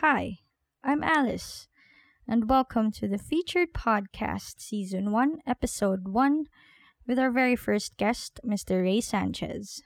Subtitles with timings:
[0.00, 0.38] Hi,
[0.82, 1.68] I'm Alice,
[2.26, 6.46] and welcome to the featured podcast, Season 1, Episode 1,
[7.06, 8.82] with our very first guest, Mr.
[8.82, 9.82] Ray Sanchez.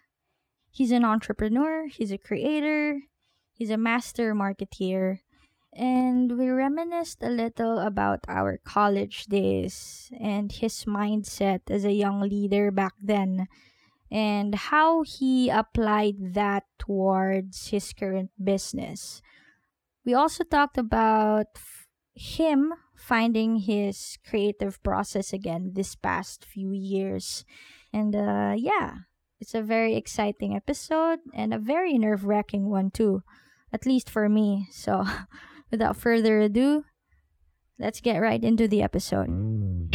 [0.71, 3.01] He's an entrepreneur, he's a creator,
[3.55, 5.19] he's a master marketeer,
[5.73, 12.21] and we reminisced a little about our college days and his mindset as a young
[12.21, 13.49] leader back then
[14.13, 19.21] and how he applied that towards his current business.
[20.05, 27.45] We also talked about f- him finding his creative process again this past few years.
[27.93, 29.09] And uh, yeah,
[29.41, 33.23] it's a very exciting episode and a very nerve wracking one, too,
[33.73, 34.69] at least for me.
[34.71, 35.05] So,
[35.71, 36.85] without further ado,
[37.79, 39.29] let's get right into the episode.
[39.29, 39.94] So,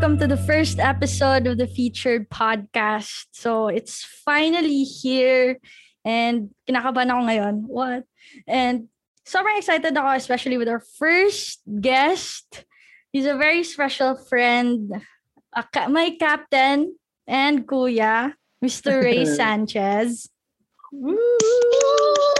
[0.00, 3.28] welcome to the first episode of the featured podcast.
[3.32, 5.60] So, it's finally here
[6.08, 7.54] and kinakabahan ako ngayon.
[7.68, 8.08] What?
[8.48, 8.88] And
[9.28, 12.64] sobrang excited ako, especially with our first guest.
[13.12, 15.04] He's a very special friend,
[15.92, 16.96] my captain
[17.28, 18.32] and kuya,
[18.64, 19.04] Mr.
[19.04, 20.32] Ray Sanchez.
[20.96, 22.39] Woo!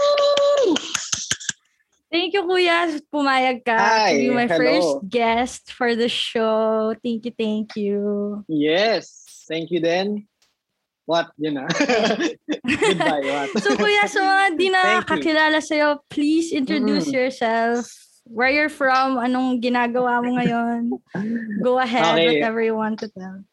[2.11, 2.91] Thank you, Kuya.
[3.07, 4.59] Pumayag ka Hi, to be my hello.
[4.59, 6.91] first guest for the show.
[6.99, 8.43] Thank you, thank you.
[8.51, 9.23] Yes.
[9.47, 10.27] Thank you then.
[11.07, 11.31] What?
[11.39, 11.67] Yun na.
[12.67, 13.23] Goodbye.
[13.23, 13.63] What?
[13.63, 17.15] So, Kuya, sa mga di nakakilala sa'yo, please introduce Mm.
[17.15, 17.87] yourself.
[18.27, 20.91] Where you're from, anong ginagawa mo ngayon.
[21.63, 22.37] Go ahead, Okay.
[22.37, 23.43] whatever you want to tell.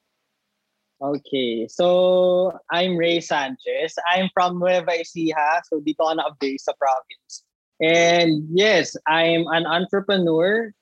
[1.01, 1.67] Okay.
[1.71, 3.95] So, I'm Ray Sanchez.
[4.07, 5.63] I'm from Nueva Ecija.
[5.67, 7.48] So, dito ako naka-base sa province.
[7.81, 10.75] And yes, I'm an entrepreneur.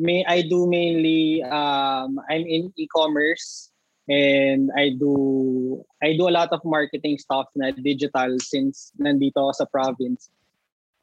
[0.00, 3.68] May I do mainly um I'm in e-commerce
[4.08, 9.52] and I do I do a lot of marketing stuff na digital since nandito ako
[9.52, 10.32] sa province.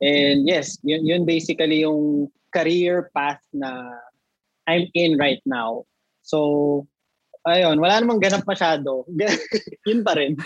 [0.02, 3.98] And yes, yun, yun basically yung career path na
[4.68, 5.86] I'm in right now.
[6.22, 6.86] So,
[7.48, 9.08] ayun, wala namang ganap masyado.
[9.88, 10.38] yun pa rin.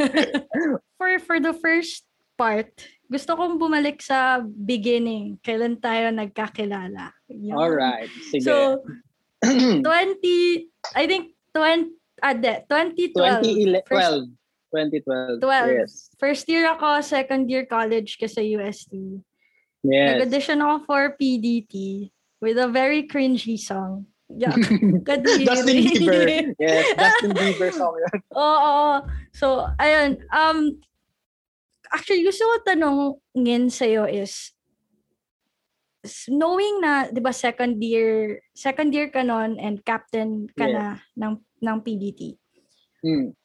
[1.02, 2.06] For for the first
[2.38, 2.70] part,
[3.12, 5.36] gusto kong bumalik sa beginning.
[5.44, 7.12] Kailan tayo nagkakilala.
[7.28, 7.60] Yun.
[7.60, 8.48] Alright, sige.
[8.48, 8.80] So,
[9.44, 9.84] 20,
[10.96, 11.92] I think 20,
[12.24, 13.84] ah, de, 2012.
[13.84, 13.84] 2012.
[13.84, 14.32] First,
[14.72, 15.44] 2012.
[15.44, 15.76] 12.
[15.76, 15.92] Yes.
[16.16, 18.96] First year ako, second year college ka sa UST.
[19.84, 20.08] Yes.
[20.16, 22.08] Nag-audition ako for PDT
[22.40, 24.08] with a very cringy song.
[24.32, 24.56] Yeah.
[25.08, 25.44] Kadiri.
[25.44, 26.24] Justin Bieber.
[26.64, 28.18] Yes, Justin Bieber song yun.
[28.40, 29.04] Oo.
[29.36, 30.24] So, ayun.
[30.32, 30.80] Um,
[31.92, 34.56] actually, gusto ko tanongin sa'yo is,
[36.32, 40.74] knowing na, di ba, second year, second year ka nun and captain ka Yes.
[40.74, 40.86] na
[41.20, 42.40] ng, ng PDT.
[43.06, 43.38] Hmm.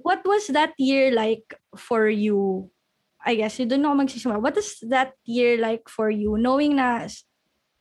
[0.00, 1.44] What was that year like
[1.76, 2.72] for you?
[3.20, 4.40] I guess, yun doon ako magsisimula.
[4.40, 6.40] What is that year like for you?
[6.40, 7.04] Knowing na,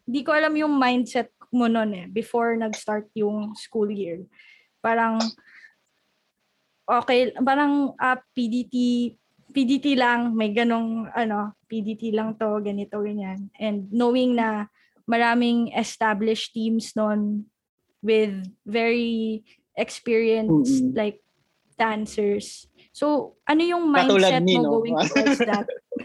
[0.03, 4.28] di ko alam yung mindset mo nun eh, before nag-start yung school year.
[4.84, 5.18] Parang,
[6.86, 9.16] okay, parang ah, PDT,
[9.50, 13.50] PDT lang, may ganong, ano, PDT lang to, ganito, ganyan.
[13.58, 14.70] And knowing na
[15.10, 17.50] maraming established teams nun
[18.02, 19.44] with very
[19.76, 20.96] experienced, Mm-mm.
[20.96, 21.20] like,
[21.80, 22.68] dancers.
[22.92, 24.72] So, ano yung mindset ni, mo no?
[24.78, 25.64] going towards that?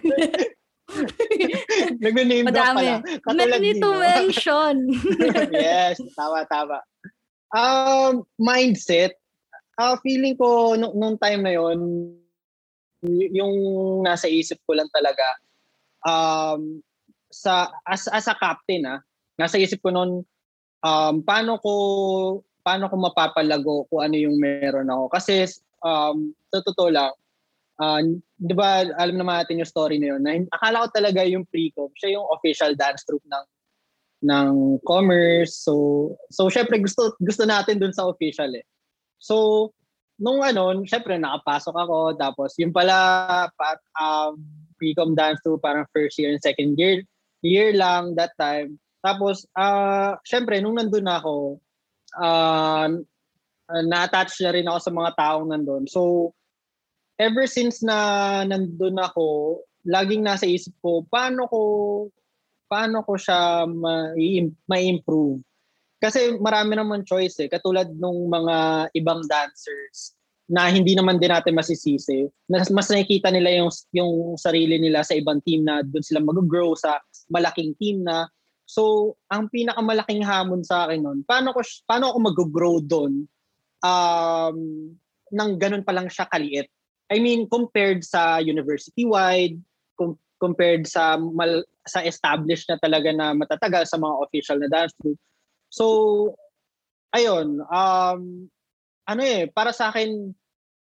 [1.98, 3.02] Nag-name drop pala.
[3.02, 3.98] Katulad Many ni, to no?
[4.06, 4.74] mention.
[5.50, 6.78] yes, tama, tama.
[7.50, 9.18] Um, mindset,
[9.74, 12.14] ah feeling ko nung, nung time na yon
[13.08, 13.54] yung
[14.02, 15.24] nasa isip ko lang talaga
[16.04, 16.80] um
[17.28, 19.00] sa as as a captain ah
[19.36, 20.22] nasa isip ko noon
[20.84, 21.72] um paano ko
[22.64, 25.12] paano ko mapapalago kung ano yung meron ako.
[25.12, 25.44] Kasi
[25.84, 27.12] um totoo lang
[27.76, 28.00] ah,
[28.40, 31.92] 'di ba alam naman natin yung story na yun na akala ko talaga yung pre-com
[32.00, 33.46] siya yung official dance troupe ng
[34.24, 35.60] ng commerce.
[35.60, 38.64] So so syempre gusto gusto natin dun sa official eh.
[39.20, 39.68] So
[40.24, 42.96] nung ano syempre nakapasok ako tapos yung pala
[43.52, 44.40] pa, um,
[44.80, 47.04] pre-com dance troupe parang first year and second year
[47.44, 51.60] year lang that time tapos ah syempre nung nandun na ako
[52.16, 53.04] um
[53.68, 56.32] na-attach na rin ako sa mga taong nandun so
[57.20, 61.60] ever since na nandun ako laging nasa isip ko paano ko
[62.74, 64.16] paano ko siya ma-
[64.66, 65.38] ma-improve.
[66.04, 67.48] Kasi marami naman choice eh.
[67.48, 70.12] Katulad nung mga ibang dancers
[70.44, 72.28] na hindi naman din natin masisisi.
[72.52, 76.76] Mas, mas nakikita nila yung, yung sarili nila sa ibang team na doon sila mag-grow
[76.76, 77.00] sa
[77.32, 78.28] malaking team na.
[78.68, 83.28] So, ang pinakamalaking hamon sa akin nun, paano ko paano ako mag-grow doon
[83.84, 84.56] um
[85.28, 86.68] nang ganun pa lang siya kaliit.
[87.12, 89.60] I mean, compared sa university-wide,
[89.96, 94.96] com- compared sa mal- sa established na talaga na matatagal sa mga official na dance
[95.00, 95.20] group.
[95.74, 95.86] So,
[97.10, 98.20] ayun, um,
[99.10, 100.30] ano eh, para sa akin,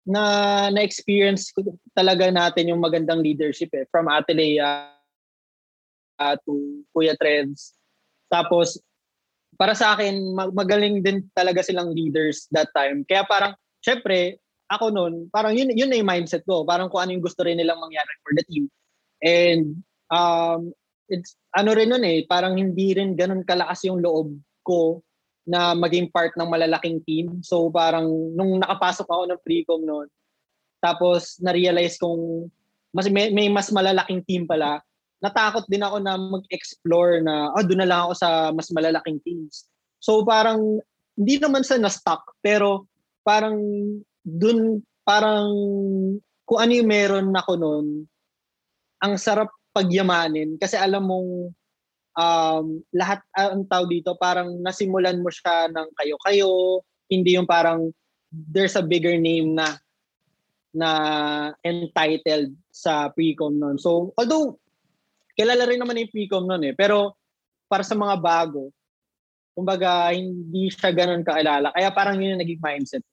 [0.05, 1.65] na na-experience ko
[1.97, 4.93] talaga natin yung magandang leadership eh, from Ate Lea
[6.21, 7.73] uh, to Kuya Treds.
[8.29, 8.77] Tapos,
[9.57, 13.09] para sa akin, magaling din talaga silang leaders that time.
[13.09, 14.37] Kaya parang, syempre,
[14.69, 16.69] ako noon, parang yun, yun na yung mindset ko.
[16.69, 18.69] Parang kung ano yung gusto rin nilang mangyari for the team.
[19.25, 19.81] And,
[20.13, 20.77] um,
[21.09, 25.05] it's, ano rin nun eh, parang hindi rin ganun kalakas yung loob ko
[25.45, 27.45] na maging part ng malalaking team.
[27.45, 30.09] So parang nung nakapasok ako ng pre-com noon,
[30.81, 32.49] tapos na-realize kong
[32.95, 34.81] mas may, may mas malalaking team pala,
[35.21, 39.69] natakot din ako na mag-explore na oh, doon na lang ako sa mas malalaking teams.
[40.01, 40.81] So parang
[41.15, 42.89] hindi naman sa na-stuck, pero
[43.25, 43.61] parang
[44.25, 45.53] doon parang
[46.45, 47.87] kung ano yung meron ako noon,
[49.01, 51.53] ang sarap pagyamanin kasi alam mong
[52.19, 57.91] um, lahat uh, ang tao dito parang nasimulan mo siya ng kayo-kayo, hindi yung parang
[58.31, 59.79] there's a bigger name na
[60.75, 60.91] na
[61.63, 63.79] entitled sa pre-com noon.
[63.79, 64.59] So, although
[65.39, 67.15] kilala rin naman yung pre-com noon eh, pero
[67.71, 68.75] para sa mga bago,
[69.55, 71.71] kumbaga hindi siya ganoon kaalala.
[71.71, 73.05] Kaya parang yun yung naging mindset.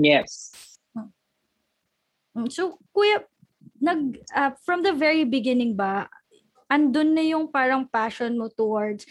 [0.00, 0.56] Yes.
[2.32, 2.48] Hmm.
[2.48, 3.28] So, kuya,
[3.76, 6.08] nag uh, from the very beginning ba
[6.72, 9.04] andun na yung parang passion mo towards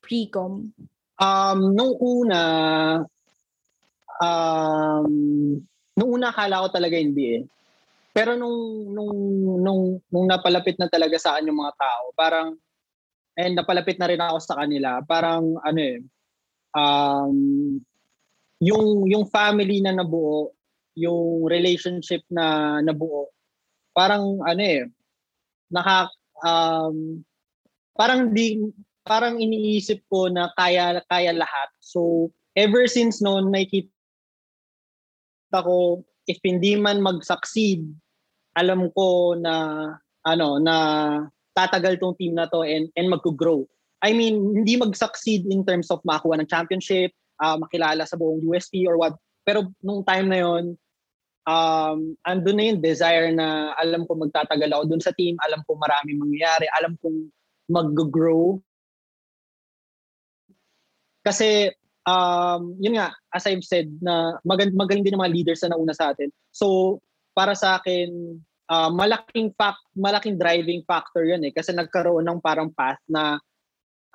[0.00, 0.72] pre-com?
[1.20, 2.42] Um, nung una,
[4.16, 5.12] um,
[5.92, 7.42] nung una akala ko talaga hindi eh.
[8.16, 9.14] Pero nung, nung,
[9.60, 12.56] nung, nung napalapit na talaga sa akin yung mga tao, parang,
[13.36, 16.00] and napalapit na rin ako sa kanila, parang ano eh,
[16.72, 17.36] um,
[18.58, 20.50] yung, yung family na nabuo,
[20.98, 23.30] yung relationship na nabuo,
[23.94, 24.90] parang ano eh,
[25.70, 26.10] naka,
[26.44, 27.24] um,
[27.96, 28.62] parang di
[29.02, 31.68] parang iniisip ko na kaya kaya lahat.
[31.80, 33.88] So ever since noon nakikita
[35.64, 37.88] ko if hindi man mag-succeed,
[38.52, 39.54] alam ko na
[40.28, 40.76] ano na
[41.56, 43.64] tatagal tong team na to and and mag-grow.
[43.98, 47.10] I mean, hindi mag-succeed in terms of makakuha ng championship,
[47.42, 49.18] uh, makilala sa buong UST or what.
[49.42, 50.78] Pero nung time na yon,
[51.48, 55.80] um, andun na yung desire na alam ko magtatagal ako dun sa team, alam ko
[55.80, 57.32] marami mangyayari, alam kong
[57.72, 58.60] mag-grow.
[61.24, 61.72] Kasi,
[62.04, 65.96] um, yun nga, as I've said, na magand- magaling din yung mga leaders na nauna
[65.96, 66.28] sa atin.
[66.52, 67.00] So,
[67.32, 71.52] para sa akin, uh, malaking fact, malaking driving factor yun eh.
[71.52, 73.36] Kasi nagkaroon ng parang path na,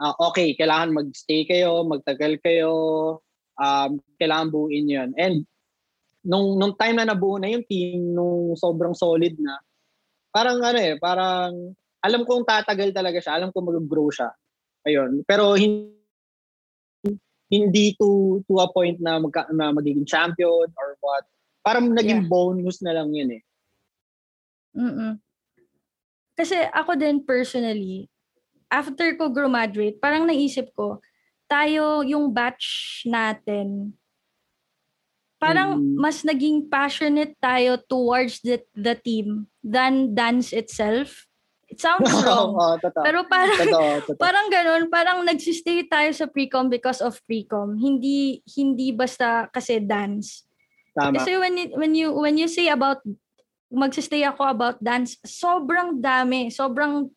[0.02, 2.74] uh, okay, kailangan magstay kayo, magtagal kayo,
[3.58, 5.10] um, kailangan buuin yun.
[5.18, 5.46] And
[6.24, 9.60] nung nung time na nabuo na yung team, nung sobrang solid na,
[10.32, 14.32] parang ano eh, parang alam kong tatagal talaga siya, alam kong mag-grow siya.
[14.84, 15.24] Ayun.
[15.24, 15.96] Pero hindi,
[17.48, 21.24] hindi to to a point na, magka, na magiging champion or what.
[21.64, 22.32] Parang naging yeah.
[22.32, 23.44] bonus na lang yun eh.
[24.74, 25.16] Mm
[26.34, 28.10] Kasi ako din personally,
[28.74, 30.98] after ko graduate, parang naisip ko,
[31.46, 33.94] tayo yung batch natin
[35.44, 36.00] parang mm.
[36.00, 41.28] mas naging passionate tayo towards the, the team than dance itself.
[41.68, 42.56] It sounds wrong.
[42.56, 43.04] oh, totoo.
[43.04, 44.22] Pero parang totoo, totoo.
[44.24, 47.76] parang ganoon, parang nagsistay tayo sa pre-com because of pre-com.
[47.76, 50.48] Hindi hindi basta kasi dance.
[50.96, 51.20] Tama.
[51.20, 53.04] Kasi when you, when you when you say about
[53.74, 57.10] magsistay ako about dance, sobrang dami, sobrang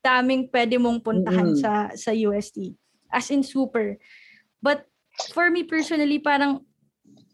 [0.00, 1.60] daming pwede mong puntahan mm-hmm.
[1.60, 2.78] sa sa UST.
[3.10, 3.98] As in super.
[4.62, 4.86] But
[5.34, 6.62] for me personally, parang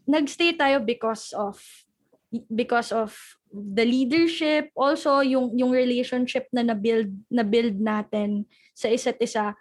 [0.08, 1.60] nagstay tayo because of
[2.48, 3.12] because of
[3.52, 9.52] the leadership also yung yung relationship na na-build na-build natin sa isa't isa.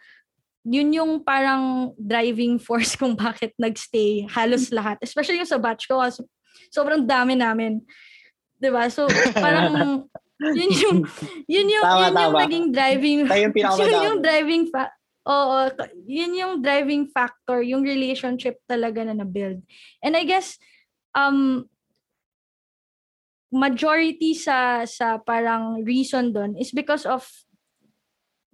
[0.62, 4.98] Yun yung parang driving force kung bakit nagstay halos lahat.
[5.04, 6.24] Especially yung sa batch ko kasi
[6.72, 7.84] sobrang dami namin.
[8.62, 10.06] 'di ba so parang
[10.58, 10.98] yun yung
[11.50, 13.20] yun yung tama, yun yung naging driving
[13.82, 15.70] yun yung driving fa- Oo,
[16.10, 19.62] yun yung driving factor, yung relationship talaga na na-build.
[20.02, 20.58] And I guess,
[21.14, 21.70] um,
[23.52, 27.28] majority sa sa parang reason doon is because of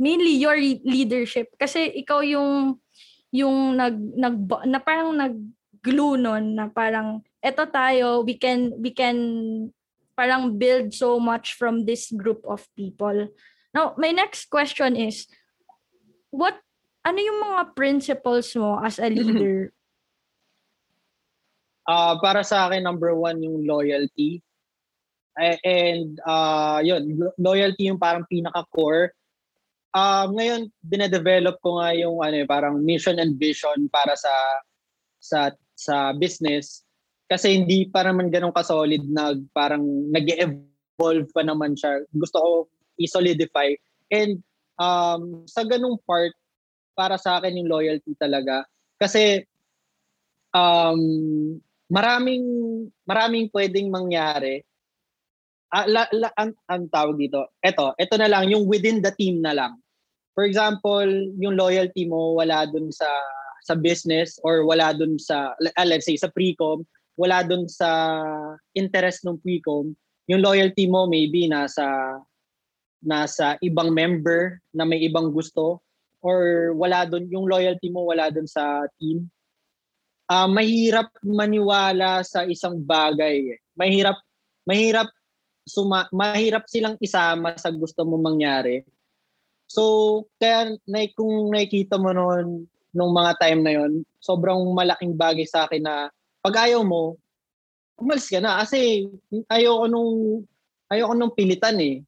[0.01, 2.81] mainly your leadership kasi ikaw yung
[3.29, 5.37] yung nag nag na parang nag
[5.85, 9.17] glue noon na parang eto tayo we can we can
[10.17, 13.29] parang build so much from this group of people
[13.77, 15.29] now my next question is
[16.31, 16.55] what
[17.07, 19.71] ano yung mga principles mo as a leader?
[21.87, 24.43] uh, para sa akin, number one yung loyalty.
[25.37, 29.13] And uh, yun, loyalty yung parang pinaka-core.
[29.95, 34.33] Uh, ngayon, dinedevelop ko nga yung ano, eh, parang mission and vision para sa
[35.17, 35.39] sa
[35.73, 36.85] sa business
[37.27, 42.01] kasi hindi pa naman ganun ka-solid na parang nag-evolve pa naman siya.
[42.15, 42.49] Gusto ko
[42.97, 43.75] i-solidify.
[44.09, 44.41] And
[44.77, 46.33] um, sa ganung part,
[46.97, 48.65] para sa akin yung loyalty talaga.
[48.97, 49.45] Kasi
[50.49, 51.01] um,
[51.93, 52.45] maraming
[53.05, 54.65] maraming pwedeng mangyari.
[55.69, 59.43] Ah, la, la, ang, ang tawag dito, eto, eto na lang, yung within the team
[59.43, 59.75] na lang.
[60.31, 61.05] For example,
[61.37, 63.09] yung loyalty mo wala dun sa
[63.67, 66.87] sa business or wala dun sa, uh, let's say, sa pre-com,
[67.19, 68.15] wala dun sa
[68.79, 69.91] interest ng pre-com,
[70.31, 71.83] yung loyalty mo maybe nasa
[73.03, 75.81] nasa ibang member na may ibang gusto
[76.21, 79.29] or wala dun yung loyalty mo wala dun sa team
[80.27, 83.57] uh, mahirap maniwala sa isang bagay.
[83.79, 84.19] Mahirap
[84.67, 85.07] mahirap
[85.63, 88.83] suma, mahirap silang isama sa gusto mo mangyari.
[89.67, 93.91] So, kaya na, kung nakikita mo noon nung mga time na yon,
[94.23, 95.95] sobrang malaking bagay sa akin na
[96.39, 97.19] pag ayaw mo,
[97.99, 99.11] umalis ka na kasi
[99.51, 100.11] ayoko nung
[100.87, 101.99] ayoko nung pilitan eh.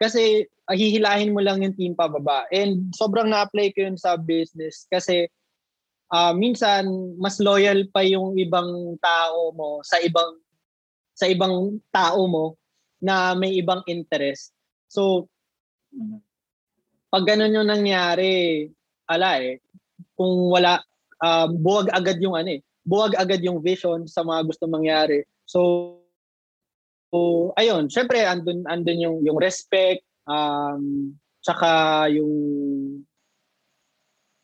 [0.00, 2.48] Kasi hihilahin mo lang yung team pababa.
[2.50, 5.28] And sobrang na-apply ko yun sa business kasi
[6.10, 6.88] uh, minsan
[7.20, 10.40] mas loyal pa yung ibang tao mo sa ibang
[11.14, 12.58] sa ibang tao mo
[12.98, 14.50] na may ibang interest.
[14.90, 15.30] So
[17.14, 18.66] pag ganun yung nangyari,
[19.06, 19.62] ala eh,
[20.18, 20.82] kung wala
[21.22, 25.24] uh, buwag agad yung ano eh, buwag agad yung vision sa mga gusto mangyari.
[25.48, 25.60] So,
[27.58, 31.12] ayun, syempre andun andun yung yung respect um
[31.44, 32.32] tsaka yung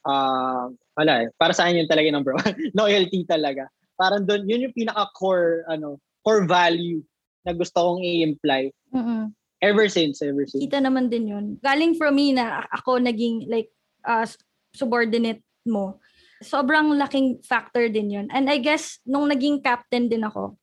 [0.04, 1.28] uh, wala eh.
[1.36, 2.56] Para sa akin yun talaga number one.
[2.78, 3.68] Loyalty talaga.
[3.96, 7.00] Parang doon, yun yung pinaka-core, ano, core value
[7.44, 8.68] na gusto kong i-imply.
[8.92, 9.32] Mm-hmm.
[9.60, 10.64] Ever since, ever since.
[10.64, 11.44] Kita naman din yun.
[11.60, 13.68] Galing from me na ako naging like
[14.08, 14.24] uh,
[14.72, 16.00] subordinate mo.
[16.40, 18.26] Sobrang laking factor din yun.
[18.32, 20.56] And I guess, nung naging captain din ako,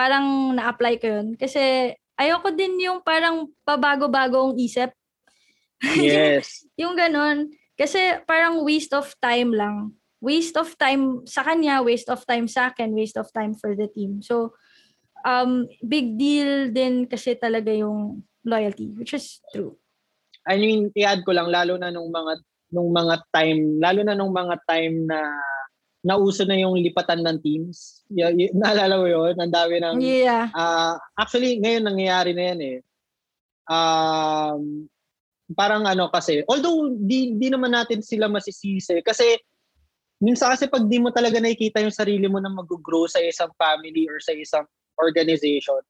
[0.00, 1.28] parang na-apply ko yun.
[1.36, 4.96] Kasi ayoko din yung parang pabago-bagong isip.
[5.84, 6.64] Yes.
[6.72, 7.38] yung, yung ganun.
[7.76, 9.92] Kasi parang waste of time lang.
[10.24, 13.88] Waste of time sa kanya, waste of time sa akin, waste of time for the
[13.92, 14.24] team.
[14.24, 14.56] So,
[15.24, 19.76] um, big deal din kasi talaga yung loyalty, which is true.
[20.48, 22.40] I mean, i-add ko lang, lalo na nung mga
[22.72, 25.20] nung mga time, lalo na nung mga time na
[26.00, 28.04] nauso na yung lipatan ng teams.
[28.08, 29.36] Y- y- naalala mo yun?
[29.36, 29.96] Ang dami ng...
[30.00, 30.48] Yeah.
[30.56, 32.78] Uh, actually, ngayon nangyayari na yan eh.
[33.70, 34.90] Um,
[35.54, 39.38] parang ano kasi, although di, di naman natin sila masisisi kasi
[40.22, 44.06] minsan kasi pag di mo talaga nakikita yung sarili mo na mag-grow sa isang family
[44.06, 44.66] or sa isang
[45.00, 45.80] organization,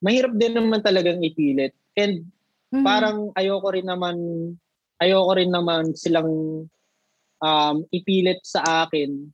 [0.00, 1.74] mahirap din naman talagang ipilit.
[1.98, 2.28] And
[2.70, 2.84] mm-hmm.
[2.86, 4.16] parang ayoko rin naman
[5.02, 6.30] ayoko rin naman silang
[7.42, 9.28] um, ipilit sa akin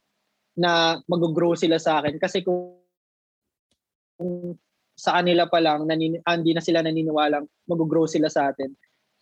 [0.54, 2.78] na mag-grow sila sa akin kasi kung,
[4.14, 4.54] kung
[4.94, 8.70] sa kanila pa lang ah, hindi na sila naniniwalang mag-grow sila sa atin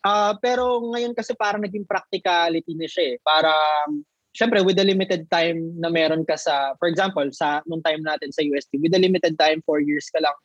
[0.02, 3.16] Uh, pero ngayon kasi parang naging practicality na siya eh.
[3.22, 4.02] Parang,
[4.34, 8.34] syempre with the limited time na meron ka sa, for example, sa nung time natin
[8.34, 10.36] sa UST, with the limited time, four years ka lang,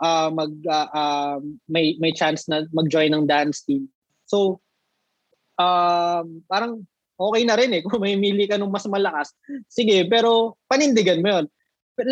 [0.00, 3.92] uh, mag, uh, uh, may, may chance na mag-join ng dance team.
[4.24, 4.64] So,
[5.60, 7.82] um, parang okay na rin eh.
[7.86, 9.34] Kung may mili ka ng mas malakas,
[9.66, 11.46] sige, pero panindigan mo yun.
[11.98, 12.10] Pero,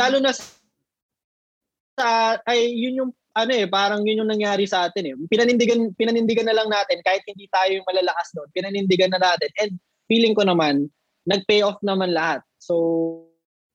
[0.00, 5.14] Lalo na sa, ay, yun yung ano eh, parang yun yung nangyari sa atin eh.
[5.30, 8.48] Pinanindigan, pinanindigan na lang natin kahit hindi tayo yung malalakas doon.
[8.50, 9.50] Pinanindigan na natin.
[9.60, 9.72] And
[10.10, 10.90] feeling ko naman,
[11.28, 12.42] nag-pay off naman lahat.
[12.58, 13.28] So,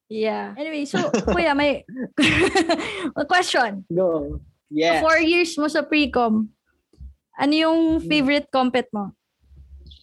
[0.06, 0.54] Yeah.
[0.54, 1.02] Anyway, so,
[1.34, 1.82] kuya, may
[3.32, 3.82] question.
[3.90, 4.38] Go.
[4.70, 5.02] Yes.
[5.02, 6.46] Four years mo sa pre-com,
[7.38, 8.06] ano yung hmm.
[8.06, 9.18] favorite compet mo?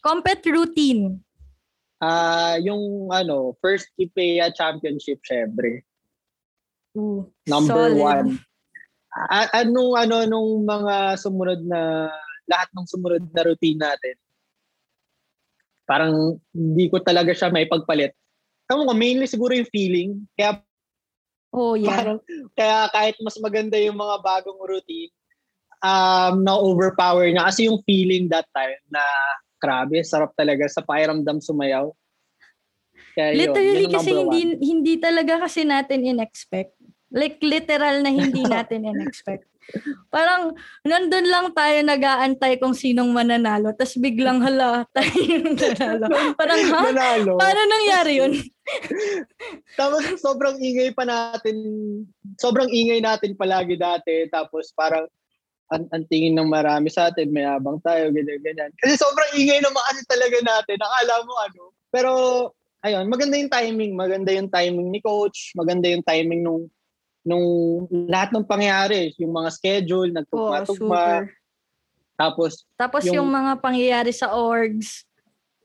[0.02, 1.22] Compet routine.
[2.02, 5.86] Ah, uh, yung ano, first IPEA championship syempre.
[6.98, 8.02] Ooh, Number solid.
[8.02, 8.28] one.
[9.14, 12.10] A- anong ano nung mga sumunod na
[12.50, 14.16] lahat ng sumunod na routine natin?
[15.86, 18.10] Parang hindi ko talaga siya may pagpalit.
[18.66, 20.26] Tama ko, mainly siguro yung feeling.
[20.34, 20.58] Kaya
[21.52, 22.00] Oh, yeah.
[22.00, 22.18] Parang,
[22.56, 25.12] kaya kahit mas maganda yung mga bagong routine,
[25.84, 27.44] um, na-overpower niya.
[27.44, 29.04] Kasi yung feeling that time na
[29.62, 31.94] grabe, sarap talaga sa pakiramdam sumayaw.
[33.14, 36.74] Kaya Literally yun, yun kasi hindi, hindi talaga kasi natin in-expect
[37.12, 39.44] Like literal na hindi natin in-expect.
[40.10, 43.70] Parang nandun lang tayo nag-aantay kung sinong mananalo.
[43.76, 46.08] Tapos biglang hala, tayo yung nanalo.
[46.34, 46.80] Parang ha?
[46.90, 47.32] Manalo.
[47.38, 48.32] Paano nangyari yun?
[49.78, 51.56] Tapos sobrang ingay pa natin,
[52.40, 54.26] sobrang ingay natin palagi dati.
[54.32, 55.06] Tapos parang
[55.72, 58.68] ang, ang tingin ng marami sa atin, mayabang tayo, ganyan, ganyan.
[58.76, 60.76] Kasi sobrang ingay na kasi talaga natin.
[60.76, 61.62] Akala mo ano.
[61.88, 62.12] Pero,
[62.84, 63.92] ayun, maganda yung timing.
[63.96, 65.56] Maganda yung timing ni coach.
[65.56, 66.68] Maganda yung timing nung
[67.22, 67.46] nung
[68.10, 71.22] lahat ng pangyayari, yung mga schedule, nagtugma-tugma.
[71.22, 71.30] Oh,
[72.18, 75.06] tapos tapos yung, yung mga pangyayari sa orgs.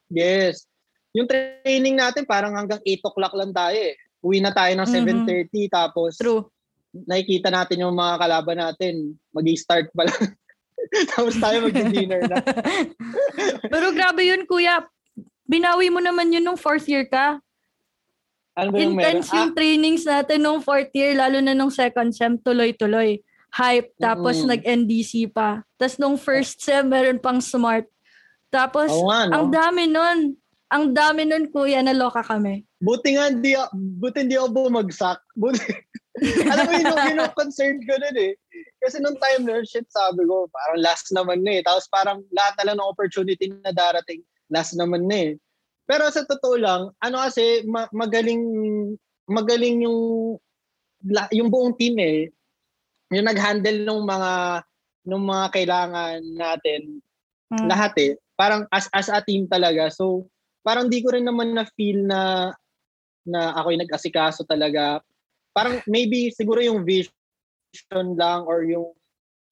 [0.05, 0.69] Yes.
[1.17, 3.97] Yung training natin parang hanggang 8 o'clock lang tayo eh.
[4.21, 5.49] Uwi na tayo ng mm-hmm.
[5.49, 6.45] 7.30 tapos True
[6.93, 8.93] nakikita natin yung mga kalaban natin,
[9.35, 10.23] mag-start pa lang.
[11.13, 12.37] Tapos tayo mag-dinner na.
[13.73, 14.87] Pero grabe yun, kuya.
[15.47, 17.39] Binawi mo naman yun nung fourth year ka.
[18.57, 19.37] Ano ba yung Intense meron?
[19.37, 19.55] yung ah.
[19.55, 23.21] trainings natin nung fourth year, lalo na nung second sem, tuloy-tuloy.
[23.53, 24.47] Hype, tapos mm.
[24.49, 25.63] nag-NDC pa.
[25.79, 27.87] Tapos nung first sem, meron pang smart.
[28.51, 29.33] Tapos, oh, nga, no?
[29.33, 30.19] ang dami nun.
[30.67, 32.67] Ang dami nun, kuya, naloka kami.
[32.83, 35.23] Buti nga, di, buti hindi ako bumagsak.
[35.31, 35.63] Buti,
[36.51, 38.33] Alam mo, yun, yun yung concern ko nun eh.
[38.81, 41.61] Kasi nung time na shit, sabi ko, parang last naman na eh.
[41.61, 45.31] Tapos parang lahat na lang ng opportunity na darating, last naman na eh.
[45.85, 48.43] Pero sa totoo lang, ano kasi, ma- magaling,
[49.29, 49.99] magaling yung,
[51.31, 52.33] yung buong team eh.
[53.13, 54.33] Yung nag-handle ng mga,
[55.07, 56.81] ng mga kailangan natin,
[57.53, 57.67] hmm.
[57.69, 58.11] lahat eh.
[58.33, 59.93] Parang as, as a team talaga.
[59.93, 60.27] So,
[60.65, 62.51] parang di ko rin naman na-feel na
[63.27, 65.03] na ako yung nag-asikaso talaga
[65.57, 68.93] parang maybe siguro yung vision lang or yung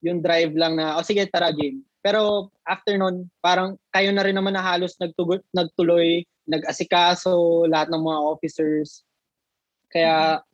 [0.06, 1.82] yung drive lang na, oh sige, tara game.
[2.06, 8.06] Pero after nun, parang kayo na rin naman na halos nagtuloy, nagtuloy nag-asikaso, lahat ng
[8.06, 9.02] mga officers.
[9.90, 10.46] Kaya,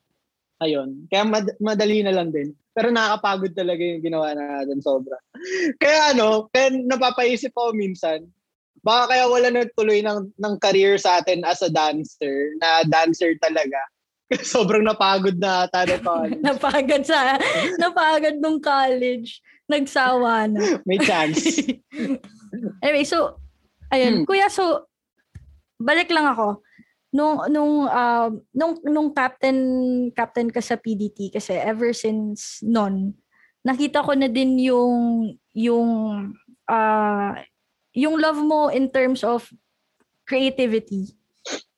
[0.64, 1.04] ayun.
[1.12, 2.56] Kaya mad- madali na lang din.
[2.72, 5.20] Pero nakakapagod talaga yung ginawa natin sobra.
[5.84, 8.24] kaya ano, kaya napapaisip ako minsan,
[8.80, 13.84] baka kaya wala nagtuloy ng, ng career sa atin as a dancer, na dancer talaga.
[14.56, 16.40] Sobrang napagod na ata na college.
[16.48, 17.36] napagod sa,
[17.76, 19.44] napagod nung college.
[19.68, 20.80] Nagsawa na.
[20.88, 21.60] May chance.
[22.84, 23.40] anyway, so,
[23.92, 24.24] ayun.
[24.24, 24.26] Hmm.
[24.28, 24.88] Kuya, so,
[25.80, 26.64] balik lang ako.
[27.12, 29.60] Nung, nung, uh, nung, nung captain,
[30.16, 33.16] captain ka sa PDT, kasi ever since non,
[33.68, 35.90] nakita ko na din yung, yung,
[36.72, 37.32] uh,
[37.92, 39.48] yung love mo in terms of
[40.24, 41.12] creativity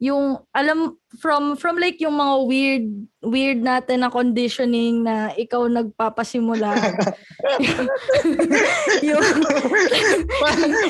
[0.03, 2.87] yung alam from from like yung mga weird
[3.23, 6.67] weird natin na conditioning na ikaw nagpapasimula
[9.07, 9.23] yung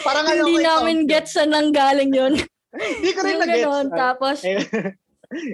[0.02, 2.34] parang, hindi namin get sa nang galing yun
[2.74, 3.86] hindi ko rin na ah.
[3.94, 4.42] tapos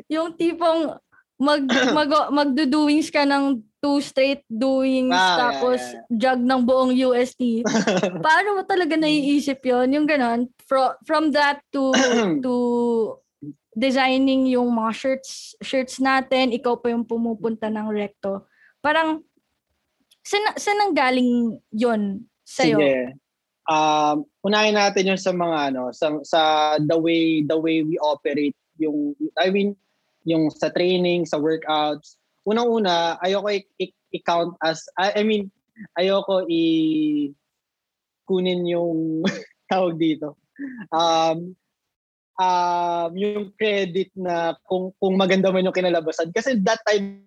[0.07, 0.95] yung tipong
[1.39, 1.63] mag
[1.95, 6.35] mag magdo-doings ka ng two straight doings ah, tapos yeah, yeah.
[6.35, 7.63] jug ng buong UST.
[8.27, 9.87] Paano mo talaga naiisip 'yon?
[9.95, 11.89] Yung ganon from from that to
[12.45, 12.53] to
[13.73, 18.45] designing yung mga shirts shirts natin, ikaw pa yung pumupunta ng recto.
[18.79, 19.25] Parang
[20.21, 22.77] saan, saan ang galing yon sa iyo?
[23.69, 26.41] Um, unahin natin yung sa mga ano, sa, sa
[26.81, 29.73] the way the way we operate yung I mean
[30.29, 32.21] yung sa training, sa workouts.
[32.45, 33.49] Unang-una, ayoko
[34.13, 35.49] i-count as I, I mean,
[35.97, 37.29] ayoko i
[38.25, 39.25] kunin yung
[39.71, 40.37] tawag dito.
[40.91, 41.55] Um,
[42.39, 46.31] um, yung credit na kung kung maganda man yung kinalabasan.
[46.31, 47.23] Kasi that time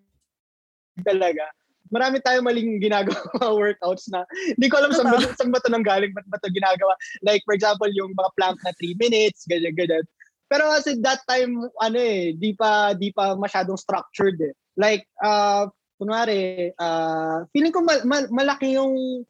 [1.04, 1.44] talaga,
[1.92, 3.20] marami tayong maling ginagawa
[3.60, 4.24] workouts na
[4.56, 6.96] hindi ko alam saan ba, saan ba ito nang galing, ba't ba ito ginagawa.
[7.20, 10.04] Like for example, yung mga plank na 3 minutes, ganyan, ganyan.
[10.48, 14.52] Pero kasi that time, ano eh, di pa, di pa masyadong structured eh.
[14.76, 15.64] Like, uh,
[15.96, 19.24] kunwari, uh, feeling ko mal- mal- malaki yung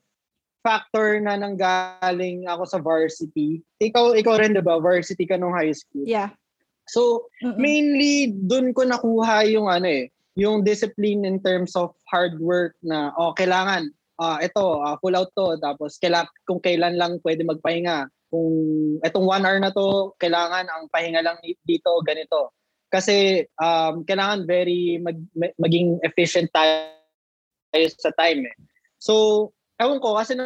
[0.62, 3.60] factor na nanggaling ako sa varsity.
[3.82, 4.78] Ikaw, ikaw rin, di ba?
[4.78, 6.06] Varsity ka nung high school.
[6.06, 6.30] Yeah.
[6.86, 7.58] So, Mm-mm.
[7.58, 13.12] mainly, dun ko nakuha yung ano eh, yung discipline in terms of hard work na,
[13.18, 18.06] oh, kailangan, uh, ito, uh, full out to, tapos kaila, kung kailan lang pwede magpahinga.
[18.32, 18.48] Kung
[19.04, 22.56] itong one hour na to, kailangan ang pahinga lang dito, ganito.
[22.88, 25.16] Kasi um, kailangan very mag,
[25.60, 26.92] maging efficient tayo
[28.00, 28.56] sa time eh.
[29.00, 30.38] So, ewan ko, kasi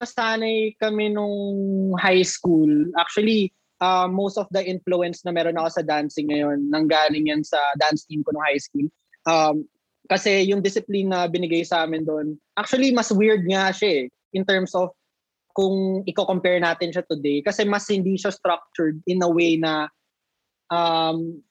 [0.00, 2.68] nasanay kami nung high school.
[3.00, 7.58] Actually, uh, most of the influence na meron ako sa dancing ngayon, nanggaling yan sa
[7.80, 8.86] dance team ko nung high school.
[9.24, 9.64] Um,
[10.08, 14.42] kasi yung discipline na binigay sa amin doon, actually mas weird nga siya eh, in
[14.42, 14.90] terms of
[15.54, 17.42] kung i-compare natin siya today.
[17.42, 19.90] Kasi mas hindi siya structured in a way na
[20.70, 21.42] um,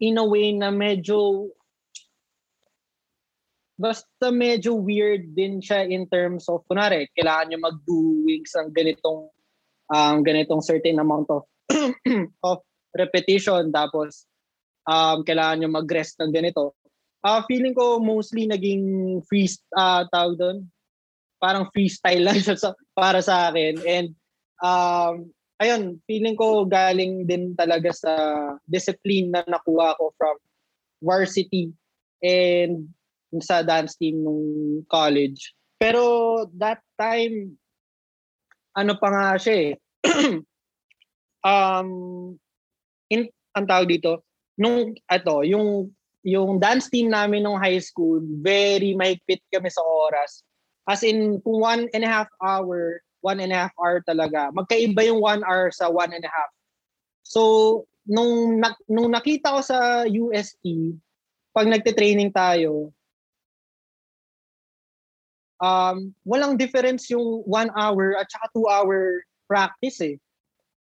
[0.00, 1.48] in a way na medyo
[3.76, 9.28] basta medyo weird din siya in terms of, kunwari, kailangan nyo mag-doings ng ganitong,
[9.92, 11.44] um, ganitong certain amount of,
[12.48, 12.64] of
[12.96, 14.24] repetition, tapos
[14.88, 16.72] um, kailangan nyo mag-rest ng ganito.
[17.20, 20.58] Uh, feeling ko mostly naging free, uh, tawag doon,
[21.36, 23.76] parang freestyle lang siya sa, para sa akin.
[23.84, 24.08] And
[24.64, 25.28] um,
[25.60, 28.12] ayun, feeling ko galing din talaga sa
[28.64, 30.36] discipline na nakuha ko from
[31.04, 31.76] varsity
[32.24, 32.88] and
[33.42, 34.44] sa dance team nung
[34.86, 35.54] college.
[35.76, 37.56] Pero that time,
[38.76, 39.72] ano pa nga siya eh.
[41.46, 41.88] um,
[43.12, 44.24] in, ang tawag dito,
[44.56, 45.92] nung, ato, yung,
[46.26, 50.44] yung dance team namin nung high school, very mahigpit kami sa oras.
[50.86, 54.54] As in, kung one and a half hour, one and a half hour talaga.
[54.54, 56.52] Magkaiba yung one hour sa one and a half.
[57.26, 60.94] So, nung, nung nakita ko sa UST,
[61.50, 62.94] pag nagte-training tayo,
[65.60, 70.16] um, walang difference yung one hour at saka two hour practice eh.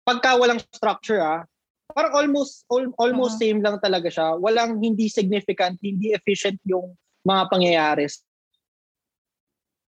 [0.04, 1.44] Pagka walang structure ah,
[1.92, 3.44] parang almost al- almost uh-huh.
[3.46, 4.36] same lang talaga siya.
[4.38, 6.94] Walang hindi significant, hindi efficient yung
[7.26, 8.06] mga pangyayari.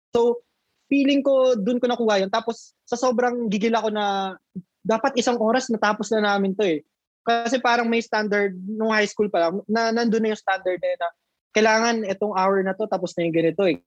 [0.09, 0.41] So,
[0.89, 2.31] feeling ko doon ko nakuha yun.
[2.33, 4.33] Tapos sa sobrang gigil ako na
[4.81, 6.81] dapat isang oras natapos na namin to eh.
[7.21, 10.97] Kasi parang may standard nung high school pa lang, na nandun na yung standard na,
[10.97, 11.09] na
[11.53, 13.77] kailangan itong hour na to tapos na yung ganito eh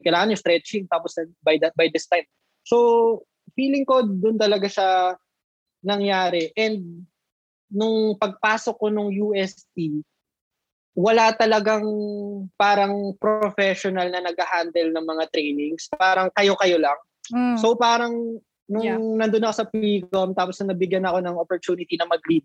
[0.00, 2.24] kailangan yung stretching tapos by that by this time.
[2.64, 3.22] So,
[3.56, 5.16] feeling ko doon talaga siya
[5.84, 6.52] nangyari.
[6.56, 7.04] And
[7.70, 10.04] nung pagpasok ko nung UST,
[10.96, 11.86] wala talagang
[12.58, 15.86] parang professional na nag-handle ng mga trainings.
[15.94, 16.98] Parang kayo-kayo lang.
[17.30, 17.56] Mm.
[17.62, 18.98] So parang nung yeah.
[18.98, 22.42] nandun ako sa PCOM tapos na nabigyan ako ng opportunity na mag-lead,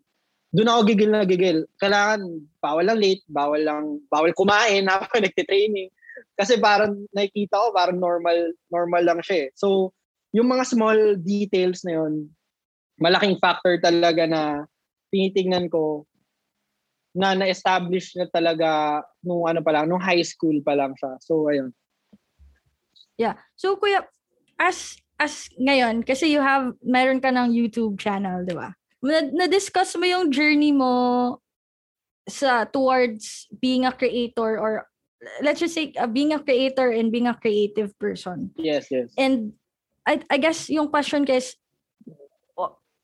[0.54, 1.60] doon ako gigil na gigil.
[1.82, 2.22] Kailangan
[2.62, 5.90] bawal lang late, bawal lang bawal kumain habang nagte-training.
[6.36, 9.50] Kasi parang nakikita ko, parang normal, normal lang siya eh.
[9.56, 9.92] So,
[10.36, 12.28] yung mga small details na yun,
[13.00, 14.68] malaking factor talaga na
[15.12, 16.04] tinitingnan ko
[17.16, 21.16] na na-establish na talaga nung ano pa lang, nung high school pa lang siya.
[21.24, 21.72] So, ayun.
[23.16, 23.40] Yeah.
[23.56, 24.04] So, kuya,
[24.60, 28.76] as as ngayon, kasi you have, meron ka ng YouTube channel, di ba?
[29.00, 31.40] Na, na-discuss mo yung journey mo
[32.28, 34.84] sa towards being a creator or
[35.42, 38.52] let's just say uh, being a creator and being a creative person.
[38.58, 39.12] Yes, yes.
[39.18, 39.54] And
[40.06, 41.56] I I guess yung question guys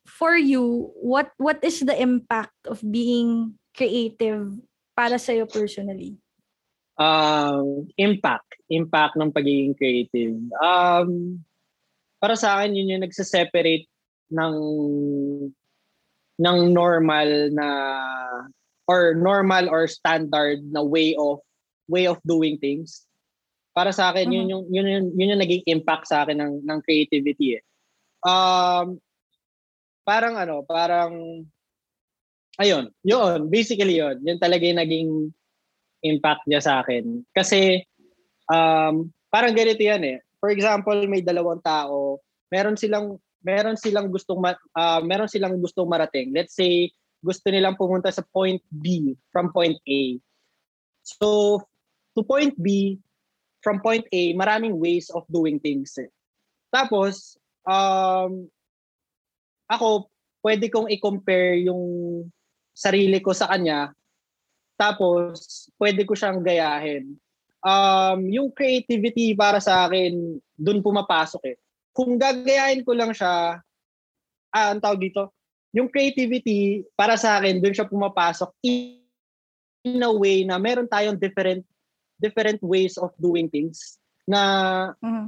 [0.05, 4.53] for you, what what is the impact of being creative
[4.97, 6.17] para sa iyo personally?
[7.01, 10.37] Um, impact, impact ng pagiging creative.
[10.61, 11.41] Um,
[12.21, 13.89] para sa akin yun yung nagse-separate
[14.29, 14.55] ng
[16.41, 17.67] ng normal na
[18.85, 21.41] or normal or standard na way of
[21.91, 23.03] way of doing things.
[23.75, 24.47] Para sa akin, mm-hmm.
[24.47, 27.63] yun, yung, yun, yung, yun yung naging impact sa akin ng, ng creativity eh.
[28.23, 28.99] Um,
[30.07, 31.43] parang ano, parang,
[32.55, 34.23] ayun, yun, basically yun.
[34.23, 35.09] Yun talaga yung naging
[36.07, 37.27] impact niya sa akin.
[37.35, 37.83] Kasi,
[38.47, 40.17] um, parang ganito yan eh.
[40.39, 42.19] For example, may dalawang tao,
[42.51, 44.37] meron silang meron silang gustong
[44.77, 46.29] uh, meron silang gustong marating.
[46.29, 50.17] Let's say gusto nilang pumunta sa point B from point A.
[51.01, 51.61] So
[52.15, 52.97] to point B,
[53.61, 55.95] from point A, maraming ways of doing things.
[56.01, 56.09] Eh.
[56.73, 58.49] Tapos, um,
[59.69, 60.09] ako,
[60.41, 62.25] pwede kong i-compare yung
[62.73, 63.93] sarili ko sa kanya.
[64.75, 67.13] Tapos, pwede ko siyang gayahin.
[67.61, 71.57] Um, yung creativity para sa akin, dun pumapasok eh.
[71.93, 73.61] Kung gagayahin ko lang siya,
[74.49, 75.29] ah, ang tawag dito,
[75.71, 81.63] yung creativity, para sa akin, dun siya pumapasok in a way na meron tayong different
[82.21, 83.97] different ways of doing things
[84.29, 84.41] na
[85.01, 85.27] mm-hmm.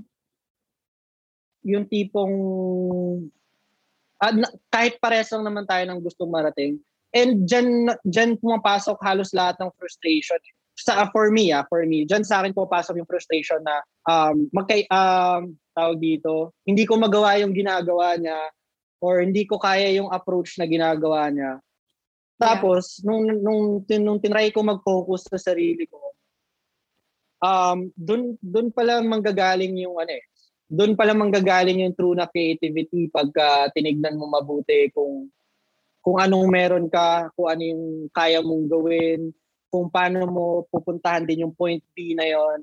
[1.65, 2.35] yung tipong
[4.21, 4.33] uh,
[4.69, 6.77] kahit pares lang naman tayo ng gustong marating
[7.13, 10.39] and dyan, dyan pumapasok halos lahat ng frustration
[10.73, 13.77] sa for me ah for me dyan sa akin pumapasok yung frustration na
[14.09, 18.49] um magkay um tawag dito hindi ko magawa yung ginagawa niya
[19.03, 21.61] or hindi ko kaya yung approach na ginagawa niya
[22.41, 23.05] tapos yeah.
[23.05, 26.01] nung nung nung tinry ko mag-focus sa sarili ko
[27.43, 30.23] um, dun, dun pala manggagaling yung ano eh,
[30.71, 35.27] dun pala manggagaling yung true na creativity pagka tinignan mo mabuti kung
[36.03, 39.31] kung anong meron ka, kung ano yung kaya mong gawin,
[39.71, 42.59] kung paano mo pupuntahan din yung point B na yon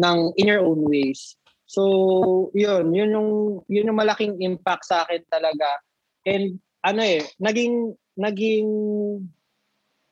[0.00, 1.36] ng in your own ways.
[1.68, 3.30] So, yun, yun yung
[3.68, 5.68] yun yung malaking impact sa akin talaga.
[6.24, 8.68] And ano eh, naging naging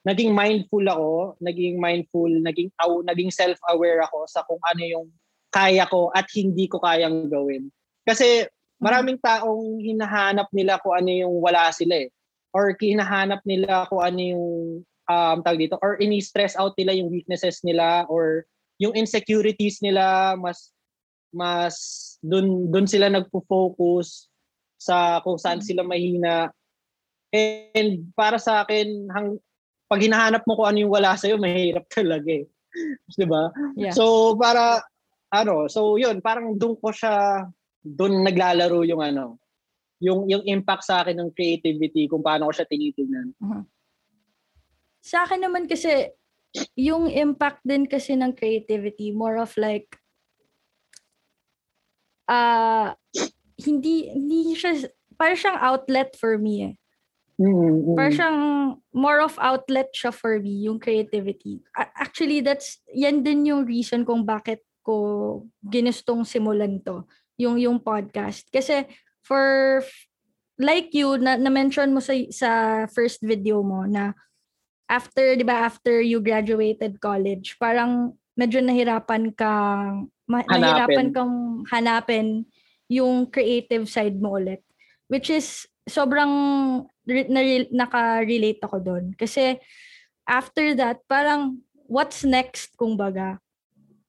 [0.06, 5.06] naging mindful ako, naging mindful, naging aw, naging self-aware ako sa kung ano yung
[5.52, 7.68] kaya ko at hindi ko kayang gawin.
[8.06, 8.48] Kasi
[8.80, 12.08] maraming taong hinahanap nila kung ano yung wala sila eh.
[12.50, 14.48] Or hinahanap nila kung ano yung
[15.10, 18.46] um, tawag dito, or ini-stress out nila yung weaknesses nila or
[18.80, 20.72] yung insecurities nila mas
[21.30, 21.76] mas
[22.24, 24.30] dun dun sila nagpo-focus
[24.80, 26.48] sa kung saan sila mahina.
[27.30, 29.38] And para sa akin, hang,
[29.90, 32.46] pag hinahanap mo kung ano yung wala sa'yo, mahirap talaga eh.
[33.18, 33.50] 'Di ba?
[33.74, 33.90] Yeah.
[33.90, 34.78] So para
[35.34, 37.42] ano, so yun, parang doon ko siya
[37.82, 39.42] doon naglalaro yung ano,
[39.98, 43.34] yung yung impact sa akin ng creativity kung paano ko siya tinitingnan.
[43.42, 43.62] Uh-huh.
[45.02, 46.14] Sa akin naman kasi
[46.78, 49.86] yung impact din kasi ng creativity more of like
[52.26, 52.90] uh
[53.60, 56.74] hindi hindi siya para siyang outlet for me eh.
[57.40, 57.96] Mm-hmm.
[57.96, 58.40] Parang siyang
[58.92, 61.64] more of outlet siya for me, yung creativity.
[61.72, 67.08] Actually, that's, yan din yung reason kung bakit ko ginustong simulan to,
[67.40, 68.44] yung, yung podcast.
[68.52, 68.84] Kasi
[69.24, 69.80] for,
[70.60, 72.50] like you, na, na-mention mo sa, sa
[72.92, 74.12] first video mo na
[74.92, 82.44] after, di ba, after you graduated college, parang medyo nahirapan kang, ma- nahirapan kang hanapin
[82.92, 84.60] yung creative side mo ulit.
[85.08, 86.30] Which is, sobrang
[87.28, 89.04] na, naka-relate ako doon.
[89.18, 89.58] Kasi
[90.24, 93.42] after that, parang what's next kung baga.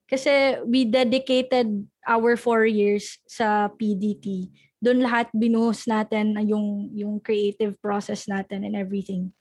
[0.06, 4.52] Kasi we dedicated our four years sa PDT.
[4.82, 9.32] Doon lahat binuhos natin yung, yung creative process natin and everything.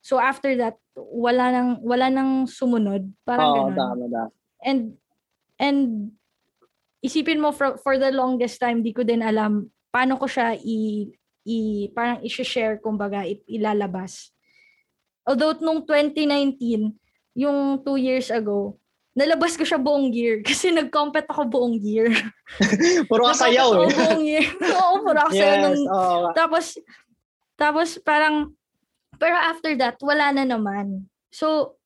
[0.00, 3.76] So after that, wala nang wala nang sumunod, parang oh, ganun.
[3.76, 4.28] Tama, tama.
[4.64, 4.80] And
[5.60, 5.80] and
[7.04, 11.08] isipin mo for, for the longest time di ko din alam paano ko siya i
[11.46, 14.32] i parang i-share kumbaga ilalabas.
[15.24, 16.92] Although nung 2019,
[17.36, 18.80] yung two years ago,
[19.14, 22.10] nalabas ko siya buong year kasi nag-compete ako buong year.
[23.10, 23.90] puro kasayaw eh.
[23.94, 24.46] buong year.
[24.80, 25.56] Oo, puro kasayaw.
[25.56, 26.30] Yes, nung, oh.
[26.32, 26.66] Tapos,
[27.58, 28.54] tapos parang,
[29.20, 31.10] pero after that, wala na naman.
[31.30, 31.76] So,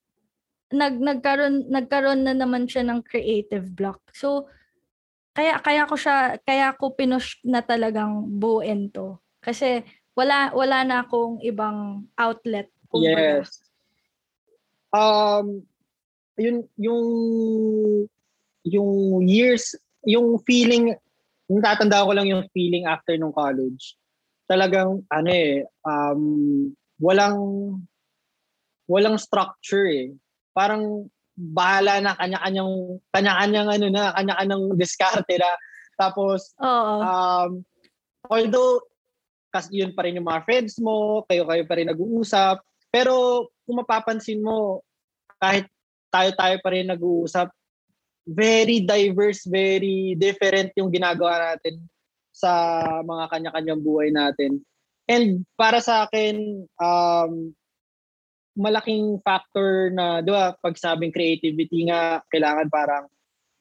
[0.75, 4.03] nag nagkaroon nagkaroon na naman siya ng creative block.
[4.11, 4.51] So,
[5.35, 9.19] kaya kaya ko siya kaya ko pinush na talagang buuin to.
[9.45, 9.85] Kasi
[10.17, 12.73] wala wala na akong ibang outlet.
[12.97, 13.61] Yes.
[14.95, 15.69] Um
[16.41, 17.07] yun yung
[18.65, 18.93] yung
[19.29, 19.77] years
[20.09, 20.97] yung feeling
[21.47, 24.01] natatanda ko lang yung feeling after nung college.
[24.49, 27.37] Talagang ano eh um walang
[28.89, 30.15] walang structure eh.
[30.55, 35.51] Parang bahala na kanya-kanyang kanya-kanyang ano na kanya-kanyang diskarte na
[35.99, 36.95] tapos Oo.
[37.03, 37.51] um
[38.31, 38.79] although
[39.55, 42.59] kasi yun pa rin yung mga friends mo, kayo-kayo pa rin nag-uusap.
[42.91, 44.83] Pero kung mapapansin mo,
[45.39, 45.71] kahit
[46.11, 47.55] tayo-tayo pa rin nag-uusap,
[48.27, 51.79] very diverse, very different yung ginagawa natin
[52.35, 52.51] sa
[53.07, 54.59] mga kanya-kanyang buhay natin.
[55.07, 57.55] And para sa akin, um,
[58.59, 63.05] malaking factor na, di ba, pag sabing creativity nga, kailangan parang,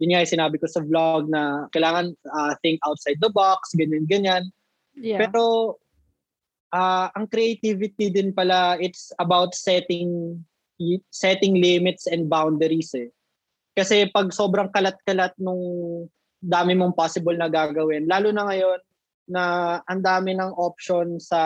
[0.01, 4.49] yun nga yung sinabi ko sa vlog na kailangan uh, think outside the box, ganyan-ganyan.
[4.97, 5.21] Yeah.
[5.25, 5.77] Pero
[6.73, 10.41] uh, ang creativity din pala it's about setting
[11.13, 13.13] setting limits and boundaries eh.
[13.77, 15.61] Kasi pag sobrang kalat-kalat nung
[16.43, 18.81] dami mong possible na gagawin, lalo na ngayon
[19.29, 19.43] na
[19.87, 21.41] ang dami ng option sa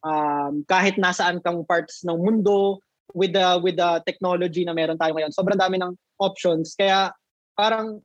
[0.00, 2.80] um, kahit nasaan kang parts ng mundo
[3.12, 5.34] with the with the technology na meron tayo ngayon.
[5.34, 7.12] Sobrang dami ng options kaya
[7.52, 8.00] parang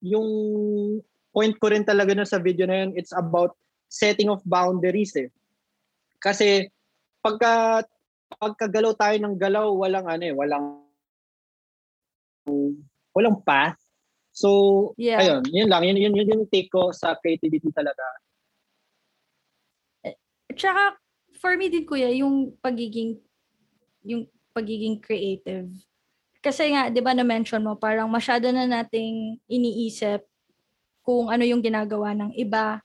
[0.00, 0.28] yung
[1.30, 3.54] point ko rin talaga na sa video na yun, it's about
[3.92, 5.28] setting of boundaries eh.
[6.16, 6.72] Kasi
[7.20, 7.84] pagka
[8.40, 10.66] pagkagalaw tayo ng galaw, walang ano eh, walang
[13.12, 13.76] walang path.
[14.32, 14.48] So,
[14.96, 15.20] yeah.
[15.20, 15.84] ayun, yun lang.
[15.84, 18.00] Yun, yun, yun yung take ko sa creativity talaga.
[20.00, 20.96] At saka,
[21.36, 23.20] for me din kuya, yung pagiging
[24.08, 24.24] yung
[24.56, 25.68] pagiging creative.
[26.42, 30.26] Kasi nga, di ba na-mention mo, parang masyado na nating iniisip
[31.06, 32.82] kung ano yung ginagawa ng iba,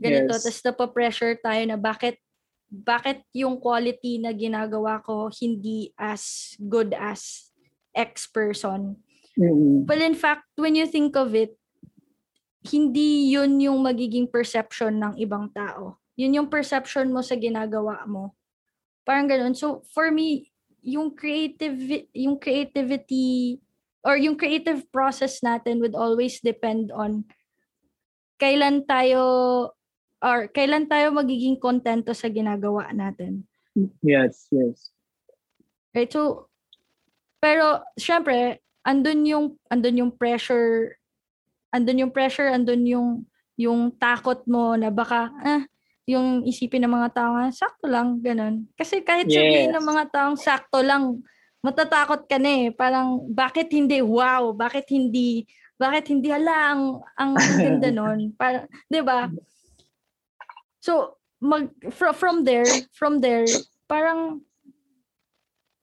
[0.00, 0.32] ganito.
[0.32, 0.42] Yes.
[0.42, 2.16] Tapos napapressure tayo na bakit
[2.70, 7.50] bakit yung quality na ginagawa ko hindi as good as
[7.92, 8.96] X person.
[9.34, 9.90] Mm-hmm.
[9.90, 11.58] Well, in fact, when you think of it,
[12.70, 15.98] hindi yun yung magiging perception ng ibang tao.
[16.14, 18.38] Yun yung perception mo sa ginagawa mo.
[19.02, 19.56] Parang ganun.
[19.56, 21.76] So, for me, yung creative
[22.16, 23.60] yung creativity
[24.00, 27.28] or yung creative process natin would always depend on
[28.40, 29.20] kailan tayo
[30.20, 33.44] or kailan tayo magiging kontento sa ginagawa natin?
[34.04, 34.92] Yes, yes.
[35.96, 36.10] Right?
[36.12, 36.50] So,
[37.40, 41.00] pero, syempre, andun yung, andun yung pressure,
[41.72, 43.08] andun yung pressure, andun yung,
[43.56, 45.64] yung takot mo na baka, ah,
[46.04, 48.68] yung isipin ng mga tao, sakto lang, ganun.
[48.76, 49.76] Kasi kahit sabihin yes.
[49.76, 51.24] ng mga taong sakto lang,
[51.64, 52.74] matatakot ka na eh.
[52.74, 55.48] Parang, bakit hindi, wow, bakit hindi,
[55.80, 56.82] bakit hindi, hala, ang,
[57.16, 58.36] ang ganda nun.
[58.36, 59.32] Parang, di ba?
[60.80, 62.66] So, mag, from, from there,
[62.96, 63.46] from there,
[63.86, 64.40] parang,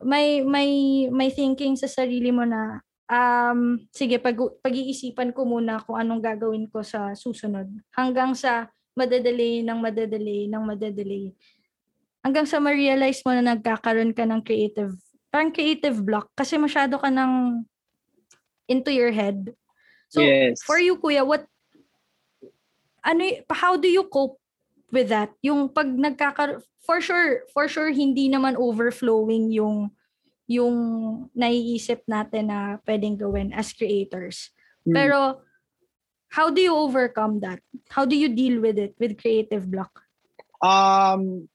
[0.01, 5.97] may, may, may thinking sa sarili mo na, um, sige, pag, pag-iisipan ko muna kung
[5.97, 7.69] anong gagawin ko sa susunod.
[7.93, 11.29] Hanggang sa madadelay ng madadelay ng madadelay.
[12.25, 17.11] Hanggang sa ma-realize mo na nagkakaroon ka ng creative parang creative block kasi masyado ka
[17.13, 17.61] ng
[18.65, 19.53] into your head.
[20.09, 20.63] So, yes.
[20.63, 21.45] for you, Kuya, what,
[23.03, 24.39] ano, how do you cope
[24.91, 25.31] with that?
[25.43, 29.91] Yung pag nagkaka, for sure, for sure, hindi naman overflowing yung,
[30.47, 30.75] yung
[31.35, 34.51] naiisip natin na pwedeng gawin as creators.
[34.87, 34.95] Mm.
[34.95, 35.19] Pero,
[36.31, 37.59] how do you overcome that?
[37.91, 40.03] How do you deal with it, with creative block?
[40.63, 41.51] Um,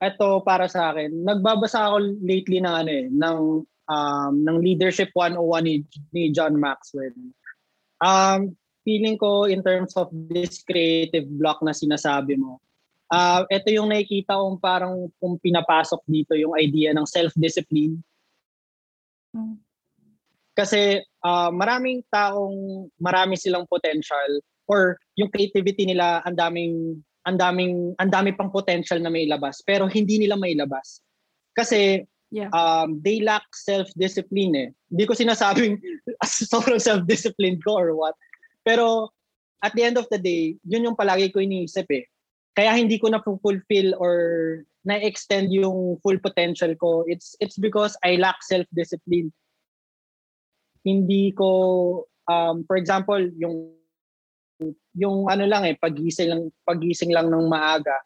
[0.00, 3.38] ito para sa akin, nagbabasa ako lately ng ano eh, ng
[3.88, 5.74] um, ng Leadership 101 ni,
[6.12, 7.14] ni John Maxwell.
[8.00, 12.60] Um, feeling ko in terms of this creative block na sinasabi mo,
[13.10, 17.98] uh, ito yung nakikita kong parang kung pinapasok dito yung idea ng self-discipline.
[19.34, 19.58] Hmm.
[20.54, 24.38] Kasi uh, maraming taong marami silang potential
[24.70, 29.64] or yung creativity nila ang daming ang daming ang dami pang potential na may ilabas
[29.66, 31.02] pero hindi nila may ilabas.
[31.58, 32.50] Kasi yeah.
[32.54, 34.68] um, they lack self-discipline eh.
[34.94, 35.82] Hindi ko sinasabing
[36.54, 38.14] sobrang self-discipline ko or what.
[38.64, 39.12] Pero
[39.60, 42.04] at the end of the day, yun yung palagi ko iniisip eh.
[42.56, 44.14] Kaya hindi ko na fulfill or
[44.84, 47.04] na-extend yung full potential ko.
[47.08, 49.32] It's it's because I lack self-discipline.
[50.84, 51.48] Hindi ko
[52.28, 53.72] um, for example, yung
[54.94, 57.96] yung ano lang eh, pagising lang, pagising lang ng maaga.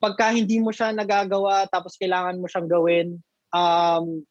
[0.00, 3.08] Pagka hindi mo siya nagagawa tapos kailangan mo siyang gawin,
[3.52, 4.24] um,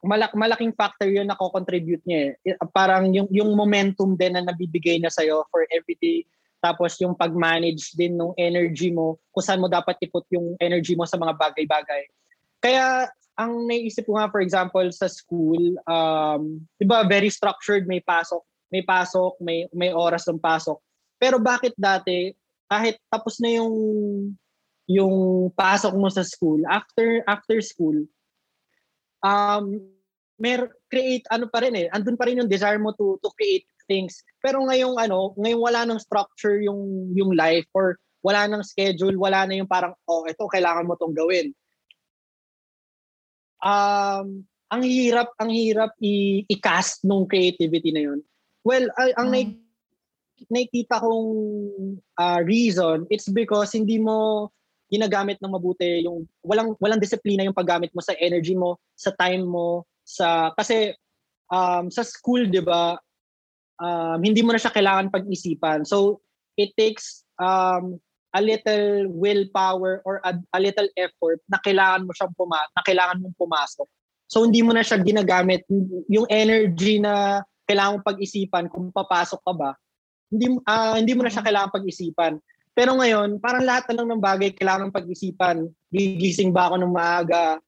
[0.00, 2.56] malak malaking factor yun na ko-contribute niya eh.
[2.72, 6.24] Parang yung, yung momentum din na nabibigay na sa'yo for everyday.
[6.60, 11.08] Tapos yung pag-manage din ng energy mo, kung saan mo dapat iput yung energy mo
[11.08, 12.04] sa mga bagay-bagay.
[12.60, 13.08] Kaya
[13.40, 18.44] ang naisip ko nga for example sa school, um, 'di ba very structured, may pasok,
[18.68, 20.76] may pasok, may may oras ng pasok.
[21.16, 22.36] Pero bakit dati
[22.68, 23.74] kahit tapos na yung
[24.84, 27.96] yung pasok mo sa school, after after school,
[29.24, 29.80] um,
[30.40, 33.68] mer create ano pa rin eh, andun pa rin yung desire mo to to create
[33.84, 34.24] things.
[34.40, 39.44] Pero ngayong ano, ngayong wala nang structure yung yung life or wala nang schedule, wala
[39.44, 41.52] na yung parang oh, ito kailangan mo tong gawin.
[43.60, 48.20] Um, ang hirap, ang hirap i- i-cast nung creativity na yun.
[48.64, 49.60] Well, ay, ang mm
[50.48, 51.28] nakikita kong
[52.16, 54.48] uh, reason, it's because hindi mo
[54.90, 59.46] ginagamit ng mabuti yung walang walang disiplina yung paggamit mo sa energy mo, sa time
[59.46, 60.92] mo, sa kasi
[61.48, 62.98] um, sa school, 'di ba?
[63.80, 65.88] Um, hindi mo na siya kailangan pag-isipan.
[65.88, 66.20] So
[66.58, 67.96] it takes um,
[68.36, 73.22] a little willpower or a, a little effort na kailangan mo siyang puma na kailangan
[73.24, 73.88] mong pumasok.
[74.28, 75.64] So hindi mo na siya ginagamit
[76.12, 79.72] yung energy na kailangan mong pag-isipan kung papasok ka ba
[80.30, 82.38] hindi uh, hindi mo na siya kailangan pag-isipan.
[82.74, 85.68] Pero ngayon, parang lahat na lang ng bagay kailangan pag-isipan.
[85.90, 87.58] Gigising ba ako ng maaga?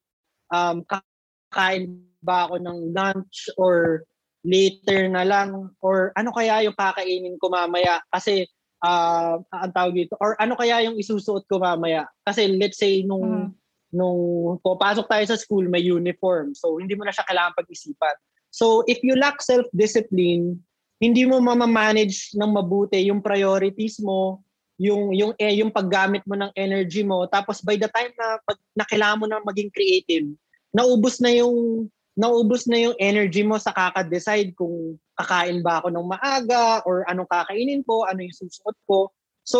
[0.48, 4.06] Um, kakain ba ako ng lunch or
[4.46, 5.74] later na lang?
[5.82, 7.98] Or ano kaya yung kakainin ko mamaya?
[8.14, 8.46] Kasi
[8.82, 12.06] uh, ang tawag dito, or ano kaya yung isusuot ko mamaya?
[12.22, 13.50] Kasi let's say nung mm.
[13.92, 16.54] nung papasok tayo sa school, may uniform.
[16.56, 18.16] So hindi mo na siya kailangan pag-isipan.
[18.52, 20.60] So if you lack self-discipline,
[21.02, 24.44] hindi mo mamamanage ng mabuti yung priorities mo,
[24.82, 28.58] yung yung eh, yung paggamit mo ng energy mo tapos by the time na pag
[28.74, 30.26] na kailangan mo na maging creative
[30.74, 31.86] naubos na yung
[32.18, 37.24] naubos na yung energy mo sa kaka-decide kung kakain ba ako ng maaga or anong
[37.32, 39.08] kakainin ko, ano yung susuot ko.
[39.48, 39.58] So,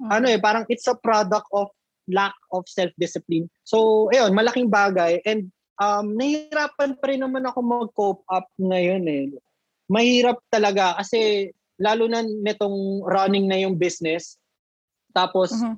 [0.00, 0.08] mm-hmm.
[0.08, 1.68] ano eh, parang it's a product of
[2.08, 3.44] lack of self-discipline.
[3.68, 5.20] So, ayun, malaking bagay.
[5.28, 9.28] And um, nahihirapan pa rin naman ako mag-cope up ngayon eh
[9.92, 14.40] mahirap talaga kasi lalo na nitong running na yung business
[15.12, 15.76] tapos uh-huh.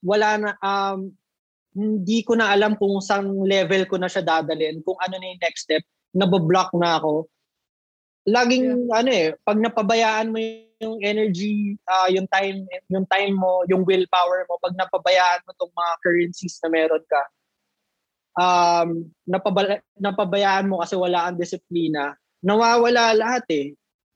[0.00, 1.10] wala na um
[1.76, 5.42] hindi ko na alam kung saan level ko na siya dadalhin kung ano na yung
[5.42, 5.84] next step
[6.16, 7.28] naboblock na ako
[8.24, 8.98] laging yeah.
[9.02, 10.38] ano eh pag napabayaan mo
[10.80, 15.72] yung energy uh, yung time yung time mo yung willpower mo pag napabayaan mo tong
[15.72, 17.22] mga currencies na meron ka
[18.36, 22.14] um, napabala, napabayaan mo kasi wala ang disiplina,
[22.44, 23.66] nawawala lahat eh.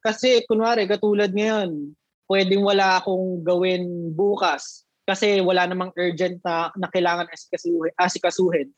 [0.01, 1.93] Kasi kunwari, katulad ngayon,
[2.31, 8.69] pwedeng wala akong gawin bukas kasi wala namang urgent na, na kailangan asikasuhin, asikasuhin.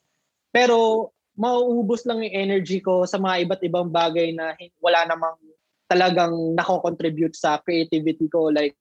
[0.49, 5.37] Pero mauubos lang yung energy ko sa mga iba't ibang bagay na wala namang
[5.85, 8.49] talagang nako-contribute sa creativity ko.
[8.49, 8.73] Like,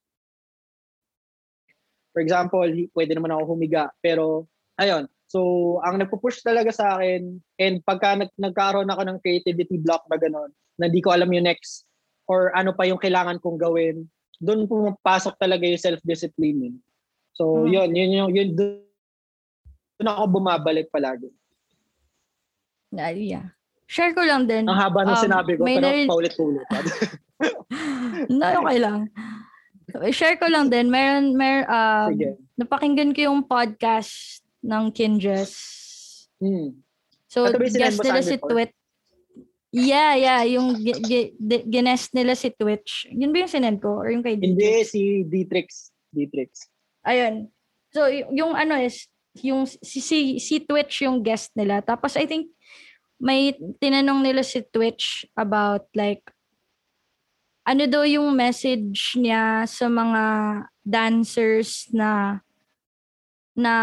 [2.16, 2.64] for example,
[2.96, 3.92] pwede naman ako humiga.
[4.00, 4.48] Pero,
[4.80, 5.04] ayun.
[5.28, 10.20] So, ang nagpo-push talaga sa akin, and pagka nag nagkaroon ako ng creativity block na
[10.20, 11.88] gano'n, na hindi ko alam yung next,
[12.28, 14.08] or ano pa yung kailangan kong gawin,
[14.43, 16.82] doon pumapasok talaga yung self-discipline.
[17.38, 17.70] So, hmm.
[17.70, 21.30] yun, yun, yun, yun, doon ako bumabalik palagi.
[22.90, 23.55] Uh, yeah.
[23.86, 24.66] Share ko lang din.
[24.66, 26.66] Ang haba ng um, sinabi ko, pero na- paulit-ulit.
[28.34, 29.09] no, okay lang.
[30.11, 30.90] Share ko lang din.
[30.90, 32.11] Meron, mer, uh,
[32.59, 35.55] napakinggan ko yung podcast ng Kinjes.
[36.43, 36.82] Hmm.
[37.30, 38.74] So, guest nila si Twit.
[39.72, 40.42] Yeah, yeah.
[40.44, 41.00] Yung g-
[41.32, 43.08] g- ginest nila si Twitch.
[43.08, 44.04] Yun ba yung sinend ko?
[44.04, 44.52] Or yung kay Dietrix?
[44.52, 45.68] Hindi, si Dietrix.
[46.12, 46.50] Dietrix.
[47.08, 47.48] Ayun.
[47.88, 49.08] So, y- yung ano is,
[49.40, 51.80] yung si, si, si Twitch yung guest nila.
[51.80, 52.52] Tapos, I think,
[53.22, 56.26] may tinanong nila si Twitch about like
[57.62, 60.24] ano daw yung message niya sa mga
[60.82, 62.42] dancers na
[63.54, 63.74] na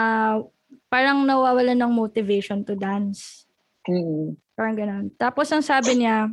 [0.92, 3.48] parang nawawalan ng motivation to dance.
[3.88, 4.36] Mm-hmm.
[4.60, 5.08] Parang ganun.
[5.16, 6.28] Tapos ang sabi niya,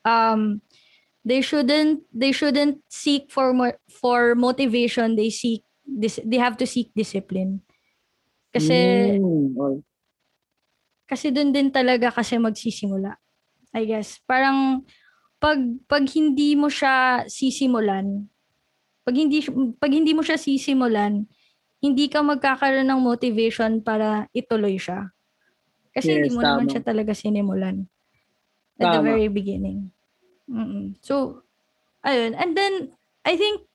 [0.00, 0.64] um,
[1.28, 5.12] they shouldn't they shouldn't seek for more, for motivation.
[5.12, 7.60] They seek this they have to seek discipline.
[8.48, 9.84] Kasi mm-hmm.
[11.08, 13.16] Kasi doon din talaga kasi magsisimula.
[13.76, 14.20] I guess.
[14.24, 14.88] Parang
[15.36, 18.24] pag pag hindi mo siya sisimulan,
[19.04, 19.44] pag hindi
[19.76, 21.28] pag hindi mo siya sisimulan,
[21.80, 25.12] hindi ka magkakaroon ng motivation para ituloy siya.
[25.98, 26.50] Kasi yes, hindi mo tama.
[26.62, 27.76] naman siya talaga sinimulan
[28.78, 28.94] at tama.
[28.94, 29.90] the very beginning.
[30.46, 30.94] Mm-mm.
[31.02, 31.42] So,
[32.06, 32.38] ayun.
[32.38, 32.94] And then,
[33.26, 33.66] I think,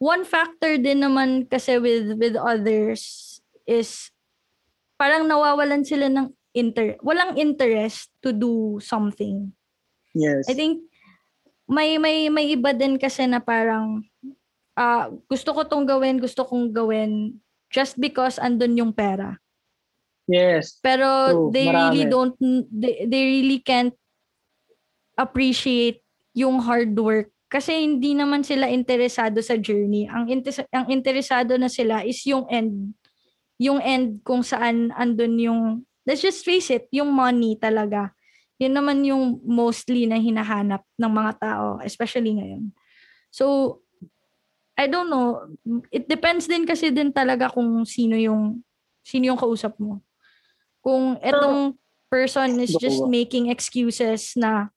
[0.00, 4.08] one factor din naman kasi with with others is
[4.96, 9.52] parang nawawalan sila ng inter walang interest to do something.
[10.16, 10.48] Yes.
[10.48, 10.82] I think
[11.68, 14.02] may may may iba din kasi na parang
[14.74, 17.38] uh, gusto ko tong gawin, gusto kong gawin
[17.70, 19.38] just because andun yung pera.
[20.30, 20.78] Yes.
[20.78, 21.74] Pero true, they marami.
[21.74, 22.34] really don't
[22.70, 23.94] they, they really can't
[25.18, 26.06] appreciate
[26.38, 30.06] yung hard work kasi hindi naman sila interesado sa journey.
[30.06, 32.94] Ang inter- ang interesado na sila is yung end.
[33.58, 35.60] Yung end kung saan andun yung
[36.06, 38.14] let's just face it, yung money talaga.
[38.62, 42.70] Yun naman yung mostly na hinahanap ng mga tao, especially ngayon.
[43.34, 43.78] So,
[44.78, 45.50] I don't know.
[45.90, 48.62] It depends din kasi din talaga kung sino yung
[49.02, 49.98] sino yung kausap mo.
[50.80, 51.76] Kung etong
[52.10, 54.72] person is just making excuses na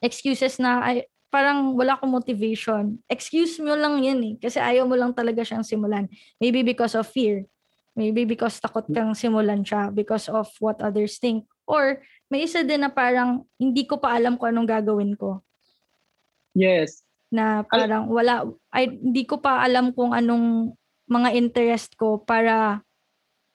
[0.00, 2.98] excuses na ay, parang wala akong motivation.
[3.06, 4.34] Excuse mo lang yan eh.
[4.36, 6.10] Kasi ayaw mo lang talaga siyang simulan.
[6.42, 7.46] Maybe because of fear.
[7.94, 11.46] Maybe because takot kang simulan siya because of what others think.
[11.70, 15.42] Or may isa din na parang hindi ko pa alam kung anong gagawin ko.
[16.50, 17.06] Yes.
[17.30, 18.42] Na parang wala,
[18.74, 20.74] ay, hindi ko pa alam kung anong
[21.06, 22.82] mga interest ko para,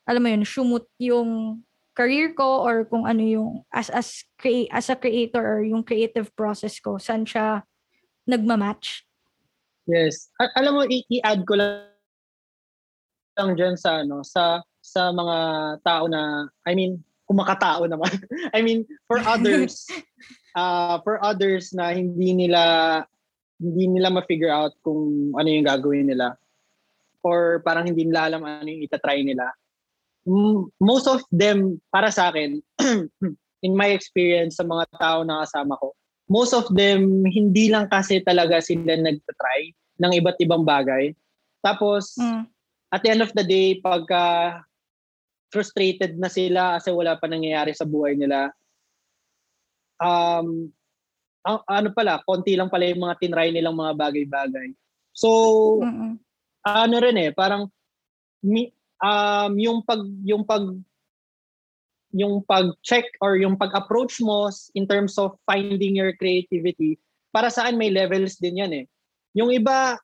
[0.06, 1.62] alam mo yun, shumut yung
[1.97, 6.28] career ko or kung ano yung as as create as a creator or yung creative
[6.36, 7.64] process ko saan siya
[8.28, 9.08] nagma-match.
[9.88, 10.30] Yes.
[10.41, 11.93] Al- alam mo i- i-add ko lang
[13.36, 15.38] lang dyan sa ano sa sa mga
[15.84, 18.12] tao na I mean kung makatao naman
[18.56, 19.86] I mean for others
[20.56, 23.03] uh for others na hindi nila
[23.60, 26.39] hindi nila ma-figure out kung ano yung gagawin nila
[27.28, 29.51] or parang hindi nila alam ano yung itatry nila
[30.82, 32.57] most of them para sa akin
[33.65, 35.93] in my experience sa mga tao na kasama ko
[36.26, 41.13] most of them hindi lang kasi talaga sila nagtatry ng iba't ibang bagay
[41.61, 42.55] tapos mm
[42.95, 44.63] at the end of the day, pagka
[45.51, 48.55] frustrated na sila kasi wala pa nangyayari sa buhay nila,
[49.99, 50.71] um,
[51.45, 54.71] ano pala, konti lang pala yung mga tinry nilang mga bagay-bagay.
[55.11, 55.30] So,
[55.84, 56.19] Mm-mm.
[56.63, 57.67] ano rin eh, parang
[58.43, 58.71] mi,
[59.03, 60.63] um, yung pag yung pag
[62.15, 66.95] yung pag-check or yung pag-approach mo in terms of finding your creativity,
[67.35, 68.85] para saan may levels din yan eh.
[69.35, 69.99] Yung iba,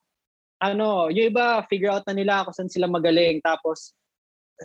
[0.59, 3.95] ano, yung iba figure out na nila kung saan sila magaling tapos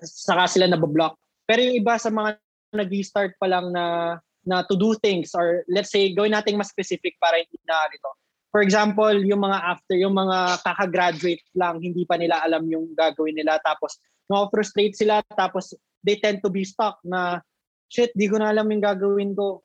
[0.02, 1.14] saka sila nabablock.
[1.46, 2.42] Pero yung iba sa mga
[2.74, 7.14] nag-start pa lang na na to do things or let's say gawin nating mas specific
[7.22, 8.10] para hindi na ito.
[8.50, 13.38] For example, yung mga after, yung mga kaka-graduate lang, hindi pa nila alam yung gagawin
[13.38, 17.42] nila tapos na-frustrate sila tapos they tend to be stuck na
[17.90, 19.62] shit, di ko na alam yung gagawin ko.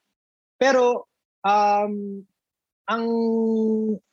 [0.58, 1.10] Pero
[1.42, 2.22] um,
[2.86, 3.06] ang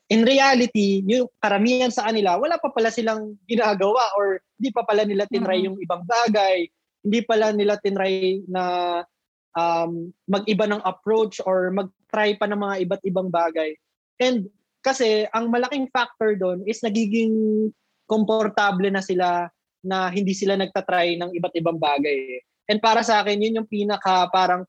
[0.09, 5.05] in reality, yung karamihan sa kanila, wala pa pala silang ginagawa or hindi pa pala
[5.05, 6.68] nila tinry yung ibang bagay.
[7.05, 9.05] Hindi pala nila tinry na
[9.53, 13.76] um, mag-iba ng approach or mag-try pa ng mga iba't ibang bagay.
[14.16, 14.49] And
[14.80, 17.68] kasi ang malaking factor doon is nagiging
[18.09, 19.53] komportable na sila
[19.85, 22.43] na hindi sila nagtatry ng iba't ibang bagay.
[22.68, 24.66] And para sa akin, yun yung pinaka parang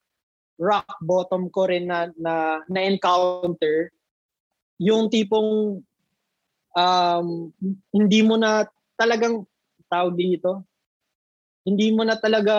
[0.59, 3.91] rock bottom ko rin na, na, na encounter
[4.79, 5.79] yung tipong
[6.75, 7.27] um,
[7.91, 8.67] hindi mo na
[8.99, 9.43] talagang
[9.87, 10.63] tawag dito
[11.69, 12.55] hindi mo na talaga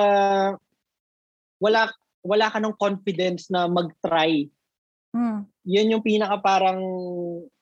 [1.59, 1.91] wala
[2.21, 4.45] wala ka ng confidence na mag-try.
[5.17, 5.49] Mm.
[5.65, 6.81] Yun yung pinaka parang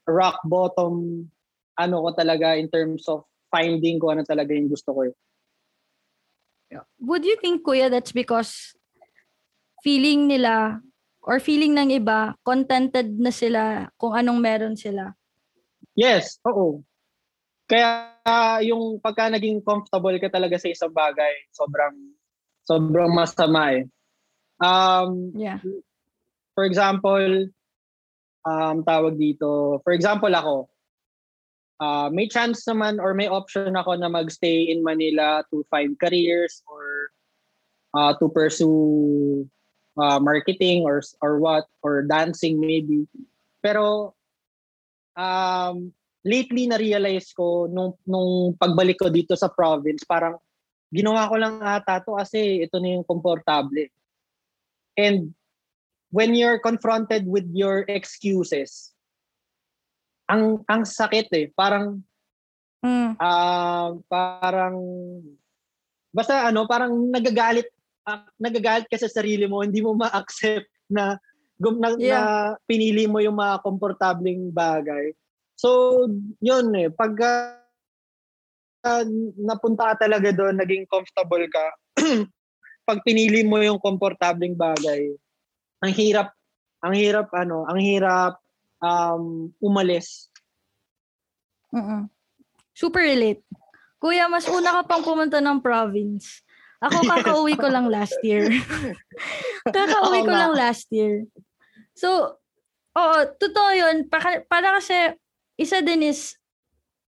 [0.04, 1.24] rock bottom
[1.78, 5.00] ano ko talaga in terms of finding ko ano talaga yung gusto ko.
[5.08, 5.14] Eh.
[7.00, 8.76] Would you think kuya that's because
[9.80, 10.84] feeling nila
[11.28, 15.12] or feeling ng iba, contented na sila kung anong meron sila.
[15.92, 16.80] Yes, oo.
[17.68, 18.16] Kaya
[18.64, 22.16] yung pagka naging comfortable ka talaga sa isang bagay, sobrang
[22.64, 23.84] sobrang masama eh.
[24.56, 25.60] Um, yeah.
[26.56, 27.52] For example,
[28.48, 30.72] um, tawag dito, for example ako,
[31.80, 36.62] uh, may chance naman or may option ako na magstay in Manila to find careers
[36.66, 37.10] or
[37.94, 39.46] uh, to pursue
[39.98, 43.06] uh, marketing or or what or dancing maybe.
[43.62, 44.14] Pero
[45.18, 45.90] um
[46.22, 50.38] lately na realize ko nung nung pagbalik ko dito sa province parang
[50.94, 53.90] ginawa ko lang ata to kasi ito na yung komportable.
[54.98, 55.34] And
[56.10, 58.92] when you're confronted with your excuses,
[60.28, 62.04] ang ang sakit eh, parang
[62.84, 63.16] mm.
[63.16, 64.76] uh, parang
[66.12, 67.68] basta ano, parang nagagalit
[68.08, 71.20] uh, nagagalit ka sa sarili mo, hindi mo ma-accept na,
[71.60, 72.12] gum, na, yeah.
[72.12, 72.20] na
[72.64, 75.12] pinili mo yung mga komportableng bagay.
[75.58, 76.06] So,
[76.40, 76.88] yun eh.
[76.88, 79.04] Pag uh,
[79.36, 81.66] napunta ka talaga doon, naging comfortable ka,
[82.88, 85.12] pag pinili mo yung komportableng bagay,
[85.84, 86.32] ang hirap,
[86.80, 88.40] ang hirap ano, ang hirap
[88.82, 90.30] um, umalis.
[91.74, 92.08] Mm-mm.
[92.72, 93.42] Super relate.
[93.98, 96.42] Kuya, mas una ka pang pumunta ng province.
[96.78, 98.46] Ako kakauwi ko lang last year.
[99.74, 101.26] kakauwi ko lang last year.
[101.98, 102.38] So,
[102.94, 104.06] oo, totoo yun.
[104.06, 105.18] Para, para kasi,
[105.58, 106.38] isa din is,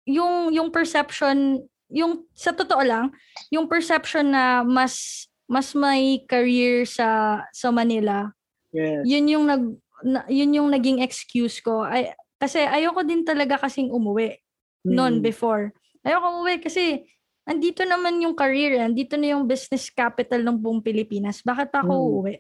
[0.10, 1.62] yung, yung perception,
[1.94, 3.14] yung, sa totoo lang,
[3.54, 8.34] yung perception na mas, mas may career sa, sa Manila,
[8.74, 9.06] yes.
[9.06, 9.64] yun yung nag,
[10.04, 11.86] na, yun yung naging excuse ko.
[11.86, 14.38] Ay, kasi ayoko din talaga kasing umuwi
[14.86, 14.94] mm.
[14.94, 15.74] noon before.
[16.02, 17.06] Ayoko umuwi kasi
[17.46, 21.46] andito naman yung career, andito na yung business capital ng buong Pilipinas.
[21.46, 22.02] Bakit pa ako mm.
[22.02, 22.36] uuwi?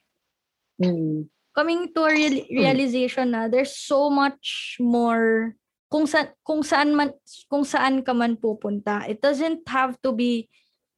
[0.81, 1.17] Mm.
[1.51, 5.53] Coming to a real- realization na there's so much more
[5.91, 7.11] kung sa kung saan man
[7.51, 9.03] kung saan ka man pupunta.
[9.11, 10.47] It doesn't have to be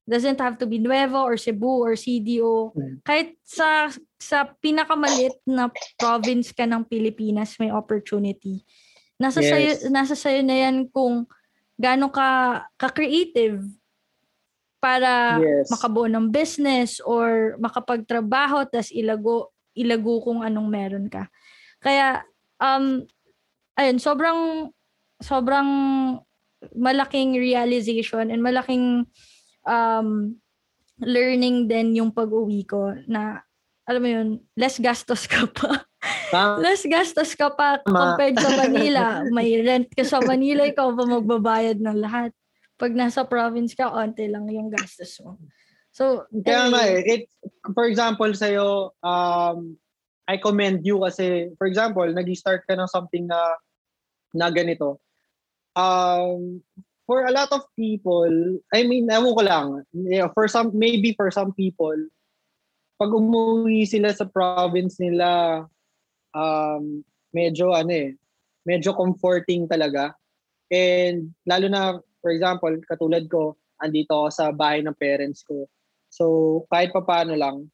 [0.04, 2.76] doesn't have to be Nueva or Cebu or CDO.
[2.76, 3.00] Mm.
[3.08, 3.88] Kahit sa
[4.20, 8.64] sa pinakamalit na province ka ng Pilipinas may opportunity.
[9.16, 9.50] Nasa yes.
[9.50, 11.24] sayo nasa sayo na yan kung
[11.80, 13.64] gaano ka ka-creative
[14.84, 15.72] para yes.
[15.72, 21.32] makabuo ng business or makapagtrabaho tas ilago ilago kung anong meron ka.
[21.80, 22.28] Kaya
[22.60, 23.08] um
[23.80, 24.70] ayun sobrang
[25.24, 25.72] sobrang
[26.76, 29.08] malaking realization and malaking
[29.68, 30.38] um
[31.02, 33.44] learning din yung pag-uwi ko na
[33.84, 35.84] alam mo yun, less gastos ka pa.
[36.64, 39.22] less gastos ka pa compared sa Manila.
[39.36, 42.32] May rent ka sa Manila, ikaw pa magbabayad ng lahat
[42.84, 45.38] pag nasa province ka, onte lang yung gastos mo.
[45.94, 47.24] So, kaya nga eh, it,
[47.72, 49.78] for example, sa'yo, um,
[50.26, 53.40] I commend you kasi, for example, nag-start ka ng something na,
[54.34, 54.98] na ganito.
[55.78, 56.66] Um,
[57.06, 59.68] for a lot of people, I mean, ewan ko lang,
[60.34, 61.98] for some, maybe for some people,
[63.00, 65.64] pag umuwi sila sa province nila,
[66.32, 67.04] um,
[67.36, 68.16] medyo ano eh,
[68.64, 70.16] medyo comforting talaga.
[70.72, 71.82] And lalo na
[72.24, 75.68] for example, katulad ko, andito ako sa bahay ng parents ko.
[76.08, 76.24] So,
[76.72, 77.68] kahit pa paano lang,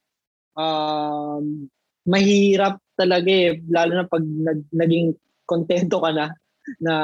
[0.58, 1.70] um,
[2.10, 5.14] mahirap talaga eh, lalo na pag nag, naging
[5.46, 6.34] kontento ka na,
[6.78, 6.96] na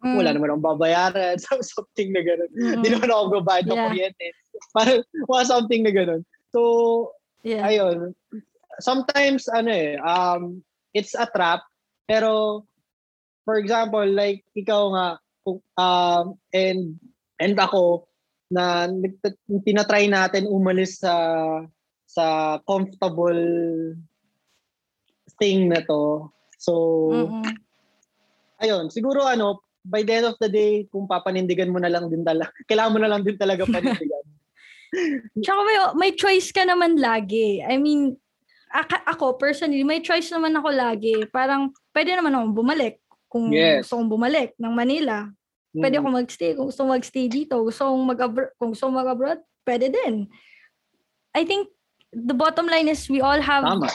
[0.00, 0.16] mm.
[0.16, 1.36] wala naman akong babayaran,
[1.76, 2.52] something na gano'n.
[2.56, 2.82] Mm.
[2.82, 3.86] naman ako babayad ng yeah.
[3.88, 4.26] kuryente.
[4.72, 6.22] Parang, wala something na gano'n.
[6.52, 6.60] So,
[7.44, 7.68] yeah.
[7.68, 8.16] ayun.
[8.80, 10.64] Sometimes, ano eh, um,
[10.96, 11.62] it's a trap,
[12.08, 12.64] pero,
[13.44, 15.06] for example, like, ikaw nga,
[15.76, 16.96] um, and
[17.42, 18.06] and ako
[18.52, 18.86] na
[19.66, 21.16] tinatry natin umalis sa
[22.06, 23.42] sa comfortable
[25.40, 26.28] thing na to.
[26.60, 26.72] So,
[27.10, 27.56] mm-hmm.
[28.62, 32.22] Ayun, siguro ano, by the end of the day, kung papanindigan mo na lang din
[32.22, 34.24] talaga, kailangan mo na lang din talaga panindigan.
[35.42, 37.64] Tsaka may, may choice ka naman lagi.
[37.64, 38.14] I mean,
[39.08, 41.26] ako personally, may choice naman ako lagi.
[41.28, 42.94] Parang, pwede naman akong bumalik.
[43.32, 43.88] Kung yes.
[43.88, 45.24] gusto kong bumalik ng Manila,
[45.72, 46.00] pwede mm.
[46.04, 46.50] ako magstay.
[46.52, 50.28] Kung gusto magstay dito, gusto kong mag-abroad, kung gusto mag-abroad, pwede din.
[51.32, 51.72] I think
[52.12, 53.88] the bottom line is we all have Tama.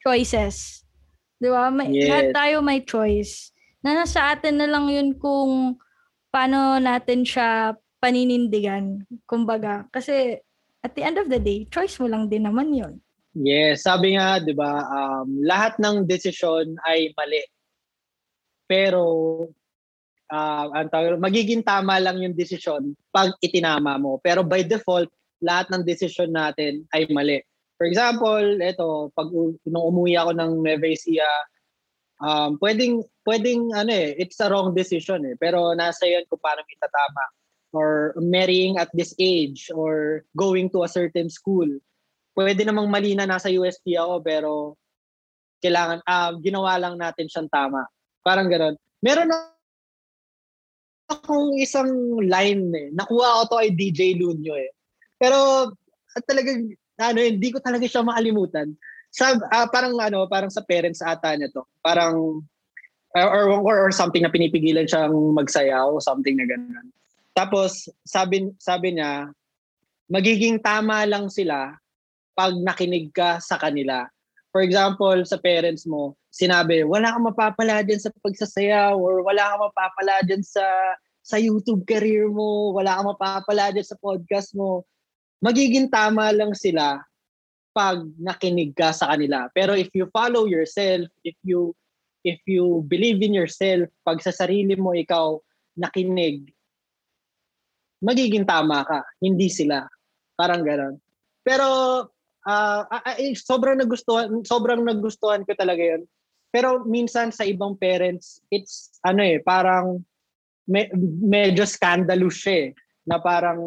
[0.00, 0.88] choices.
[1.36, 1.68] Di ba?
[1.68, 2.08] May, yes.
[2.08, 3.52] Lahat tayo may choice.
[3.84, 5.76] Na nasa atin na lang yun kung
[6.32, 9.04] paano natin siya paninindigan.
[9.28, 9.84] Kumbaga.
[9.92, 10.40] Kasi
[10.84, 12.98] at the end of the day, choice mo lang din naman yun.
[13.34, 17.42] Yes, sabi nga, 'di ba, um, lahat ng desisyon ay mali.
[18.70, 19.02] Pero
[20.30, 24.22] uh, ang tawag, magiging tama lang yung desisyon pag itinama mo.
[24.22, 25.10] Pero by default,
[25.42, 27.42] lahat ng desisyon natin ay mali.
[27.74, 29.28] For example, ito, pag
[29.66, 31.26] nung umuwi ako ng Nueva Ecija,
[32.24, 35.36] um, pwedeng, pwedeng, ano eh, it's a wrong decision eh.
[35.36, 37.24] Pero nasa yan kung paano itatama.
[37.74, 41.66] Or marrying at this age, or going to a certain school.
[42.30, 44.50] Pwede namang mali na nasa USP ako, pero
[45.58, 47.82] kailangan, uh, ginawa lang natin siyang tama.
[48.22, 48.78] Parang gano'n.
[49.02, 49.34] Meron
[51.10, 51.90] akong isang
[52.22, 52.88] line eh.
[52.94, 54.70] Nakuha ko to ay DJ Lunyo eh.
[55.18, 55.70] Pero
[56.14, 58.70] at talagang ano, hindi ko talaga siya makalimutan.
[59.14, 61.62] Sa uh, parang ano, parang sa parents ata niya to.
[61.78, 62.42] Parang
[63.14, 66.90] or, or, or something na pinipigilan siyang magsayaw something na ganun.
[67.30, 69.30] Tapos sabi sabi niya,
[70.10, 71.78] magiging tama lang sila
[72.34, 74.02] pag nakinig ka sa kanila.
[74.50, 79.62] For example, sa parents mo, sinabi, wala kang mapapala dyan sa pagsasayaw or wala kang
[79.62, 80.62] mapapala dyan sa
[81.24, 84.82] sa YouTube career mo, wala kang mapapala dyan sa podcast mo
[85.44, 87.04] magiging tama lang sila
[87.74, 89.50] pag nakinig ka sa kanila.
[89.50, 91.74] Pero if you follow yourself, if you
[92.22, 95.36] if you believe in yourself, pag sa sarili mo ikaw
[95.76, 96.48] nakinig,
[98.00, 99.84] magiging tama ka, hindi sila.
[100.38, 100.94] Parang gano'n.
[101.42, 101.68] Pero
[102.46, 106.06] uh, ay, sobrang nagustuhan, sobrang nagustuhan ko talaga 'yon.
[106.54, 110.00] Pero minsan sa ibang parents, it's ano eh, parang
[110.70, 110.86] me,
[111.26, 113.60] medyo scandalous siya eh na parang,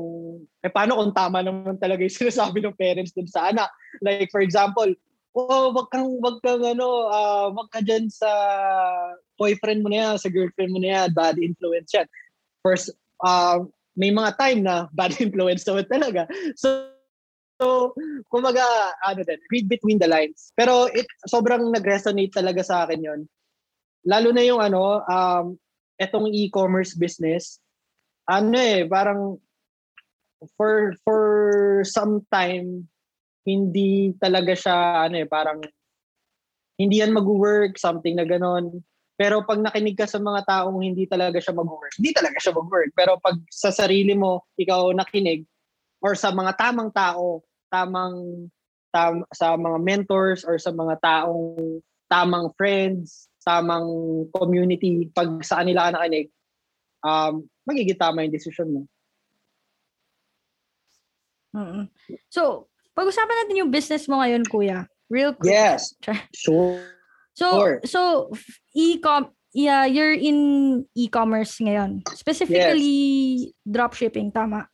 [0.65, 3.69] eh paano kung tama naman talaga yung sinasabi ng parents dun sa anak?
[4.01, 4.89] Like for example,
[5.38, 8.29] oh, wag kang, wag kang ano, uh, wag ka dyan sa
[9.38, 12.09] boyfriend mo na yan, sa girlfriend mo na yan, bad influence yan.
[12.65, 13.61] First, uh,
[13.93, 16.25] may mga time na bad influence naman talaga.
[16.57, 16.89] So,
[17.61, 17.93] so
[18.33, 18.65] kumaga,
[19.05, 20.49] ano din, read between the lines.
[20.57, 23.21] Pero it, sobrang nag-resonate talaga sa akin yon
[24.07, 25.45] Lalo na yung ano, um,
[25.97, 27.61] etong e-commerce business,
[28.28, 29.39] ano eh, parang
[30.59, 31.23] for for
[31.88, 32.86] some time
[33.47, 35.63] hindi talaga siya ano eh parang
[36.78, 38.84] hindi yan mag-work something na ganon
[39.17, 42.93] pero pag nakinig ka sa mga taong hindi talaga siya mag-work hindi talaga siya mag-work.
[42.93, 45.41] Pero pag sa sarili mo ikaw nakinig
[46.05, 47.41] or sa mga tamang tao
[47.73, 48.45] tamang
[48.93, 53.88] tam, sa mga mentors or sa mga taong tamang friends tamang
[54.36, 56.30] community pag sa kanila ka nakinig
[57.08, 58.82] um magiging tama yung decision mo.
[61.55, 61.88] Mm-hmm.
[62.28, 64.86] So, pag-usapan natin yung business mo ngayon, kuya.
[65.08, 65.55] Real quick.
[65.55, 65.95] Yes.
[66.36, 66.84] Sure.
[67.34, 67.76] So, sure.
[67.86, 68.01] so
[68.76, 72.05] e-com yeah, you're in e-commerce ngayon.
[72.14, 73.53] Specifically yes.
[73.66, 74.70] dropshipping, tama?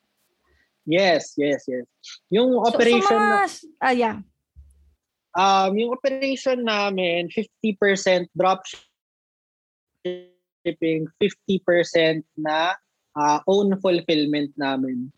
[0.83, 1.85] Yes, yes, yes.
[2.27, 3.47] Yung operation so, so mga,
[3.79, 4.19] ah yeah.
[5.33, 10.32] Um, yung operation namin 50% dropshipping,
[10.63, 12.73] 50% na
[13.17, 15.11] uh, own fulfillment namin.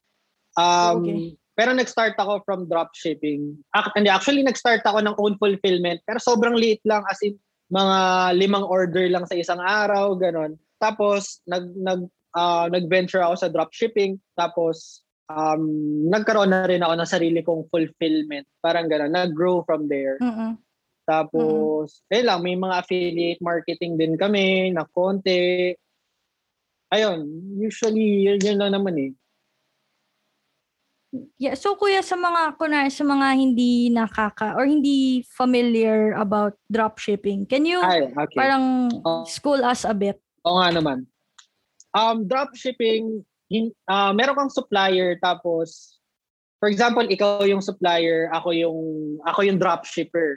[0.56, 1.20] Um, okay.
[1.56, 3.56] Pero nag-start ako from dropshipping.
[3.72, 6.04] Actually, actually, nag-start ako ng own fulfillment.
[6.04, 7.40] Pero sobrang liit lang as in
[7.72, 7.98] mga
[8.36, 10.60] limang order lang sa isang araw, ganon.
[10.84, 12.04] Tapos, nag, nag,
[12.36, 14.20] uh, nag-venture ako sa dropshipping.
[14.36, 15.64] Tapos, um,
[16.12, 18.44] nagkaroon na rin ako ng sarili kong fulfillment.
[18.60, 19.16] Parang ganon.
[19.16, 20.20] Nag-grow from there.
[20.20, 20.60] Mm-hmm.
[21.06, 22.16] Tapos, mm-hmm.
[22.18, 25.72] eh lang, may mga affiliate marketing din kami na konti
[26.94, 27.26] ayun,
[27.58, 29.12] usually yun, yun lang naman eh.
[31.40, 37.48] Yeah, so kuya sa mga kunwari sa mga hindi nakaka or hindi familiar about dropshipping,
[37.48, 38.36] can you Ay, okay.
[38.36, 40.20] parang uh, school us a bit?
[40.44, 41.08] Oo nga naman.
[41.96, 45.96] Um dropshipping, in, uh, meron kang supplier tapos
[46.60, 48.80] for example, ikaw yung supplier, ako yung
[49.24, 50.36] ako yung dropshipper.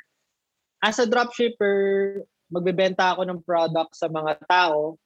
[0.79, 4.97] As a dropshipper, magbebenta ako ng product sa mga tao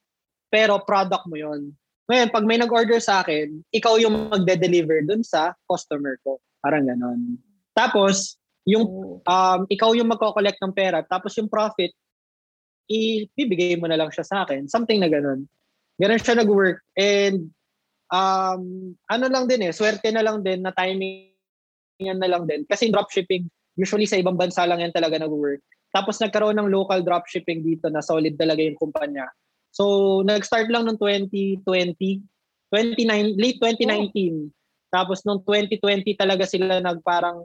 [0.52, 1.72] pero product mo yon
[2.12, 6.36] Ngayon, pag may nag-order sa akin, ikaw yung magde-deliver dun sa customer ko.
[6.60, 7.40] Parang ganon.
[7.72, 8.36] Tapos,
[8.68, 8.84] yung
[9.24, 11.88] um, ikaw yung magko-collect ng pera, tapos yung profit,
[12.84, 14.68] ibibigay mo na lang siya sa akin.
[14.68, 15.48] Something na ganon.
[15.96, 16.84] Ganon siya nag-work.
[17.00, 17.48] And
[18.12, 21.32] um, ano lang din eh, swerte na lang din na timing
[22.02, 22.68] na lang din.
[22.68, 25.62] Kasi dropshipping, usually sa ibang bansa lang yan talaga nag-work.
[25.92, 29.28] Tapos nagkaroon ng local dropshipping dito na solid talaga yung kumpanya.
[29.72, 33.88] So, nag-start lang noong 2020, 29, late 2019.
[33.88, 34.52] Oh.
[34.92, 37.44] Tapos noong 2020 talaga sila nagparang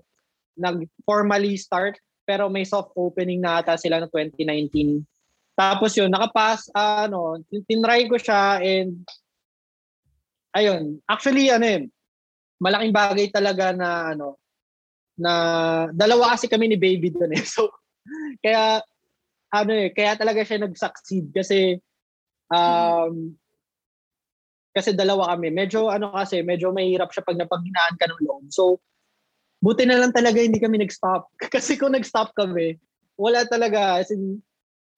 [0.59, 1.95] nag-formally start
[2.28, 5.07] pero may soft opening na ata sila noong 2019.
[5.55, 9.07] Tapos yun, nakapass, uh, ano, tinry ko siya and
[10.51, 11.84] ayun, actually ano yun,
[12.59, 14.36] malaking bagay talaga na ano,
[15.18, 15.34] na
[15.91, 17.43] dalawa kasi kami ni baby doon eh.
[17.57, 17.74] So,
[18.39, 18.80] kaya
[19.51, 21.82] ano eh, kaya talaga siya nag-succeed kasi
[22.47, 23.36] Um,
[24.72, 25.51] kasi dalawa kami.
[25.51, 28.45] Medyo ano kasi, medyo mahirap siya pag napaghinaan ka ng loan.
[28.53, 28.80] So,
[29.59, 31.34] buti na lang talaga hindi kami nag-stop.
[31.53, 32.78] kasi kung nag-stop kami,
[33.18, 33.99] wala talaga.
[33.99, 34.39] As in,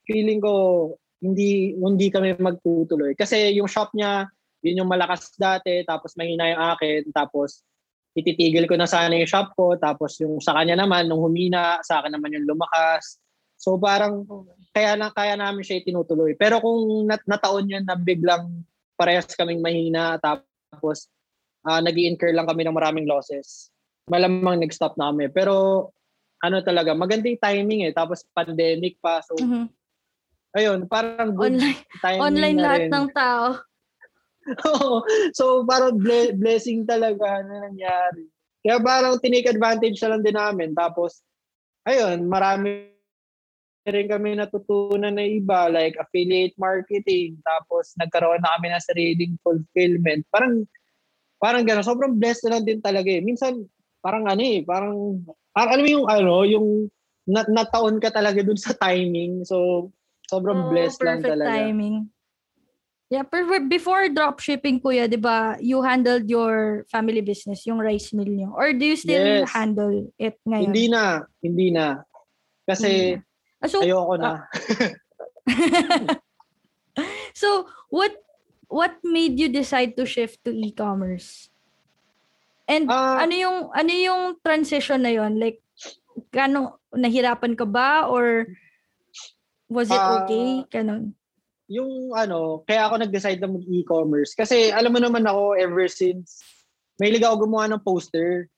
[0.05, 3.15] feeling ko, hindi hindi kami magtutuloy.
[3.15, 4.27] Kasi yung shop niya,
[4.65, 7.63] yun yung malakas dati, tapos mahina yung akin, tapos
[8.19, 12.03] ititigil ko na sana yung shop ko, tapos yung sa kanya naman, nung humina, sa
[12.03, 13.19] akin naman yung lumakas.
[13.59, 14.23] So parang
[14.71, 16.35] kaya na kaya namin siya itinutuloy.
[16.39, 18.63] Pero kung nat nataon yan na biglang
[18.95, 21.11] parehas kaming mahina tapos
[21.67, 23.71] uh, nag incur lang kami ng maraming losses,
[24.07, 25.27] malamang nag-stop na kami.
[25.31, 25.87] Pero
[26.39, 27.93] ano talaga, maganda yung timing eh.
[27.93, 29.19] Tapos pandemic pa.
[29.23, 29.65] So, mm-hmm.
[30.55, 31.79] ayun, parang good online,
[32.19, 32.91] Online na lahat rin.
[32.95, 33.45] ng tao.
[35.37, 38.25] so, parang ble- blessing talaga na nangyari.
[38.59, 40.69] Kaya parang tinake advantage na lang din namin.
[40.75, 41.23] Tapos,
[41.87, 42.89] ayun, marami
[43.89, 47.39] rin kami natutunan na iba like affiliate marketing.
[47.41, 50.21] Tapos nagkaroon na kami ng sariling fulfillment.
[50.29, 50.63] Parang
[51.41, 53.23] parang gano'n sobrang blessed na lang din talaga eh.
[53.23, 53.65] Minsan
[53.99, 56.67] parang ano eh parang parang ano yung ano yung
[57.29, 59.47] nat nataon ka talaga dun sa timing.
[59.47, 59.89] So
[60.29, 61.49] sobrang oh, blessed lang talaga.
[61.49, 62.11] timing
[63.09, 63.73] Yeah, perfect.
[63.73, 68.53] Before dropshipping, kuya, di ba, you handled your family business, yung rice mill niyo?
[68.53, 69.49] Or do you still yes.
[69.49, 70.69] handle it ngayon?
[70.69, 71.25] Hindi na.
[71.41, 72.05] Hindi na.
[72.69, 73.25] Kasi, hmm.
[73.59, 74.31] Ah, so, Ayoko na.
[75.49, 76.15] Uh,
[77.41, 78.13] so, what
[78.71, 81.49] what made you decide to shift to e-commerce?
[82.69, 85.41] And uh, ano yung ano yung transition na yon?
[85.41, 85.59] Like
[86.31, 88.47] kano nahirapan ka ba or
[89.67, 90.63] was it okay?
[90.69, 91.18] Kanon.
[91.69, 96.41] Yung ano, kaya ako nag-decide na mag-e-commerce kasi alam mo naman ako ever since
[96.97, 98.49] may ligaw gumawa ng poster.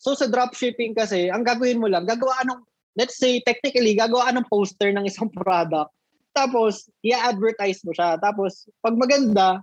[0.00, 2.58] So sa dropshipping kasi, ang gagawin mo lang, gagawa ng
[2.98, 5.94] let's say, technically, gagawa ng poster ng isang product.
[6.34, 8.18] Tapos, i-advertise mo siya.
[8.18, 9.62] Tapos, pag maganda,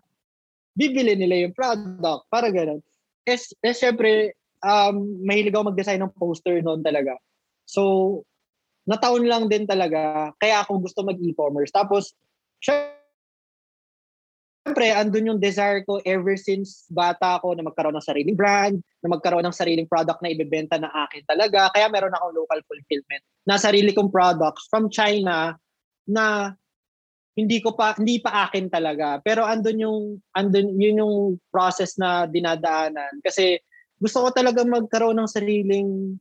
[0.72, 2.32] bibili nila yung product.
[2.32, 2.80] Para ganun.
[3.28, 7.20] Eh, eh syempre, um, mahilig ako mag-design ng poster noon talaga.
[7.68, 8.24] So,
[8.88, 10.32] nataon lang din talaga.
[10.40, 11.76] Kaya ako gusto mag-e-commerce.
[11.76, 12.16] Tapos,
[12.62, 12.95] Siyempre,
[14.91, 19.45] andun yung desire ko ever since bata ako na magkaroon ng sariling brand, na magkaroon
[19.45, 21.70] ng sariling product na ibebenta na akin talaga.
[21.72, 25.53] Kaya meron akong local fulfillment na sarili kong products from China
[26.10, 26.56] na
[27.36, 29.20] hindi ko pa hindi pa akin talaga.
[29.22, 29.99] Pero andun yung
[30.34, 31.16] andun yun yung
[31.51, 33.60] process na dinadaanan kasi
[33.99, 36.16] gusto ko talaga magkaroon ng sariling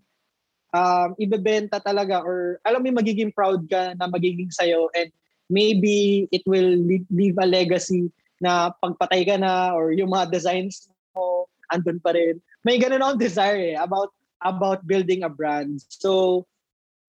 [0.74, 5.14] um, ibebenta talaga or alam mo magiging proud ka na magiging sayo and
[5.50, 6.76] maybe it will
[7.10, 12.40] leave, a legacy na pagpatay ka na or yung mga designs mo andun pa rin.
[12.64, 14.12] May ganun akong desire eh, about
[14.44, 15.80] about building a brand.
[15.88, 16.44] So,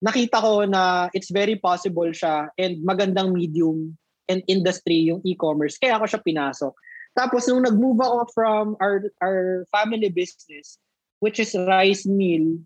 [0.00, 3.96] nakita ko na it's very possible siya and magandang medium
[4.28, 5.76] and industry yung e-commerce.
[5.76, 6.72] Kaya ako siya pinasok.
[7.16, 10.76] Tapos nung nag-move ako from our our family business,
[11.24, 12.60] which is rice mill,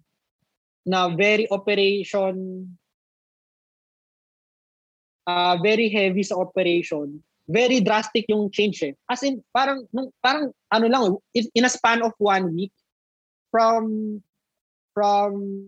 [0.87, 2.67] na very operation,
[5.31, 8.95] uh, very heavy sa operation, very drastic yung change eh.
[9.11, 11.03] As in, parang, nung, parang ano lang,
[11.35, 12.75] in a span of one week,
[13.51, 14.19] from,
[14.95, 15.67] from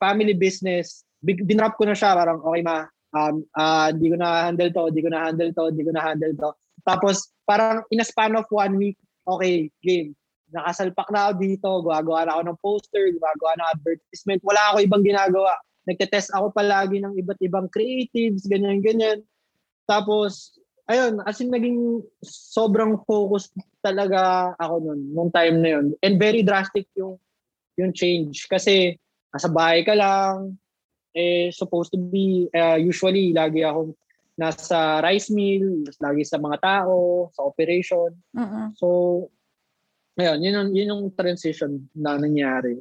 [0.00, 4.72] family business, dinrap ko na siya, parang, okay ma, um, uh, di ko na handle
[4.72, 6.50] to, di ko na handle to, di ko na handle to.
[6.86, 8.96] Tapos, parang in a span of one week,
[9.26, 10.16] okay, game.
[10.54, 15.02] Nakasalpak na ako dito, gumagawa na ako ng poster, gumagawa ng advertisement, wala ako ibang
[15.02, 19.22] ginagawa nagte-test ako palagi ng iba't ibang creatives, ganyan-ganyan.
[19.86, 20.58] Tapos,
[20.90, 25.86] ayun, as in naging sobrang focus talaga ako nun, nung time na yun.
[26.02, 27.22] And very drastic yung
[27.78, 28.50] yung change.
[28.50, 28.98] Kasi,
[29.30, 30.58] nasa bahay ka lang,
[31.14, 33.94] eh, supposed to be, uh, usually, lagi akong
[34.36, 38.12] nasa rice mill, lagi sa mga tao, sa operation.
[38.36, 38.72] Mm-mm.
[38.76, 38.86] So,
[40.16, 42.80] ayun, yun, yun yung transition na nangyari.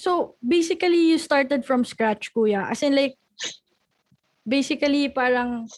[0.00, 2.72] So, basically, you started from scratch, kuya.
[2.72, 3.20] As in, like,
[4.48, 5.68] basically, parang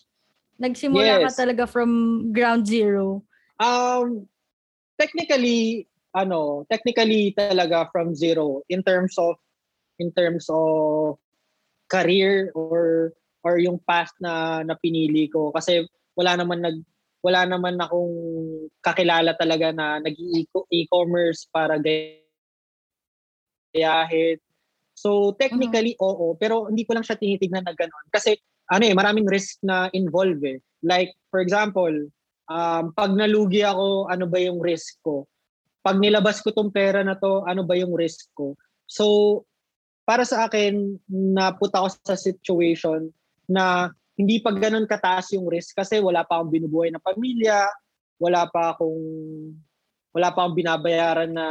[0.62, 1.34] nagsimula Yes.
[1.34, 3.26] ka talaga from ground zero.
[3.58, 4.30] Um,
[4.94, 9.34] technically, ano, technically talaga from zero in terms of
[9.98, 11.18] in terms of
[11.90, 13.10] career or
[13.42, 15.82] or yung path na na pinili ko kasi
[16.14, 16.78] wala naman nag
[17.22, 18.14] wala naman akong
[18.82, 20.14] kakilala talaga na nag
[20.70, 21.78] e-commerce para
[23.72, 24.38] gayahin.
[24.92, 28.36] So technically oo, pero hindi ko lang siya tinitignan na gano'n kasi
[28.70, 30.60] ano eh maraming risk na involved eh.
[30.84, 31.92] Like for example,
[32.52, 35.26] um, pag nalugi ako, ano ba yung risk ko?
[35.82, 38.54] Pag nilabas ko tong pera na to, ano ba yung risk ko?
[38.86, 39.42] So,
[40.06, 43.10] para sa akin, napunta ako sa situation
[43.50, 47.66] na hindi pa ganun kataas yung risk kasi wala pa akong binubuhay na pamilya,
[48.20, 49.02] wala pa akong
[50.12, 51.46] wala pa akong binabayaran na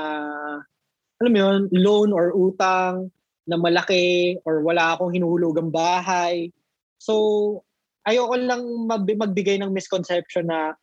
[1.22, 3.14] alam mo yun, loan or utang
[3.46, 6.50] na malaki or wala akong hinuhulugang bahay.
[6.98, 7.62] So,
[8.10, 10.74] ayoko lang mag- magbigay ng misconception na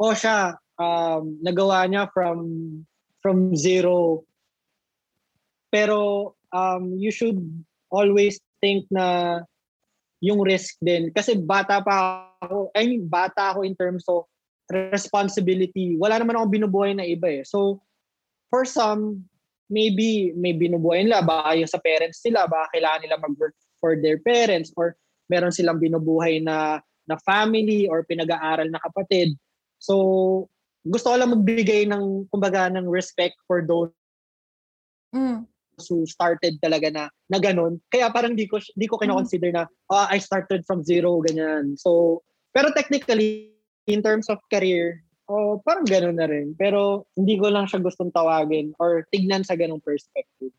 [0.00, 2.40] oh siya um, nagawa niya from
[3.24, 4.24] from zero.
[5.72, 7.40] Pero um, you should
[7.92, 9.40] always think na
[10.20, 11.08] yung risk din.
[11.12, 14.28] Kasi bata pa ako I mean bata ako in terms of
[14.68, 15.96] responsibility.
[15.96, 17.42] Wala naman akong binubuhay na iba eh.
[17.44, 17.80] So
[18.52, 19.29] for some
[19.70, 24.18] maybe may binubuhay nila baka yung sa parents nila baka kailangan nila mag-work for their
[24.20, 24.98] parents or
[25.30, 29.34] meron silang binubuhay na na family or pinag-aaral na kapatid.
[29.82, 30.46] So,
[30.86, 33.90] gusto ko lang magbigay ng, kumbaga, ng respect for those
[35.10, 35.42] Mm.
[35.90, 37.82] who started talaga na, na ganun.
[37.90, 41.74] Kaya parang di ko, di ko kinoconsider na, oh, I started from zero, ganyan.
[41.74, 42.22] So,
[42.54, 43.58] pero technically,
[43.90, 46.58] in terms of career, oh, parang ganun na rin.
[46.58, 50.50] Pero hindi ko lang siya gustong tawagin or tignan sa ganung perspective.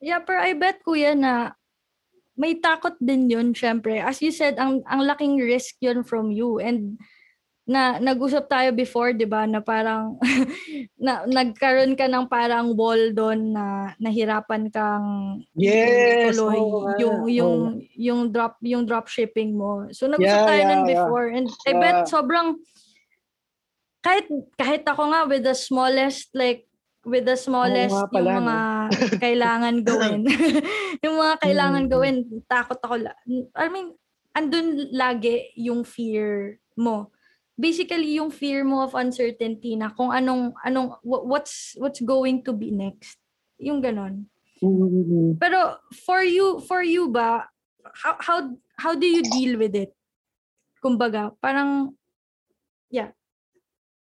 [0.00, 1.52] Yeah, pero I bet, kuya, na
[2.32, 4.00] may takot din yun, syempre.
[4.00, 6.56] As you said, ang, ang laking risk yun from you.
[6.56, 6.96] And
[7.70, 10.18] na nag-usap tayo before, 'di ba, na parang
[11.04, 16.34] na nagkaroon ka ng parang wall doon na nahirapan kang Yes!
[16.34, 16.98] tuloy nga.
[16.98, 17.94] yung yung Oo.
[17.94, 19.86] yung drop yung drop shipping mo.
[19.94, 20.90] So nag-usap Yeah, tayo nun yeah, yeah.
[20.98, 21.78] before and I Yeah.
[21.78, 22.58] bet sobrang
[24.00, 24.26] kahit
[24.56, 26.64] kahit ako nga with the smallest like
[27.04, 28.58] with the smallest pala, yung mga
[29.24, 30.20] kailangan gawin.
[31.04, 31.90] yung mga kailangan Mm.
[31.92, 32.94] gawin, takot ako.
[33.00, 33.16] la-
[33.56, 33.96] I mean,
[34.36, 37.08] andun lagi yung fear mo.
[37.56, 42.52] Basically, yung fear mo of uncertainty na kung anong anong wha- what's what's going to
[42.52, 43.20] be next.
[43.60, 44.28] Yung ganon.
[44.60, 45.40] Mm-mm.
[45.40, 47.48] Pero for you, for you ba,
[48.04, 48.38] how how
[48.76, 49.92] how do you deal with it?
[50.84, 51.96] Kumbaga, parang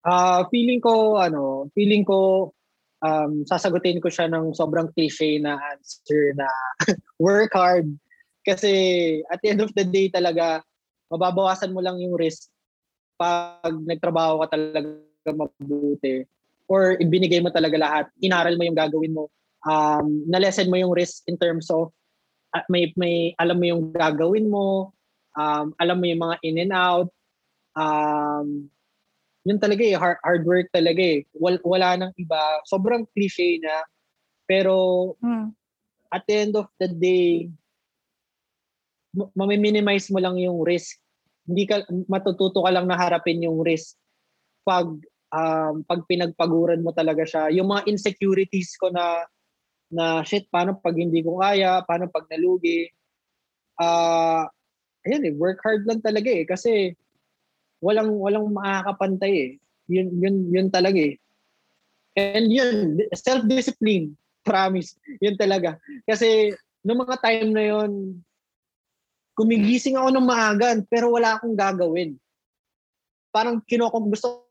[0.00, 2.50] Ah, feeling ko ano, feeling ko
[3.00, 6.48] um sasagutin ko siya ng sobrang cliche na answer na
[7.20, 7.88] work hard.
[8.44, 8.72] Kasi
[9.28, 10.64] at the end of the day talaga
[11.12, 12.48] mababawasan mo lang yung risk
[13.20, 14.88] pag nagtrabaho ka talaga
[15.28, 16.24] mabuti.
[16.70, 19.28] Or ibinigay mo talaga lahat, inaral mo yung gagawin mo,
[19.66, 21.92] um, na-lessen mo yung risk in terms of
[22.56, 24.94] ah, may, may alam mo yung gagawin mo,
[25.36, 27.10] um, alam mo yung mga in and out,
[27.74, 28.70] um,
[29.44, 31.24] yun talaga eh, hard, hard work talaga eh.
[31.32, 32.60] Wal, wala nang iba.
[32.68, 33.84] Sobrang cliche na.
[34.44, 35.48] Pero hmm,
[36.12, 37.48] at the end of the day,
[39.16, 41.00] ma- mamiminimise mo lang yung risk.
[41.48, 43.96] Hindi ka, matututo ka lang na harapin yung risk
[44.62, 44.86] pag,
[45.32, 47.48] um, pag pinagpaguran mo talaga siya.
[47.56, 49.24] Yung mga insecurities ko na,
[49.88, 52.86] na shit, paano pag hindi ko kaya, paano pag nalugi.
[53.80, 54.44] Ah,
[55.08, 56.44] ayan eh, work hard lang talaga eh.
[56.44, 56.92] Kasi
[57.80, 59.50] walang walang makakapantay eh.
[59.90, 61.16] Yun yun yun talaga eh.
[62.14, 64.14] And yun, self-discipline,
[64.48, 64.96] promise.
[65.22, 65.80] Yun talaga.
[66.04, 66.52] Kasi
[66.84, 68.20] noong mga time na yun,
[69.34, 72.20] kumigising ako ng maaga pero wala akong gagawin.
[73.32, 74.50] Parang kinoko gusto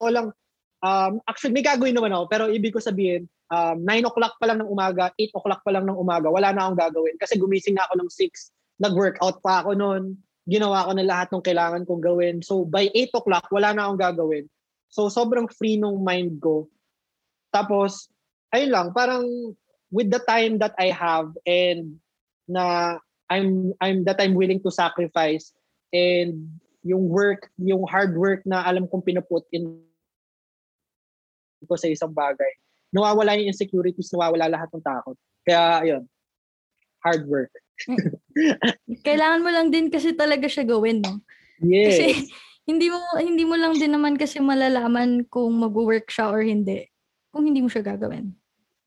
[0.00, 0.32] ko lang
[0.80, 4.64] um, actually may gagawin naman ako pero ibig ko sabihin um, 9 o'clock pa lang
[4.64, 7.84] ng umaga, 8 o'clock pa lang ng umaga, wala na akong gagawin kasi gumising na
[7.84, 10.16] ako ng 6, nag-workout pa ako noon,
[10.50, 12.36] ginawa ko na lahat ng kailangan kong gawin.
[12.42, 14.50] So by 8 o'clock, wala na akong gagawin.
[14.90, 16.66] So sobrang free nung mind ko.
[17.54, 18.10] Tapos,
[18.50, 19.54] ayun lang, parang
[19.94, 22.02] with the time that I have and
[22.50, 22.98] na
[23.30, 25.54] I'm I'm that I'm willing to sacrifice
[25.94, 29.86] and yung work, yung hard work na alam kong pinuput in
[31.68, 32.48] ko sa isang bagay.
[32.90, 35.16] Nawawala yung insecurities, nawawala lahat ng takot.
[35.46, 36.02] Kaya, ayun,
[37.04, 37.52] hard work.
[39.06, 41.20] Kailangan mo lang din kasi talaga siya gawin, no?
[41.62, 41.96] Yes.
[41.96, 42.06] Kasi
[42.70, 46.86] hindi mo hindi mo lang din naman kasi malalaman kung mag-work siya or hindi
[47.30, 48.34] kung hindi mo siya gagawin.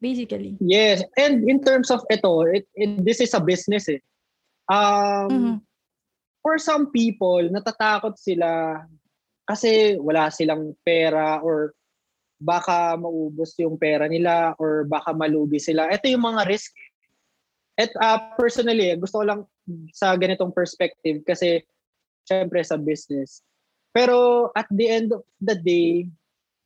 [0.04, 0.60] Basically.
[0.60, 1.00] Yes.
[1.16, 4.04] And in terms of ito, it, it, this is a business eh.
[4.68, 5.56] Um, Mhm.
[6.44, 8.84] For some people, natatakot sila
[9.48, 11.72] kasi wala silang pera or
[12.36, 15.88] baka maubos yung pera nila or baka malugi sila.
[15.88, 16.76] Ito yung mga risk.
[17.80, 19.42] At uh, personally, gusto ko lang
[19.96, 21.66] sa ganitong perspective kasi
[22.30, 23.42] syempre sa business.
[23.94, 26.10] Pero at the end of the day,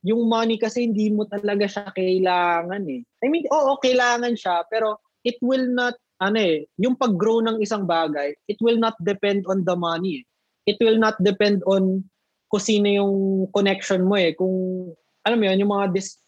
[0.05, 3.01] yung money kasi hindi mo talaga siya kailangan eh.
[3.23, 7.83] I mean, oo, kailangan siya, pero it will not, ano eh, yung pag-grow ng isang
[7.83, 10.23] bagay, it will not depend on the money.
[10.23, 10.23] eh.
[10.67, 12.03] It will not depend on
[12.47, 13.13] kung sino yung
[13.51, 14.31] connection mo eh.
[14.35, 14.91] Kung,
[15.27, 16.19] alam mo yun, yung mga dis,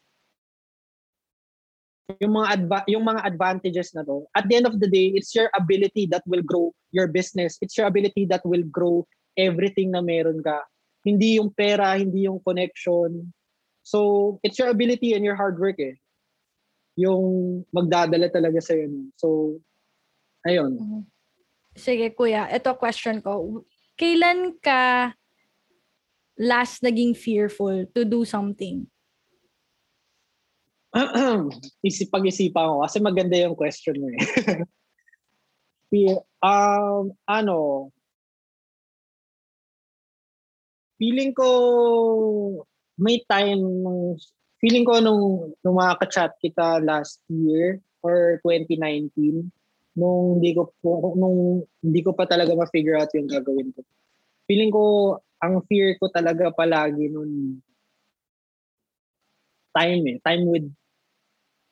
[2.18, 5.34] yung mga adva- yung mga advantages na to at the end of the day it's
[5.38, 9.06] your ability that will grow your business it's your ability that will grow
[9.38, 10.58] everything na meron ka
[11.06, 13.30] hindi yung pera hindi yung connection
[13.86, 15.94] so it's your ability and your hard work eh
[16.98, 19.14] yung magdadala talaga sa no?
[19.14, 19.28] so
[20.50, 21.04] ayun Mhm.
[21.80, 22.50] Sige, kuya.
[22.52, 23.64] Ito question ko.
[23.96, 25.14] Kailan ka
[26.40, 28.88] last naging fearful to do something?
[31.88, 34.22] isip pag-isipan ko kasi maganda yung question mo eh.
[36.40, 37.90] Um, ano,
[41.02, 41.50] feeling ko
[43.00, 44.20] may time nung
[44.62, 49.50] feeling ko nung, nung makaka-chat kita last year or 2019
[49.98, 53.82] nung hindi ko po, nung hindi ko pa talaga ma-figure out yung gagawin ko.
[54.48, 57.64] Feeling ko ang fear ko talaga palagi nun
[59.76, 60.68] time eh, time with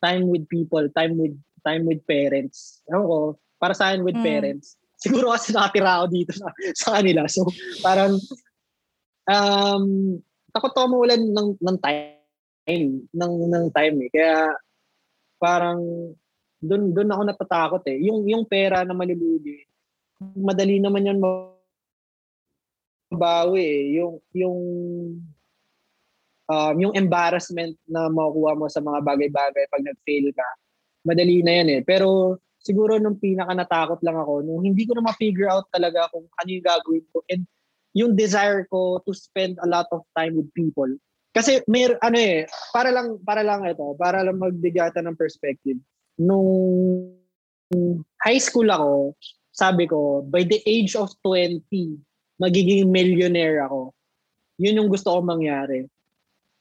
[0.04, 1.36] time with people, time with
[1.66, 2.82] time with parents.
[2.88, 3.18] Ewan ko,
[3.60, 4.26] para sa akin with Mm.
[4.26, 4.78] parents.
[5.04, 7.30] Siguro kasi nakatira ako dito sa, sa kanila.
[7.30, 7.46] So,
[7.86, 8.18] parang
[9.30, 9.84] um,
[10.50, 13.06] takot ako mawalan ng, ng time.
[13.14, 14.10] Ng, ng time eh.
[14.10, 14.58] Kaya
[15.38, 15.80] parang
[16.58, 18.02] doon doon ako natatakot eh.
[18.10, 19.62] Yung yung pera na malulugi,
[20.34, 21.22] madali naman yan
[23.14, 24.02] mabawi eh.
[24.02, 24.58] Yung yung
[26.48, 30.48] um, yung embarrassment na makukuha mo sa mga bagay-bagay pag nag-fail ka,
[31.08, 31.82] madali na yan eh.
[31.84, 36.26] Pero siguro nung pinaka natakot lang ako, nung hindi ko na ma-figure out talaga kung
[36.26, 37.44] ano yung gagawin ko and
[37.96, 40.90] yung desire ko to spend a lot of time with people.
[41.32, 45.78] Kasi may ano eh, para lang para lang ito, para lang magbigata ng perspective.
[46.18, 47.14] Nung
[48.26, 49.14] high school ako,
[49.54, 51.62] sabi ko, by the age of 20,
[52.38, 53.94] magiging millionaire ako.
[54.62, 55.86] Yun yung gusto ko mangyari.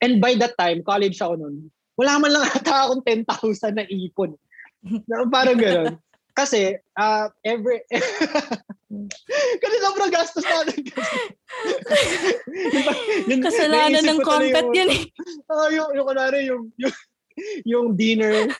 [0.01, 4.37] And by that time, college ako nun, wala man lang ata akong 10,000 na ipon.
[5.33, 5.97] Parang gano'n.
[6.37, 7.81] Kasi, uh, every...
[9.65, 10.85] kasi sobrang gastos natin.
[10.85, 11.33] Yung-
[13.25, 15.03] yung- Kasalanan ng yung- yun eh.
[15.49, 16.95] Oh, yung, yung kunwari, yung, yung,
[17.65, 18.53] yung dinner,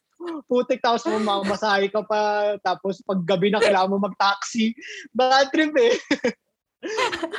[0.49, 4.73] putik tapos mo mamasahe ka pa, tapos pag gabi na kailangan mo mag-taxi.
[5.13, 6.01] Bad trip eh.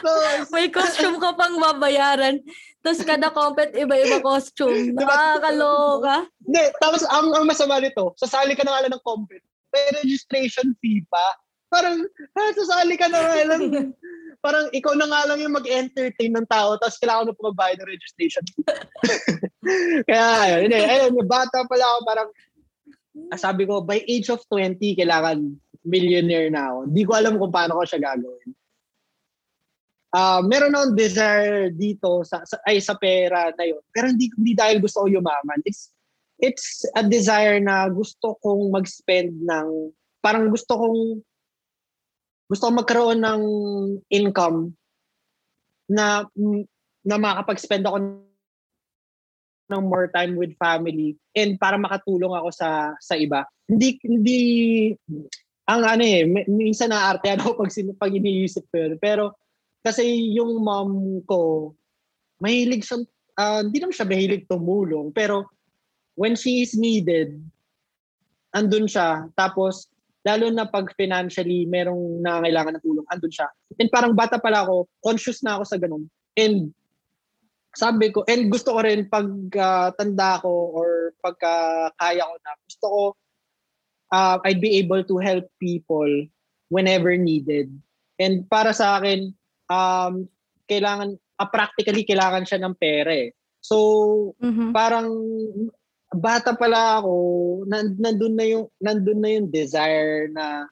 [0.04, 0.12] so,
[0.54, 2.41] May costume ka pang babayaran.
[2.82, 4.95] Tapos kada compet, iba-iba costume.
[4.95, 5.04] Diba?
[5.04, 6.30] Nakakaloka.
[6.39, 9.43] Hindi, tapos ang, ang masama nito, sasali ka na nga ng compet.
[9.76, 11.36] May registration fee pa.
[11.68, 13.91] Parang, ha, sasali ka na nga lang.
[14.45, 17.91] Parang ikaw na nga lang yung mag-entertain ng tao tapos kailangan mo pa magbayad ng
[17.91, 18.66] registration fee.
[20.08, 20.26] Kaya,
[20.64, 22.30] ayun, ayun, yung bata pala ako parang,
[23.34, 26.80] ah, sabi ko, by age of 20, kailangan millionaire na ako.
[26.88, 28.50] Hindi ko alam kung paano ko siya gagawin.
[30.16, 33.84] Ah, meron akong desire dito sa, sa ay sa pera na yun.
[33.91, 35.60] Pero hindi hindi dahil gusto ko yumaman.
[35.68, 35.91] It's
[36.39, 39.91] it's a desire na gusto kong mag-spend ng
[40.24, 40.99] parang gusto kong
[42.47, 43.41] gusto kong magkaroon ng
[44.08, 44.72] income
[45.91, 46.24] na
[47.03, 47.97] na makapag-spend ako
[49.68, 53.43] ng more time with family and para makatulong ako sa sa iba.
[53.68, 54.39] Hindi hindi
[55.68, 58.95] ang ano eh, mi- minsan naarte ako pag, pag iniisip ko yun.
[59.03, 59.36] Pero
[59.88, 61.72] kasi yung mom ko,
[62.44, 63.08] mahilig siya,
[63.40, 65.48] ah, hindi naman siya mahilig tumulong, pero
[66.20, 67.40] when she is needed,
[68.52, 69.32] andun siya.
[69.40, 69.88] Tapos,
[70.28, 73.48] lalo na pag financially merong nangangailangan ng tulong, andun siya.
[73.80, 76.12] And parang bata pala ako, conscious na ako sa ganun.
[76.36, 76.76] And
[77.72, 82.52] sabi ko, and gusto ko rin pag ah, tanda ko or pagka kaya ko na,
[82.68, 83.02] gusto ko
[84.12, 86.10] ah, I'd be able to help people
[86.74, 87.72] whenever needed.
[88.18, 89.37] And para sa akin,
[89.68, 90.28] um,
[90.68, 93.32] kailangan, ah, practically kailangan siya ng pera eh.
[93.61, 94.72] So, Mhm.
[94.72, 95.07] parang
[96.15, 97.13] bata pala ako,
[97.68, 100.68] nan- nandun na yung nandun na yung desire na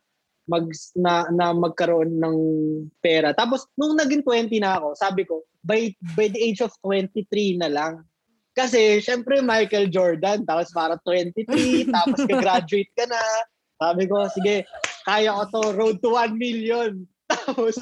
[0.46, 2.38] mag na, na magkaroon ng
[3.02, 3.34] pera.
[3.34, 7.68] Tapos nung naging 20 na ako, sabi ko, by by the age of 23 na
[7.68, 7.94] lang.
[8.56, 11.44] Kasi syempre Michael Jordan, tapos para 23,
[11.96, 13.20] tapos ka-graduate ka na.
[13.76, 14.64] Sabi ko, sige,
[15.04, 17.04] kaya ko to, road to 1 million.
[17.46, 17.78] Tapos,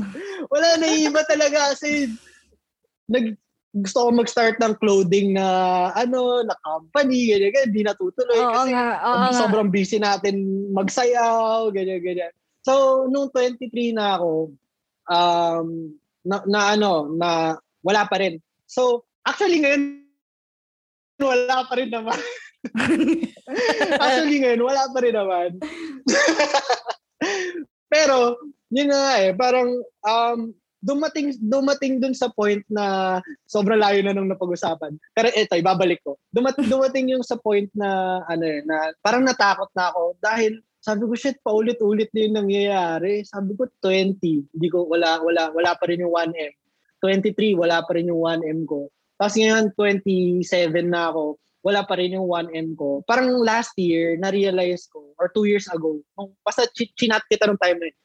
[0.51, 2.11] wala na iba talaga kasi
[3.07, 3.39] nag,
[3.73, 8.37] gusto ko mag-start ng clothing na ano, na company, ganyan, ganyan, hindi natutuloy.
[8.37, 9.33] Oo kasi nga, oo nga.
[9.33, 10.35] sobrang busy natin
[10.75, 12.33] magsayaw, ganyan, ganyan.
[12.61, 14.53] So, nung 23 na ako,
[15.09, 15.67] um,
[16.23, 18.37] na, na ano, na wala pa rin.
[18.69, 20.05] So, actually ngayon,
[21.19, 22.19] wala pa rin naman.
[24.03, 25.49] actually ngayon, wala pa rin naman.
[27.93, 28.37] Pero,
[28.73, 29.69] yun nga eh, parang
[30.01, 30.39] um,
[30.83, 33.17] dumating dumating dun sa point na
[33.47, 34.99] sobrang layo na nung napag-usapan.
[35.15, 36.19] Pero eto, ibabalik ko.
[36.33, 41.07] Dumat, dumating yung sa point na ano eh, na parang natakot na ako dahil sabi
[41.07, 43.23] ko shit paulit-ulit na yung nangyayari.
[43.23, 44.19] Sabi ko 20,
[44.51, 46.53] hindi ko wala wala wala pa rin yung 1M.
[46.99, 48.91] 23 wala pa rin yung 1M ko.
[49.15, 50.43] Tapos ngayon 27
[50.91, 52.99] na ako, wala pa rin yung 1M ko.
[53.07, 57.59] Parang last year, na-realize ko, or two years ago, nung, basta ch- chinat kita nung
[57.59, 57.97] time na yun,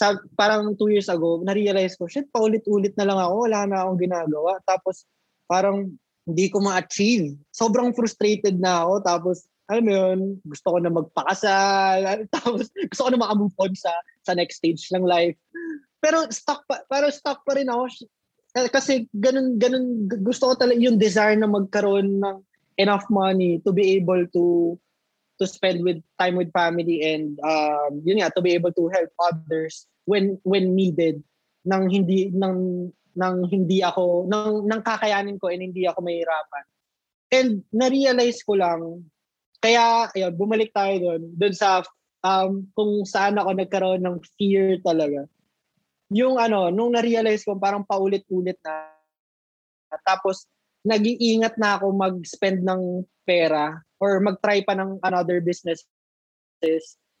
[0.00, 4.00] sa, parang two years ago, na-realize ko, shit, paulit-ulit na lang ako, wala na akong
[4.00, 4.56] ginagawa.
[4.64, 5.04] Tapos,
[5.44, 5.92] parang
[6.24, 7.36] hindi ko ma-achieve.
[7.52, 9.04] Sobrang frustrated na ako.
[9.04, 12.00] Tapos, alam mo yun, gusto ko na magpakasal.
[12.34, 13.92] Tapos, gusto ko na makamove on sa,
[14.24, 15.36] sa next stage ng life.
[16.00, 18.08] Pero stuck pa, pero stuck pa rin ako.
[18.56, 22.36] Kasi ganun, ganun, gusto ko talaga yung desire na magkaroon ng
[22.80, 24.74] enough money to be able to
[25.40, 29.08] to spend with time with family and um yun nga to be able to help
[29.24, 31.24] others when when needed
[31.64, 36.64] nang hindi nang nang hindi ako nang nang kakayanin ko and hindi ako mahirapan.
[37.30, 39.06] And na-realize ko lang
[39.60, 41.84] kaya ayun, bumalik tayo doon doon sa
[42.24, 45.26] um kung saan ako nagkaroon ng fear talaga.
[46.10, 48.88] Yung ano, nung na-realize ko parang paulit-ulit na
[50.06, 50.46] tapos
[50.86, 55.84] nag-iingat na ako mag-spend ng pera or mag-try pa ng another business.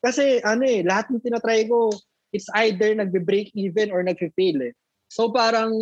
[0.00, 1.92] Kasi ano eh, lahat ng tinatry ko,
[2.32, 4.72] it's either nagbe-break even or nagfe-fail eh.
[5.12, 5.72] So parang,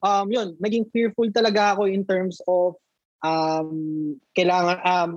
[0.00, 2.80] um, yun, naging fearful talaga ako in terms of
[3.20, 5.10] um, kailangan, um,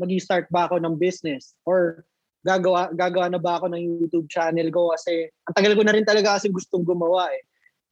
[0.00, 2.08] mag-start ba ako ng business or
[2.40, 6.08] gagawa gagawa na ba ako ng YouTube channel ko kasi ang tagal ko na rin
[6.08, 7.44] talaga kasi gustong gumawa eh.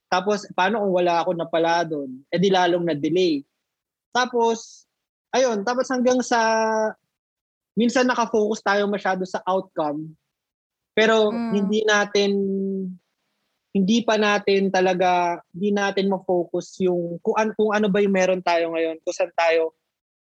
[0.08, 2.24] Tapos, paano kung wala ako napala doon?
[2.32, 3.44] Eh di lalong na-delay.
[4.08, 4.87] Tapos,
[5.34, 6.40] ayun, tapos hanggang sa,
[7.78, 10.12] minsan nakafocus tayo masyado sa outcome,
[10.96, 11.50] pero Mm.
[11.54, 12.30] hindi natin,
[13.70, 18.42] hindi pa natin talaga, hindi natin ma-focus yung, kung, an, kung ano ba yung meron
[18.42, 19.76] tayo ngayon, kung saan tayo,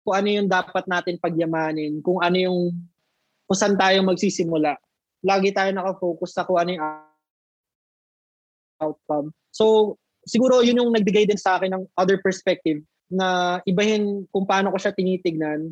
[0.03, 2.59] kung ano yung dapat natin pagyamanin, kung ano yung,
[3.47, 4.75] kung saan tayo magsisimula.
[5.25, 6.85] Lagi tayo nakafocus sa kung ano yung
[8.83, 9.29] outcome.
[9.55, 9.97] So,
[10.27, 12.83] siguro yun yung nagbigay din sa akin ng other perspective
[13.15, 15.71] na ibahin kung paano ko siya tinitignan.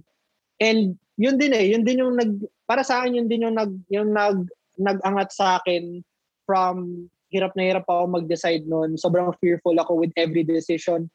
[0.62, 3.74] And yun din eh, yun din yung nag para sa akin yun din yung nag
[3.90, 4.47] yung nag
[4.78, 6.01] nag-angat sa akin
[6.47, 8.95] from hirap na hirap ako mag-decide noon.
[8.95, 11.09] Sobrang fearful ako with every decision,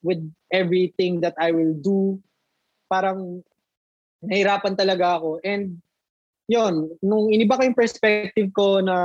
[0.00, 2.18] with everything that I will do.
[2.86, 3.42] Parang
[4.22, 5.42] nahirapan talaga ako.
[5.42, 5.82] And
[6.46, 8.96] yun, nung iniba ko yung perspective ko na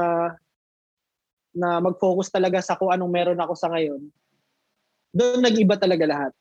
[1.49, 4.05] na mag-focus talaga sa kung anong meron ako sa ngayon,
[5.09, 6.33] doon nag-iba talaga lahat.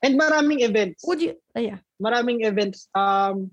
[0.00, 1.04] And maraming events.
[1.04, 1.80] Would you, ay, yeah.
[2.00, 2.88] Maraming events.
[2.96, 3.52] Um,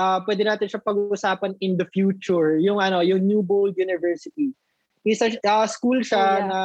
[0.00, 2.56] uh, pwede natin siya pag-usapan in the future.
[2.58, 4.56] Yung ano, yung New Bold University.
[5.04, 6.48] Isa, uh, school siya Oh, yeah.
[6.48, 6.60] na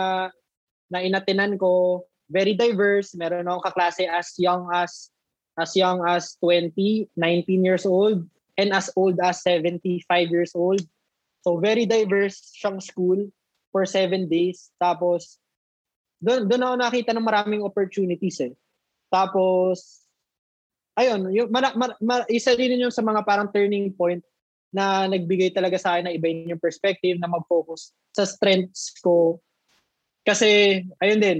[0.89, 2.03] na inatinan ko.
[2.31, 3.17] Very diverse.
[3.17, 5.11] Meron akong kaklase as young as
[5.59, 6.71] as young as 20,
[7.17, 8.23] 19 years old
[8.55, 10.79] and as old as 75 years old.
[11.43, 13.27] So very diverse siyang school
[13.75, 14.71] for seven days.
[14.79, 15.35] Tapos,
[16.23, 18.55] doon doon ako nakita ng maraming opportunities eh.
[19.09, 20.05] Tapos,
[20.93, 24.21] ayun, yung, mara, mara, mara, isa din yun yung sa mga parang turning point
[24.69, 29.41] na nagbigay talaga sa akin na iba yung perspective na mag-focus sa strengths ko.
[30.21, 31.39] Kasi, ayun din,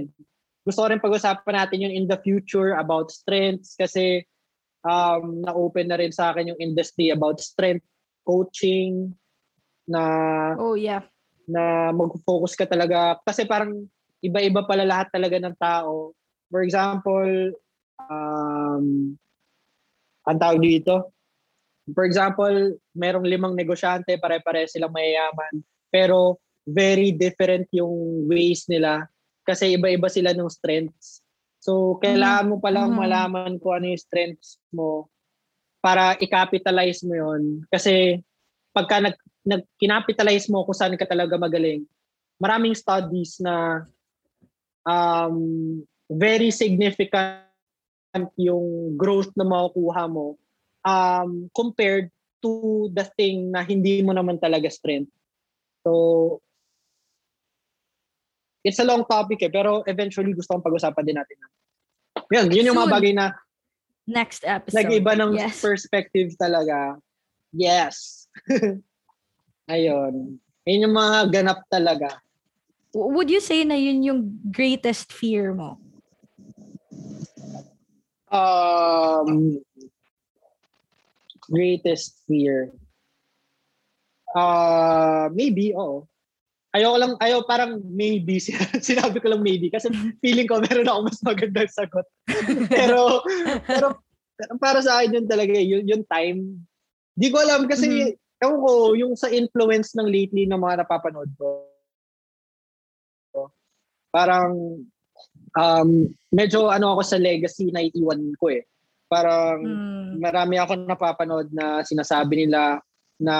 [0.66, 4.26] gusto ko rin pag-usapan natin yun in the future about strengths kasi
[4.84, 7.86] um, na-open na rin sa akin yung industry about strength
[8.26, 9.14] coaching
[9.88, 10.02] na
[10.60, 11.02] Oh, yeah.
[11.48, 13.88] na mag-focus ka talaga kasi parang
[14.20, 16.12] iba-iba pala lahat talaga ng tao.
[16.50, 17.54] For example,
[18.10, 19.14] um,
[20.26, 21.14] ang tawag dito,
[21.94, 29.06] for example, merong limang negosyante, pare-pare silang mayayaman, pero very different yung ways nila
[29.46, 31.22] kasi iba-iba sila ng strengths.
[31.62, 32.98] So, kailangan mo palang Mhm.
[32.98, 35.08] malaman kung ano yung strengths mo
[35.80, 38.20] para i-capitalize mo yon Kasi
[38.70, 41.84] pagka nag, nag kinapitalize mo kung saan ka talaga magaling,
[42.36, 43.84] maraming studies na
[44.84, 45.80] um,
[46.10, 47.46] very significant
[48.34, 50.34] yung growth na makukuha mo
[50.82, 52.10] um, compared
[52.42, 55.12] to the thing na hindi mo naman talaga strength.
[55.86, 56.42] So,
[58.66, 61.36] it's a long topic eh, pero eventually gusto kong pag-usapan din natin.
[62.30, 63.32] Yun, yun yung mga bagay na
[64.10, 64.74] Next episode.
[64.74, 65.62] nag-iba ng Yes.
[65.62, 66.98] perspective talaga.
[67.54, 68.26] Yes.
[69.70, 70.42] Ayun.
[70.66, 72.18] Yun yung mga ganap talaga.
[72.90, 74.20] Would you say na yun yung
[74.50, 75.78] greatest fear mo?
[78.30, 79.58] Um,
[81.50, 82.70] greatest fear.
[84.30, 86.06] Uh, maybe, oo.
[86.70, 88.38] Ayoko lang, ayaw parang maybe.
[88.78, 89.90] Sinabi ko lang maybe kasi
[90.22, 92.06] feeling ko meron ako mas magandang sagot.
[92.70, 93.26] pero,
[93.66, 93.98] pero,
[94.38, 96.62] pero para sa akin yun talaga, eh, yun, yung time.
[97.18, 101.66] Di ko alam kasi, ewan ko, yung sa influence ng lately ng mga napapanood ko,
[104.14, 104.78] parang,
[105.56, 108.62] um, medyo ano ako sa legacy na iiwan ko eh.
[109.10, 110.22] Parang, Mm.
[110.22, 112.78] marami ako napapanood na sinasabi nila
[113.18, 113.36] na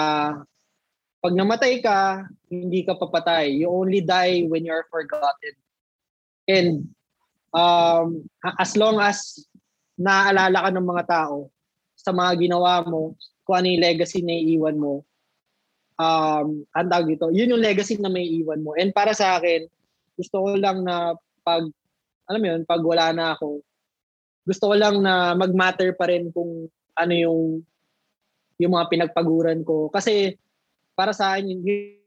[1.21, 3.61] pag namatay ka, hindi ka papatay.
[3.61, 5.55] You only die when you're forgotten.
[6.49, 6.91] And
[7.53, 8.25] um,
[8.57, 9.47] as long as
[9.95, 11.47] naaalala ka ng mga tao
[11.95, 13.13] sa mga ginawa mo,
[13.45, 15.05] kung ano yung legacy na iiwan mo,
[16.01, 18.73] um, ang tawag dito, yun yung legacy na may iwan mo.
[18.73, 19.69] And para sa akin,
[20.17, 21.13] gusto ko lang na
[21.45, 21.69] pag,
[22.31, 23.59] alam mo yun, pag wala na ako,
[24.47, 27.41] gusto ko lang na mag-matter pa rin kung ano yung
[28.61, 29.91] yung mga pinagpaguran ko.
[29.91, 30.37] Kasi
[30.95, 31.97] para sa akin, yun,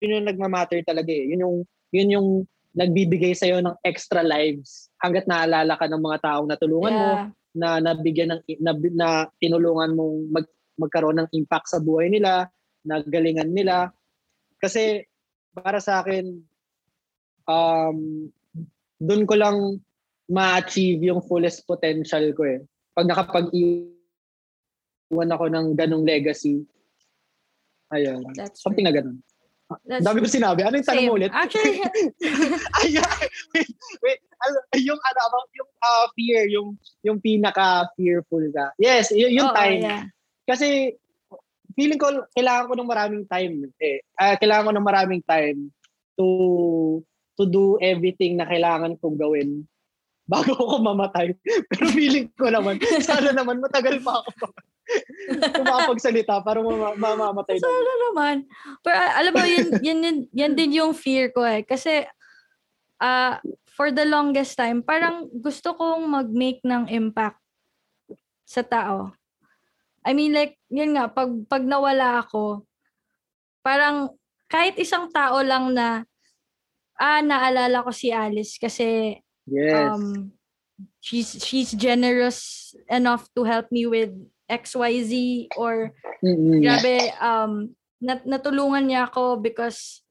[0.00, 1.28] yun yung nagmamatter talaga eh.
[1.28, 1.56] Yun yung,
[1.92, 2.28] yun yung
[2.72, 7.28] nagbibigay sa'yo ng extra lives hanggat naalala ka ng mga taong natulungan mo, Yeah.
[7.52, 10.46] na nabigyan ng na, na tinulungan mong mag,
[10.80, 12.48] magkaroon ng impact sa buhay nila,
[12.80, 13.92] nagalingan nila.
[14.56, 15.04] Kasi
[15.52, 16.32] para sa akin
[17.44, 18.24] um
[19.02, 19.82] doon ko lang
[20.30, 22.62] ma-achieve yung fullest potential ko eh.
[22.94, 23.90] Pag nakapag-iwan
[25.10, 26.62] ako ng ganong legacy,
[27.90, 28.22] ayun.
[28.38, 29.18] That's Something na ganon.
[29.88, 30.62] That's Dami ko sinabi.
[30.62, 31.32] Ano yung tanong mo ulit?
[31.32, 31.80] Actually,
[32.78, 33.00] Ay,
[33.56, 33.70] wait,
[34.04, 34.20] wait.
[34.84, 38.76] Yung ano, about yung uh, fear, yung yung pinaka-fearful ka.
[38.76, 39.80] Yes, y- yung oo, time.
[39.80, 40.04] yeah.
[40.44, 40.92] Kasi
[41.72, 44.04] feeling ko kailangan ko ng maraming time eh.
[44.20, 45.72] Ah, kailangan ko ng maraming time
[46.20, 47.00] to
[47.38, 49.64] to do everything na kailangan kong gawin
[50.28, 51.34] bago ako mamatay.
[51.70, 54.30] Pero feeling ko naman, sana naman matagal pa ako
[55.62, 57.64] kumapagsalita para mama- mamamatay na.
[57.64, 58.34] Sana naman.
[58.84, 61.64] Pero ah, alam mo, yun, yun, yun, yan din yung fear ko eh.
[61.64, 62.04] Kasi,
[63.02, 63.40] ah
[63.72, 67.40] for the longest time, parang gusto kong mag-make ng impact
[68.44, 69.16] sa tao.
[70.04, 72.68] I mean, like, yun nga, pag, pag nawala ako,
[73.64, 74.12] parang
[74.50, 76.04] kahit isang tao lang na,
[77.02, 79.74] ah, naalala ko si Alice kasi Yes.
[79.74, 80.30] um
[81.02, 84.14] she's she's generous enough to help me with
[84.46, 85.10] XYZ
[85.58, 85.90] or
[86.22, 86.62] Mm-mm.
[86.62, 90.06] grabe um nat- natulungan niya ako because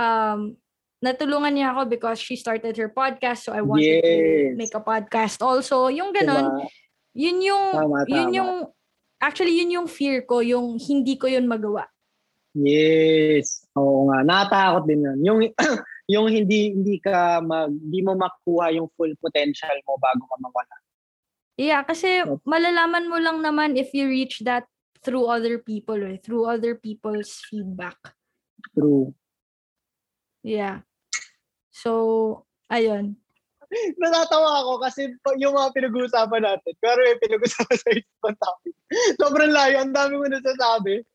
[0.00, 0.56] um
[1.04, 4.56] natulungan niya ako because she started her podcast so I wanted to Yes.
[4.56, 6.64] make a podcast also yung ganon Diba?
[7.20, 8.36] yun yung Tama, yun tama.
[8.40, 8.50] yung
[9.20, 11.84] actually yun yung fear ko yung hindi ko yun magawa
[12.50, 13.62] Yes.
[13.78, 14.26] Oo nga.
[14.26, 15.18] Natatakot din yun.
[15.22, 15.38] Yung,
[16.10, 20.76] yung hindi hindi ka mag, hindi mo makuha yung full potential mo bago ka mawala.
[21.54, 24.66] yeah kasi malalaman mo lang naman if you reach that
[25.00, 27.96] through other people eh, through other people's feedback
[28.76, 29.14] True.
[30.44, 30.84] Yeah.
[31.70, 33.16] So, ayun.
[34.02, 38.74] Natatawa ako kasi yung mga pinag-uusapan natin, pero yung pinag-uusapan sa ibang topic,
[39.16, 41.06] sobrang layo, ang dami mo nasasabi.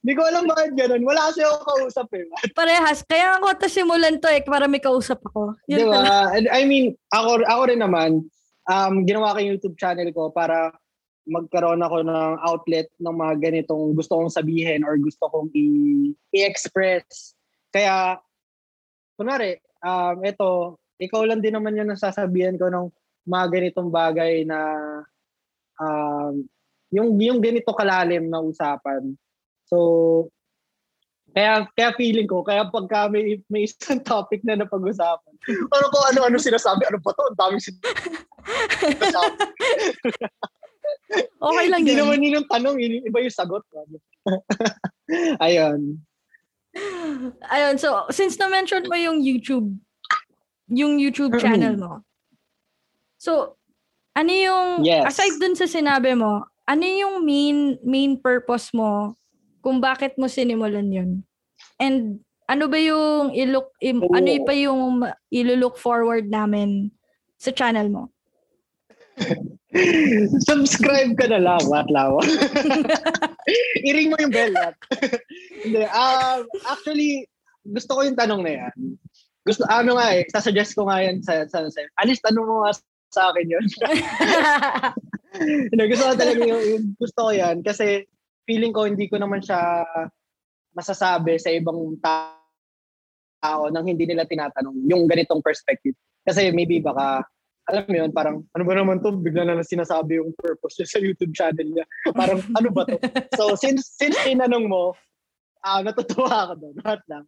[0.00, 1.02] Hindi ko alam bakit ganun.
[1.02, 2.24] Wala kasi ako kausap eh.
[2.54, 3.02] Parehas.
[3.02, 5.58] Kaya ako ito simulan to eh, para may kausap ako.
[5.66, 6.06] Yun pala.
[6.06, 6.20] ba?
[6.38, 8.10] And I mean, ako, ako rin naman,
[8.68, 10.72] um, ginawa ko yung YouTube channel ko para
[11.24, 17.32] magkaroon ako ng outlet ng mga ganitong gusto kong sabihin or gusto kong i- i-express.
[17.72, 18.20] Kaya,
[19.16, 22.92] kunwari, um, ito, ikaw lang din naman yung nasasabihan ko ng
[23.24, 24.60] mga ganitong bagay na
[25.80, 26.44] um,
[26.92, 29.16] yung, yung ganito kalalim na usapan.
[29.74, 30.30] So,
[31.34, 36.38] kaya kaya feeling ko, kaya pagka may, may isang topic na napag-usapan, ano ko ano-ano
[36.38, 37.22] sinasabi, ano ba to?
[37.26, 39.34] Ang daming sinasabi.
[41.14, 42.00] Okay lang Hindi yun.
[42.04, 43.62] naman yun yung tanong, yun, iba yung sagot.
[45.44, 46.00] Ayun.
[47.52, 49.68] Ayun, so, since na-mention mo yung YouTube,
[50.72, 51.92] yung YouTube channel mo,
[53.20, 53.54] so,
[54.16, 55.12] ano yung, Yes.
[55.14, 59.12] aside dun sa sinabi mo, ano yung main main purpose mo
[59.64, 61.10] kung bakit mo sinimulan yun.
[61.80, 64.12] And ano ba yung i-look, i- Oo.
[64.12, 66.92] ano pa yung ilo-look forward namin
[67.40, 68.12] sa channel mo?
[70.46, 72.20] Subscribe ka na lang, what lawa.
[73.88, 74.76] I-ring mo yung bell, what?
[75.64, 77.26] Hindi, um, actually,
[77.64, 78.76] gusto ko yung tanong na yan.
[79.48, 82.76] Gusto, ano nga eh, sasuggest ko nga yan sa, sa, sa Alis, tanong mo nga
[83.10, 83.66] sa akin yun.
[85.72, 88.06] Hindi, gusto ko talaga yung, yung gusto ko yan kasi
[88.44, 89.84] feeling ko hindi ko naman siya
[90.74, 92.44] masasabi sa ibang ta-
[93.44, 95.92] tao nang hindi nila tinatanong yung ganitong perspective.
[96.24, 97.20] Kasi maybe baka,
[97.68, 99.12] alam mo yun, parang, ano ba naman to?
[99.12, 101.84] Bigla na lang sinasabi yung purpose niya sa YouTube channel niya.
[102.16, 102.96] Parang, ano ba to?
[103.36, 104.96] So, since, since tinanong mo,
[105.64, 106.76] ah natutuwa ako doon.
[106.84, 107.24] What lang.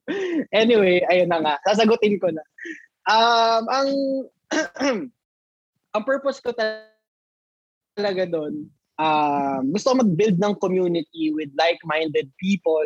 [0.53, 1.55] Anyway, ayun na nga.
[1.65, 2.45] Sasagutin ko na.
[3.09, 3.89] Um, ang,
[5.97, 8.69] ang purpose ko talaga doon,
[9.01, 12.85] um, gusto ko mag-build ng community with like-minded people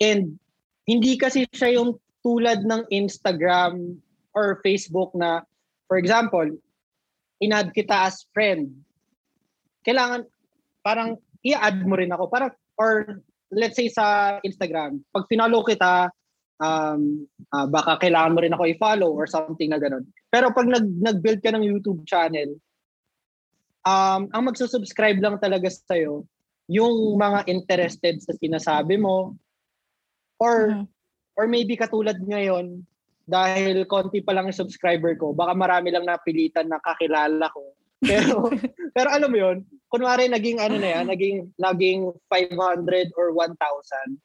[0.00, 0.36] and
[0.86, 3.98] hindi kasi siya yung tulad ng Instagram
[4.36, 5.42] or Facebook na,
[5.88, 6.46] for example,
[7.40, 8.70] in-add kita as friend.
[9.82, 10.26] Kailangan,
[10.82, 12.30] parang i-add mo rin ako.
[12.30, 16.10] Parang, or let's say sa Instagram, pag pinollow kita,
[16.60, 17.24] um,
[17.54, 20.06] ah, baka kailangan mo rin ako i-follow or something na ganun.
[20.30, 22.58] Pero pag nag, nag-build ka ng YouTube channel,
[23.86, 26.26] um, ang magsusubscribe lang talaga sa'yo,
[26.66, 29.38] yung mga interested sa sinasabi mo,
[30.42, 30.84] or Mhm.
[31.38, 32.82] or maybe katulad ngayon,
[33.28, 37.76] dahil konti pa lang yung subscriber ko, baka marami lang napilitan na kakilala ko.
[38.00, 38.48] Pero,
[38.96, 39.56] pero alam mo yun,
[39.92, 42.00] kunwari naging ano na yan, naging, naging
[42.32, 44.16] 500 or 1,000.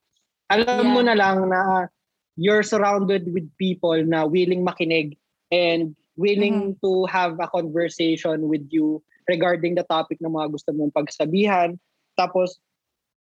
[0.56, 0.94] Alam Yeah.
[0.96, 1.92] mo na lang na
[2.40, 5.20] you're surrounded with people na willing makinig
[5.52, 10.92] and willing to have a conversation with you regarding the topic na mga gusto mong
[10.92, 11.80] pagsabihan.
[12.20, 12.60] Tapos,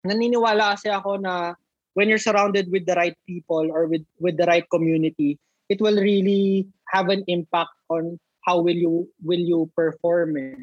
[0.06, 1.58] naniniwala kasi ako na
[1.98, 5.34] when you're surrounded with the right people or with with the right community,
[5.66, 8.14] it will really have an impact on
[8.46, 10.38] how will you will you perform.
[10.38, 10.62] eh.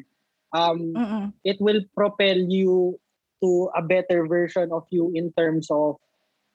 [0.56, 0.96] Um,
[1.44, 2.96] it will propel you
[3.44, 6.00] to a better version of you in terms of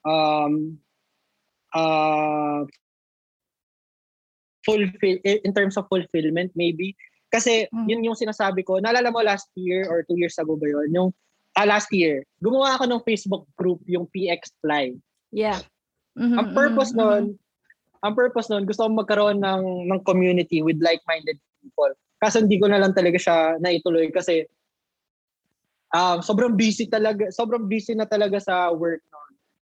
[0.02, 0.82] um
[1.78, 2.66] uh
[4.66, 6.98] fulfill in terms of fulfillment maybe
[7.32, 7.88] kasi Mm.
[7.88, 11.10] yun yung sinasabi ko naalala mo last year or two years ago ba yun yung
[11.56, 14.94] ah, last year gumawa ako ng Facebook group yung PX Fly
[15.32, 15.64] Yeah.
[16.20, 17.24] Mhm, ang purpose mhm, noon,
[18.04, 21.92] ang purpose noon, gusto kong magkaroon ng ng community with like-minded people.
[22.20, 24.44] Kaso hindi ko na lang talaga siya naituloy kasi
[25.96, 29.32] um, sobrang busy talaga, sobrang busy na talaga sa work noon.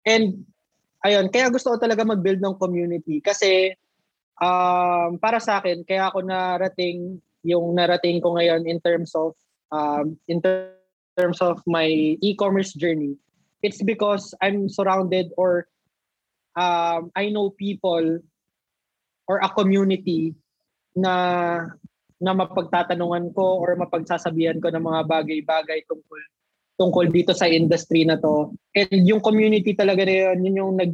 [0.06, 0.24] And
[1.02, 3.72] ayun, kaya gusto ko talaga mag-build ng community kasi
[4.36, 7.16] um, para sa akin, kaya ako narating
[7.46, 9.32] yung narating ko ngayon in terms of
[9.70, 10.74] um, in ter-
[11.14, 11.86] terms of my
[12.20, 13.14] e-commerce journey
[13.62, 15.66] it's because I'm surrounded or
[16.58, 18.20] um, I know people
[19.26, 20.34] or a community
[20.94, 21.66] na
[22.16, 26.20] na mapagtatanungan ko or mapagsasabihan ko ng mga bagay-bagay tungkol
[26.80, 28.52] tungkol dito sa industry na to.
[28.72, 30.92] And yung community talaga na yun, yun yung nag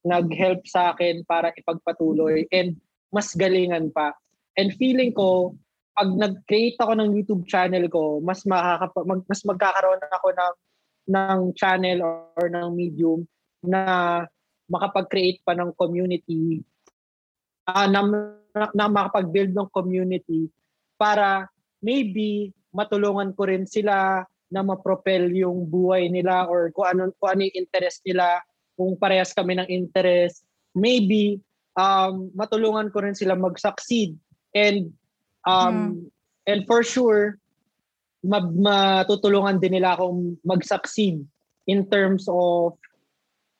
[0.00, 2.80] nag-help sa akin para ipagpatuloy and
[3.12, 4.16] mas galingan pa.
[4.56, 5.54] And feeling ko
[5.94, 10.54] pag nag-create ako ng YouTube channel ko, mas makakapa, mag, mas magkakaroon ako ng
[11.10, 13.26] ng channel or ng medium
[13.66, 13.82] na
[14.70, 16.62] makapag-create pa ng community
[17.66, 18.06] ah, na,
[18.54, 20.46] na, na makapag-build ng community
[20.94, 21.50] para
[21.82, 27.40] maybe matulungan ko rin sila na ma-propel yung buhay nila or kung ano, kung ano
[27.46, 28.42] yung interest nila,
[28.74, 31.38] kung parehas kami ng interest, maybe
[31.78, 34.14] um, matulungan ko rin sila mag-succeed.
[34.54, 34.94] And
[35.46, 36.10] um,
[36.46, 37.38] and for sure,
[38.24, 41.24] ma- matutulungan din nila akong mag-succeed
[41.68, 42.76] in terms of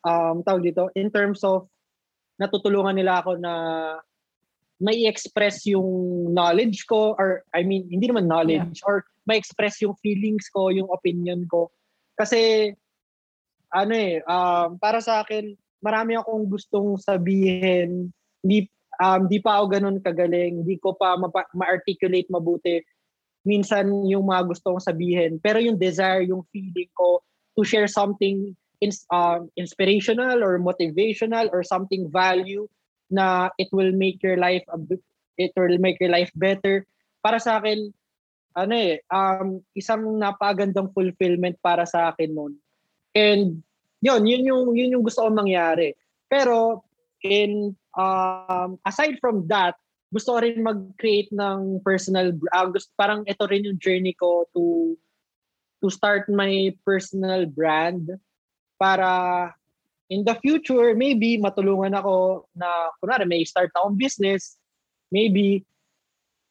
[0.01, 1.69] um tawag dito in terms of
[2.40, 3.55] natutulungan nila ako na
[4.81, 9.93] may express yung knowledge ko or I mean hindi naman knowledge or may express yung
[10.01, 11.69] feelings ko, yung opinion ko.
[12.16, 12.73] Kasi
[13.70, 15.52] ano eh um, para sa akin
[15.85, 18.09] marami akong gustong sabihin
[18.40, 18.66] hindi
[19.01, 22.85] um, di pa ako ganun kagaling, hindi ko pa mapa- ma-articulate mabuti
[23.41, 25.33] minsan yung mga gusto kong sabihin.
[25.41, 27.25] Pero yung desire, yung feeling ko
[27.57, 28.53] to share something
[28.85, 32.69] ins- um, inspirational or motivational or something value
[33.09, 34.79] na it will make your life a
[35.41, 36.85] it will make your life better.
[37.25, 37.89] Para sa akin,
[38.53, 42.53] ano eh, um, isang napagandang fulfillment para sa akin noon.
[43.17, 43.65] And
[44.05, 45.97] yun, yun yung, yun yung gusto kong mangyari.
[46.29, 46.85] Pero
[47.25, 49.75] in um, aside from that,
[50.11, 54.95] gusto rin mag-create ng personal uh, gusto, parang ito rin yung journey ko to
[55.81, 58.11] to start my personal brand
[58.77, 59.49] para
[60.11, 62.67] in the future, maybe matulungan ako na,
[62.99, 64.59] kunwari, may start akong business,
[65.15, 65.62] maybe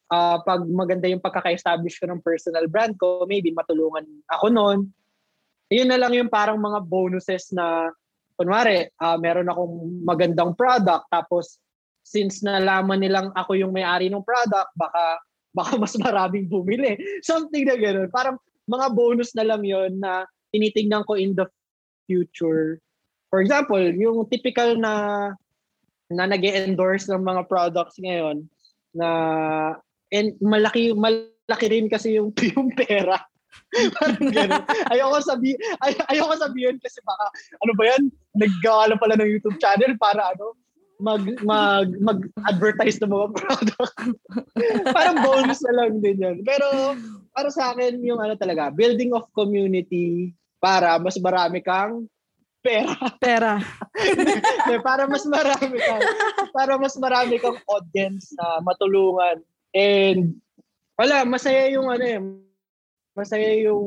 [0.08, 4.80] uh, pag maganda yung pagkaka-establish ko ng personal brand ko, maybe matulungan ako noon.
[5.70, 7.92] Yun na lang yung parang mga bonuses na,
[8.40, 11.60] kunwari, uh, meron akong magandang product, tapos
[12.00, 15.20] since nalaman nilang ako yung may-ari ng product, baka
[15.58, 16.94] baka mas maraming bumili.
[17.26, 18.08] Something na gano'n.
[18.08, 18.38] Parang
[18.70, 20.22] mga bonus na lang yon na
[20.54, 21.42] tinitingnan ko in the
[22.06, 22.78] future
[23.30, 24.94] For example, yung typical na
[26.10, 28.42] na nag endorse ng mga products ngayon
[28.90, 29.08] na
[30.10, 33.22] and malaki malaki rin kasi yung yung pera.
[33.98, 34.64] Parang ganun.
[34.90, 37.26] Ayoko sabi ay, ayoko sabihin kasi baka
[37.62, 38.02] ano ba yan?
[38.34, 40.58] Naggawa pala ng YouTube channel para ano
[41.00, 43.96] mag mag mag-advertise ng mga product.
[44.96, 46.36] Parang bonus na lang din 'yan.
[46.44, 46.94] Pero
[47.32, 52.04] para sa akin yung ano talaga, building of community para mas marami kang
[52.60, 52.92] pera.
[53.16, 53.54] Pera.
[54.86, 56.04] para mas marami kang
[56.52, 59.40] para mas marami kang audience na matulungan.
[59.72, 60.36] And
[61.00, 62.20] wala, masaya yung ano eh,
[63.14, 63.86] masaya yung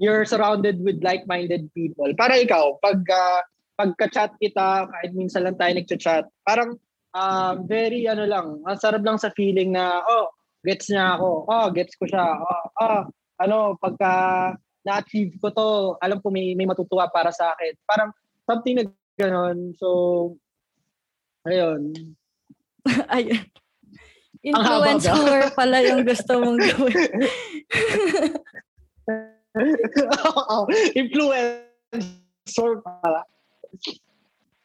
[0.00, 2.08] you're surrounded with like-minded people.
[2.16, 3.40] Para ikaw, pag uh,
[3.76, 6.76] pagka-chat kita, kahit minsan lang tayo nagcha-chat, parang
[7.16, 10.28] um, very ano lang, ang sarap lang sa feeling na, oh,
[10.64, 11.48] gets niya ako.
[11.48, 12.26] Oh, gets ko siya.
[12.36, 13.00] Oh, oh
[13.40, 14.12] ano, pagka
[14.84, 15.68] na-achieve ko to,
[16.00, 17.72] alam ko may, may matutuwa para sa akin.
[17.88, 18.10] Parang
[18.44, 18.84] something na
[19.16, 19.76] gano'n.
[19.76, 19.88] So,
[21.44, 21.92] ayun.
[23.16, 23.44] ayun.
[24.40, 26.96] Influencer pala yung gusto mong gawin.
[31.00, 33.20] Influencer pala.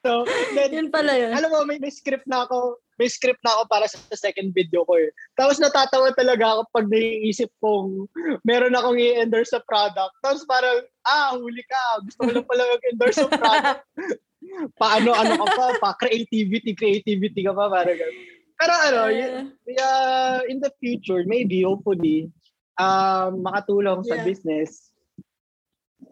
[0.05, 0.21] So,
[0.53, 1.33] then, yun pala yun.
[1.33, 4.85] Alam mo, may, may script na ako, may script na ako para sa second video
[4.85, 5.09] ko eh.
[5.33, 8.05] Tapos natatawa talaga ako pag naiisip kong
[8.45, 10.13] meron akong i-endorse sa product.
[10.21, 12.05] Tapos parang, ah, huli ka.
[12.05, 13.81] Gusto ko lang pala mag-endorse sa product.
[14.79, 18.34] Paano, ano ka pa, pa creativity, creativity ka pa, parang gano'n.
[18.55, 22.31] Pero ano, uh, in the future, maybe, hopefully,
[22.79, 24.25] um, makatulong sa yeah.
[24.25, 24.91] business.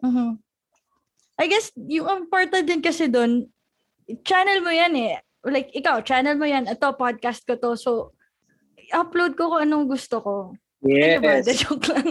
[0.04, 0.36] Uh-huh.
[1.40, 3.48] I guess, yung important din kasi doon,
[4.22, 5.18] channel mo yan eh.
[5.44, 6.68] Like, ikaw, channel mo yan.
[6.68, 7.76] Ito, podcast ko to.
[7.76, 8.12] So,
[8.92, 10.34] upload ko kung anong gusto ko.
[10.84, 11.16] Yes.
[11.16, 11.40] Ano ba?
[11.40, 12.06] The joke lang.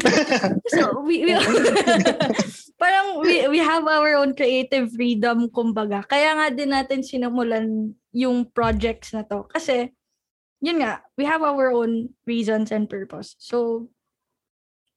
[0.73, 1.33] so, we, we
[2.81, 6.01] parang we, we have our own creative freedom, kumbaga.
[6.09, 9.45] Kaya nga din natin sinimulan yung projects na to.
[9.47, 9.93] Kasi,
[10.63, 13.35] yun nga, we have our own reasons and purpose.
[13.35, 13.91] So,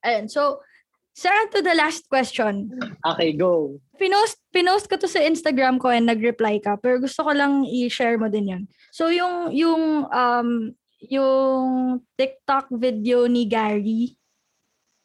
[0.07, 0.31] ayun.
[0.31, 0.63] So,
[1.11, 2.71] Sarah, to the last question.
[3.03, 3.83] Okay, go.
[3.99, 8.15] Pinost, pinost ko to sa Instagram ko and nag-reply ka, pero gusto ko lang i-share
[8.15, 8.63] mo din yan.
[8.95, 14.15] So, yung, yung, um, yung TikTok video ni Gary,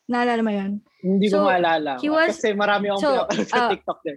[0.06, 0.72] naalala mo yun?
[1.02, 1.98] Hindi so, ko maalala.
[1.98, 3.12] He was, Kasi marami akong so,
[3.50, 4.16] sa uh, TikTok din.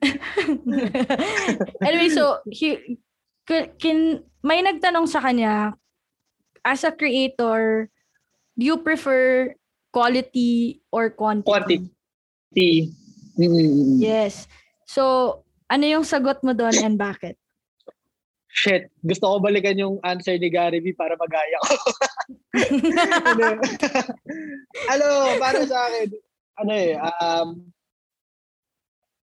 [1.88, 2.98] anyway, so, he,
[3.78, 5.78] kin, may nagtanong sa kanya,
[6.64, 7.90] as a creator,
[8.58, 9.54] do you prefer
[9.92, 11.46] quality or quantity?
[11.46, 12.92] Quantity.
[13.38, 14.00] Mm-hmm.
[14.00, 14.48] Yes.
[14.88, 17.36] So, ano yung sagot mo doon and bakit?
[18.54, 21.74] Shit, gusto ko balikan yung answer ni Gary V para magaya ko.
[24.94, 25.06] ano,
[25.42, 26.08] para sa akin,
[26.62, 27.48] ano eh, um,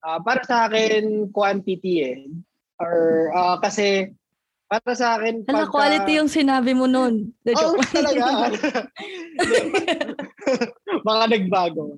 [0.02, 2.26] uh, para sa akin, quantity eh.
[2.82, 4.18] Or, uh, kasi,
[4.70, 5.74] para sa akin, Hala, pagka...
[5.74, 7.34] quality yung sinabi mo noon.
[7.42, 8.54] The oh, talaga.
[11.10, 11.98] Baka nagbago.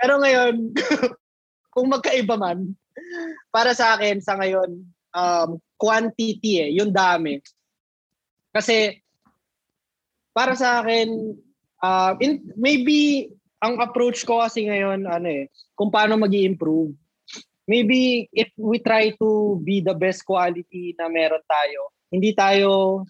[0.00, 0.72] Pero ngayon,
[1.76, 2.72] kung magkaiba man,
[3.52, 7.44] para sa akin, sa ngayon, um, quantity eh, yung dami.
[8.56, 8.96] Kasi,
[10.32, 11.36] para sa akin,
[11.84, 13.28] uh, in, maybe,
[13.60, 16.96] ang approach ko kasi ngayon, ano eh, kung paano mag improve
[17.68, 23.04] Maybe if we try to be the best quality na meron tayo, hindi tayo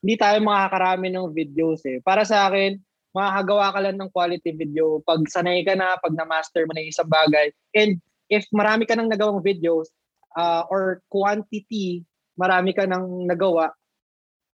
[0.00, 2.00] hindi tayo makakarami ng videos eh.
[2.00, 2.80] Para sa akin,
[3.12, 7.08] makakagawa ka lang ng quality video pag sanay ka na, pag na-master mo na isang
[7.08, 7.52] bagay.
[7.76, 8.00] And
[8.32, 9.92] if marami ka nang nagawang videos
[10.40, 12.08] uh, or quantity,
[12.40, 13.76] marami ka nang nagawa,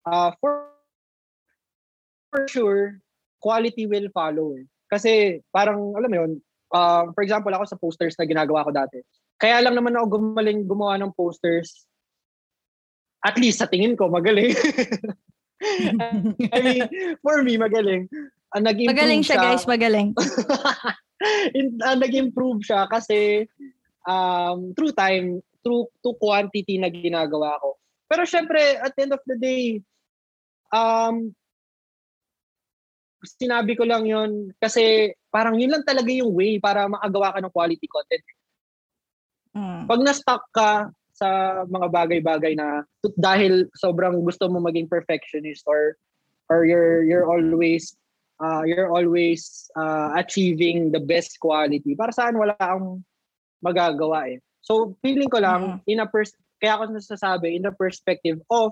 [0.06, 0.70] uh, for,
[2.30, 3.02] for sure,
[3.42, 4.54] quality will follow.
[4.54, 4.64] Eh.
[4.86, 6.32] Kasi parang, alam mo yun,
[6.70, 9.02] uh, for example, ako sa posters na ginagawa ko dati.
[9.42, 11.82] Kaya lang naman ako gumaling gumawa ng posters
[13.22, 14.54] at least sa tingin ko, magaling.
[16.52, 16.82] I mean,
[17.22, 18.10] for me, magaling.
[18.52, 20.08] Uh, nag-improve magaling siya, siya, guys, magaling.
[21.58, 23.46] In, uh, nag-improve siya kasi
[24.04, 27.78] um, through time, through to quantity na ginagawa ko.
[28.10, 29.78] Pero syempre, at the end of the day,
[30.74, 31.30] um,
[33.22, 37.54] sinabi ko lang yon kasi parang yun lang talaga yung way para makagawa ka ng
[37.54, 38.26] quality content.
[39.54, 39.86] Mm.
[39.86, 42.82] Pag na-stuck ka sa mga bagay-bagay na
[43.20, 45.96] dahil sobrang gusto mo maging perfectionist or
[46.48, 47.96] or you're you're always
[48.40, 51.94] uh, you're always uh, achieving the best quality.
[51.94, 53.04] Para saan wala kang
[53.62, 54.38] magagawa eh.
[54.64, 55.90] So feeling ko lang mm.
[55.90, 58.70] in a pers- kaya ako nasasabi in the perspective of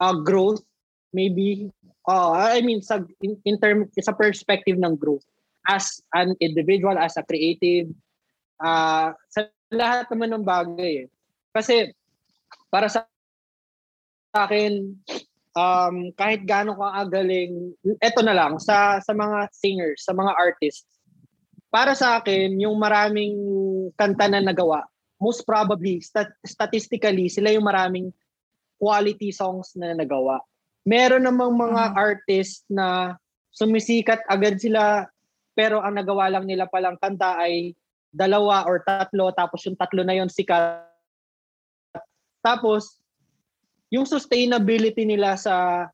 [0.00, 0.64] uh, growth
[1.12, 1.68] maybe
[2.08, 5.24] uh, I mean sa in, in term sa perspective ng growth
[5.68, 7.92] as an individual as a creative
[8.64, 11.08] uh, sa lahat naman ng bagay eh.
[11.58, 11.90] Kasi
[12.70, 13.02] para sa
[14.30, 14.94] akin
[15.58, 20.86] um, kahit gaano ka agaling eto na lang sa sa mga singers, sa mga artists.
[21.68, 23.36] Para sa akin, yung maraming
[23.98, 24.88] kanta na nagawa,
[25.20, 28.08] most probably stat- statistically sila yung maraming
[28.80, 30.40] quality songs na nagawa.
[30.88, 33.18] Meron namang mga artist na
[33.52, 35.04] sumisikat agad sila
[35.52, 37.76] pero ang nagawa lang nila palang kanta ay
[38.08, 40.87] dalawa or tatlo tapos yung tatlo na yon sikat.
[42.40, 42.98] Tapos
[43.88, 45.88] yung sustainability nila sa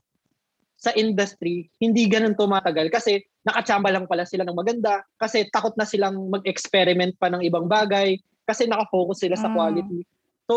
[0.75, 5.87] sa industry hindi ganun tumatagal kasi nakachamba lang pala sila ng maganda kasi takot na
[5.87, 9.55] silang mag-experiment pa ng ibang bagay kasi nakafocus sila sa mm.
[9.57, 10.01] quality.
[10.45, 10.55] So,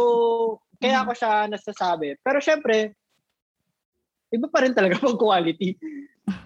[0.84, 1.03] kaya mm.
[1.07, 2.19] ako siya nasasabi.
[2.19, 2.91] Pero syempre,
[4.35, 5.80] iba pa rin talaga pag quality.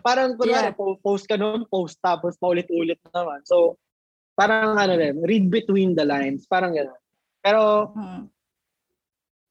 [0.06, 0.98] Parang kunwari, yeah.
[1.02, 3.42] post ka noon, post tapos paulit-ulit naman.
[3.50, 3.82] So,
[4.42, 6.48] Parang ano rin, read between the lines.
[6.48, 6.98] Parang gano'n.
[7.46, 8.26] Pero, hmm.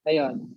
[0.07, 0.57] Ayun.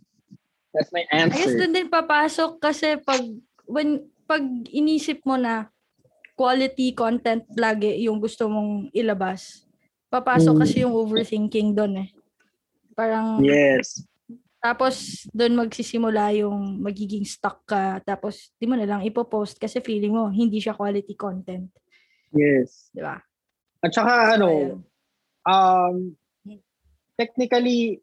[0.73, 1.37] That's my answer.
[1.37, 3.21] I guess doon din papasok kasi pag,
[3.69, 4.41] when, pag
[4.73, 5.69] inisip mo na
[6.33, 9.69] quality content lagi yung gusto mong ilabas,
[10.09, 10.61] papasok mm.
[10.61, 12.09] kasi yung overthinking doon eh.
[12.97, 14.05] Parang, yes.
[14.63, 17.99] Tapos, doon magsisimula yung magiging stuck ka.
[17.99, 21.67] Tapos, di mo na lang ipopost kasi feeling mo, hindi siya quality content.
[22.31, 22.87] Yes.
[22.95, 23.19] Di ba?
[23.83, 24.79] At saka ano,
[25.43, 26.15] um,
[27.19, 27.99] technically,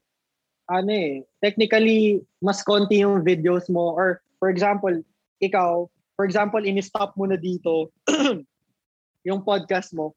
[0.70, 4.94] ano eh, technically, mas konti yung videos mo or for example,
[5.42, 7.90] ikaw, for example, in-stop mo na dito
[9.28, 10.14] yung podcast mo,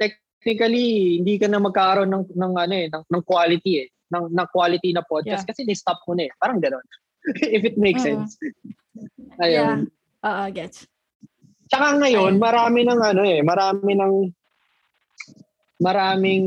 [0.00, 4.48] technically, hindi ka na magkakaroon ng, ng ano eh, ng, ng quality eh, ng, ng
[4.48, 5.48] quality na podcast yeah.
[5.52, 6.32] kasi ni-stop mo na eh.
[6.40, 6.86] Parang gano'n.
[7.56, 8.24] If it makes mm-hmm.
[8.24, 8.40] sense.
[9.44, 9.86] Ayun.
[9.86, 10.26] Yeah.
[10.26, 10.88] Oo, uh, gets.
[11.70, 14.14] Tsaka ngayon, marami ng ano eh, marami ng
[15.80, 16.46] maraming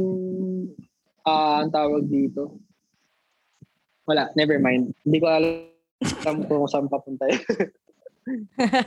[1.23, 2.59] uh, ang tawag dito.
[4.03, 4.91] Wala, never mind.
[5.07, 7.27] Hindi ko alam kung saan papunta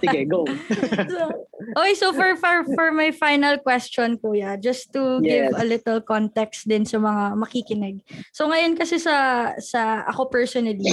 [0.00, 0.48] Sige, go.
[1.12, 1.20] so,
[1.76, 5.28] okay, so for, for for my final question, Kuya, just to yes.
[5.28, 8.00] give a little context din sa mga makikinig.
[8.32, 10.88] So ngayon kasi sa sa ako personally,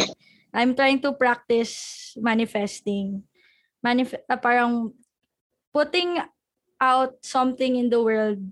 [0.52, 3.24] I'm trying to practice manifesting.
[3.80, 4.92] Manif- uh, parang
[5.72, 6.20] putting
[6.84, 8.44] out something in the world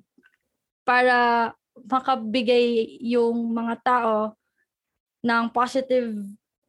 [0.88, 1.52] para
[1.84, 4.39] makabigay yung mga tao
[5.22, 6.18] ng positive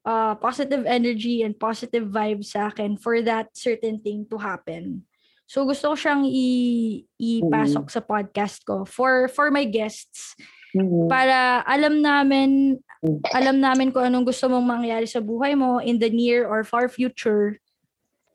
[0.04, 5.02] uh, positive energy and positive vibes sa akin for that certain thing to happen.
[5.46, 7.96] So gusto ko siyang i- ipasok mm-hmm.
[8.00, 10.32] sa podcast ko for for my guests
[10.72, 11.12] mm-hmm.
[11.12, 12.80] para alam namin
[13.34, 16.88] alam namin kung anong gusto mong mangyari sa buhay mo in the near or far
[16.88, 17.58] future.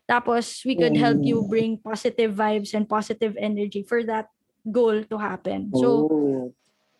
[0.07, 4.31] Tapos we could help you bring positive vibes and positive energy for that
[4.63, 5.71] goal to happen.
[5.75, 6.43] So, oh.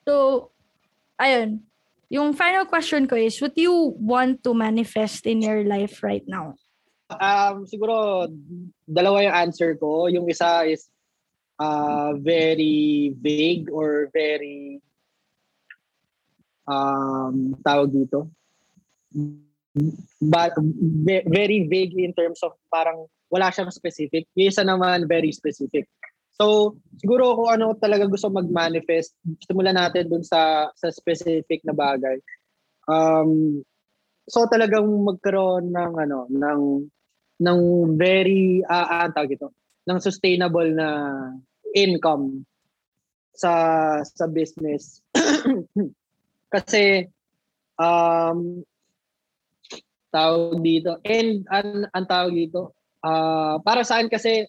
[0.04, 0.14] so,
[1.16, 1.64] ayun.
[2.08, 6.24] Yung final question ko is, what do you want to manifest in your life right
[6.28, 6.56] now?
[7.12, 8.28] Um, siguro,
[8.88, 10.08] dalawa yung answer ko.
[10.08, 10.88] Yung isa is
[11.60, 14.80] uh, very vague or very
[16.68, 18.32] um, tawag dito.
[20.20, 20.56] But
[21.28, 24.28] very vague in terms of parang wala siyang specific.
[24.36, 25.92] Yung isa naman very specific.
[26.38, 29.18] So, siguro kung ano talaga gusto mag-manifest,
[29.50, 32.22] simulan natin dun sa sa specific na bagay.
[32.86, 33.66] Um,
[34.30, 36.62] so talagang magkaroon ng ano, ng
[37.42, 37.60] ng
[37.98, 39.50] very uh, uh, ito,
[39.90, 40.88] ng sustainable na
[41.74, 42.46] income
[43.34, 43.54] sa
[44.06, 45.02] sa business.
[46.54, 47.10] Kasi
[47.82, 48.62] um
[50.14, 54.48] tawag dito and ang, ang tawag dito uh, para saan kasi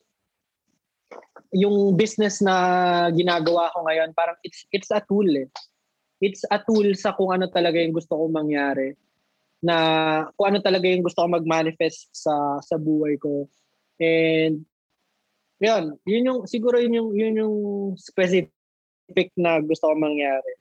[1.52, 5.48] yung business na ginagawa ko ngayon, parang it's it's a tool eh.
[6.20, 8.98] It's a tool sa kung ano talaga yung gusto kong mangyari.
[9.62, 9.76] Na
[10.36, 13.48] kung ano talaga yung gusto kong mag-manifest sa sa buhay ko.
[13.96, 14.66] And
[15.58, 17.56] yun, yun yung siguro yun yung yun yung
[17.96, 20.52] specific na gusto kong mangyari.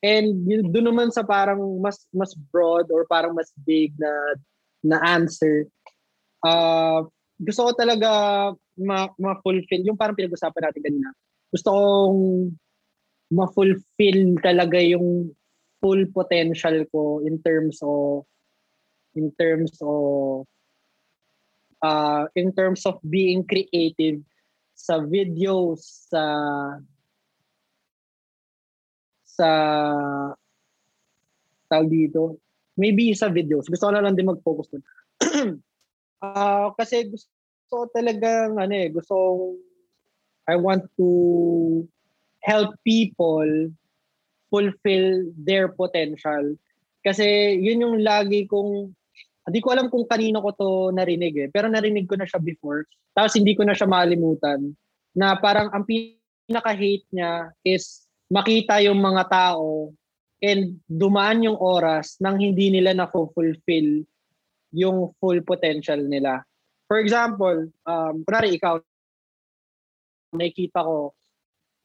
[0.00, 4.12] And yun, doon naman sa parang mas mas broad or parang mas big na
[4.80, 5.68] na answer.
[6.40, 7.04] Uh,
[7.40, 8.10] gusto ko talaga
[8.76, 11.08] ma- ma-fulfill yung parang pinag-usapan natin kanina.
[11.48, 12.20] Gusto kong
[13.32, 15.32] ma-fulfill talaga yung
[15.80, 18.28] full potential ko in terms of
[19.16, 20.44] in terms of
[21.80, 24.20] uh, in terms of being creative
[24.76, 26.24] sa videos sa
[29.24, 29.50] sa
[31.72, 32.36] tawag dito?
[32.76, 33.68] Maybe sa videos.
[33.68, 34.84] Gusto ko na lang din mag-focus dun
[36.22, 37.28] uh, kasi gusto
[37.70, 39.14] ko talaga ano eh gusto
[40.50, 41.08] I want to
[42.42, 43.70] help people
[44.50, 46.58] fulfill their potential.
[47.00, 48.92] Kasi yun yung lagi kong,
[49.46, 52.84] hindi ko alam kung kanino ko to narinig eh, pero narinig ko na siya before.
[53.14, 54.74] Tapos hindi ko na siya malimutan
[55.14, 59.94] na parang ang pinaka-hate niya is makita yung mga tao
[60.42, 64.04] and dumaan yung oras nang hindi nila na-fulfill
[64.74, 66.42] yung full potential nila.
[66.90, 68.82] For example, um, kunwari ikaw,
[70.34, 71.14] nakikita ko,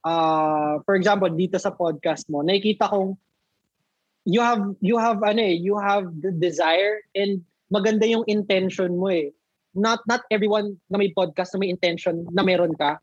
[0.05, 3.17] uh, for example, dito sa podcast mo, nakikita kong
[4.25, 9.13] you have you have ano eh, you have the desire and maganda yung intention mo
[9.13, 9.29] eh.
[9.77, 12.97] Not not everyone na may podcast na may intention na meron ka.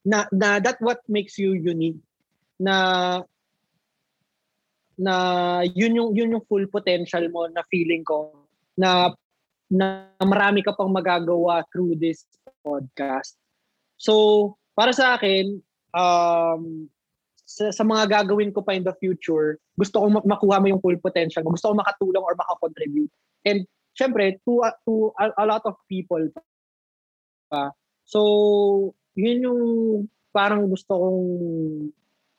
[0.00, 2.00] Na, na that what makes you unique.
[2.56, 3.20] Na
[4.96, 5.14] na
[5.64, 8.39] yun yung yun yung full potential mo na feeling ko
[8.78, 9.14] na
[9.70, 12.26] na marami ka pang magagawa through this
[12.66, 13.38] podcast.
[13.94, 15.62] So, para sa akin,
[15.94, 16.90] um,
[17.46, 20.98] sa, sa mga gagawin ko pa in the future, gusto kong makuha mo yung full
[20.98, 21.54] potential mo.
[21.54, 23.14] Gusto kong makatulong or makakontribute.
[23.46, 23.62] And
[23.94, 24.52] syempre, to,
[24.86, 26.22] to a, a lot of people
[27.50, 27.70] pa.
[28.06, 29.62] So, yun yung
[30.34, 31.22] parang gusto kong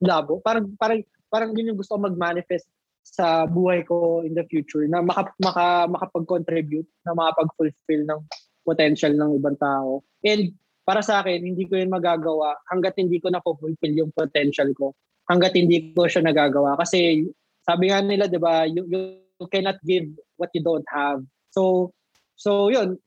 [0.03, 0.43] labo.
[0.43, 0.99] Parang, parang,
[1.31, 2.67] parang yun yung gusto kong mag-manifest
[3.01, 8.21] sa buhay ko in the future na maka, maka, makapag-contribute, na makapag-fulfill ng
[8.63, 10.05] potential ng ibang tao.
[10.21, 10.53] And
[10.85, 14.93] para sa akin, hindi ko yun magagawa hanggat hindi ko na-fulfill yung potential ko.
[15.29, 16.77] Hanggat hindi ko siya nagagawa.
[16.77, 17.25] Kasi
[17.65, 21.21] sabi nga nila, di ba, you, you cannot give what you don't have.
[21.53, 21.93] So,
[22.37, 22.97] so yun,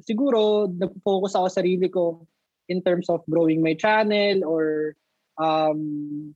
[0.00, 2.26] siguro nag-focus ako sa sarili ko
[2.68, 4.96] in terms of growing my channel or
[5.36, 6.32] um,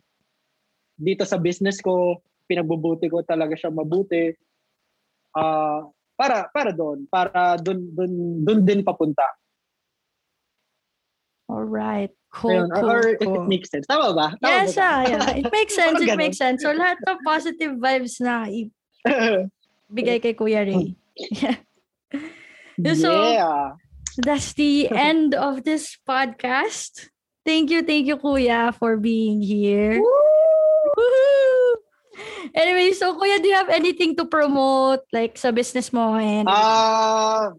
[0.98, 4.32] dito sa business ko, pinagbubuti ko talaga siya mabuti.
[5.36, 5.84] Uh,
[6.18, 8.12] para para doon, para doon doon
[8.42, 9.22] doon din papunta.
[11.48, 12.10] All right.
[12.28, 13.34] Cool, Ayun, cool, or cool.
[13.40, 13.88] it makes sense.
[13.88, 14.36] Tama ba?
[14.36, 14.84] Tama Yes, ba?
[14.84, 15.30] ah, yeah.
[15.40, 15.96] It makes sense.
[15.96, 16.60] It makes sense.
[16.60, 20.92] So, lahat ng positive vibes na ibigay kay Kuya Ray.
[22.78, 23.74] So, yeah.
[24.22, 27.10] That's the end of this podcast.
[27.42, 29.98] Thank you, thank you, Kuya, for being here.
[29.98, 30.17] Woohoo!
[32.54, 37.52] Anyway, so Kuya, do you have anything to promote like sa business mo and Ah,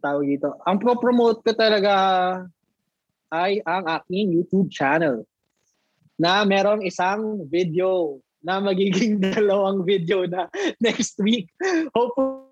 [0.00, 0.56] tawag dito.
[0.64, 1.94] Ang pro-promote ko talaga
[3.30, 5.22] ay ang aking YouTube channel
[6.20, 10.48] na merong isang video na magiging dalawang video na
[10.80, 11.48] next week.
[11.96, 12.48] Hopefully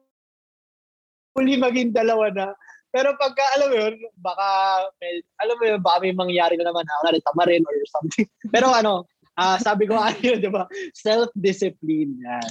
[1.36, 2.48] maging dalawa na.
[2.88, 4.48] Pero pagka, alam mo yun, baka,
[4.96, 8.24] may, alam mo yun, baka may mangyari na naman, na tamarin or something.
[8.54, 9.04] Pero ano,
[9.38, 10.66] ah sabi ko, ano yun, di ba?
[10.92, 12.18] Self-discipline.
[12.18, 12.50] Yan.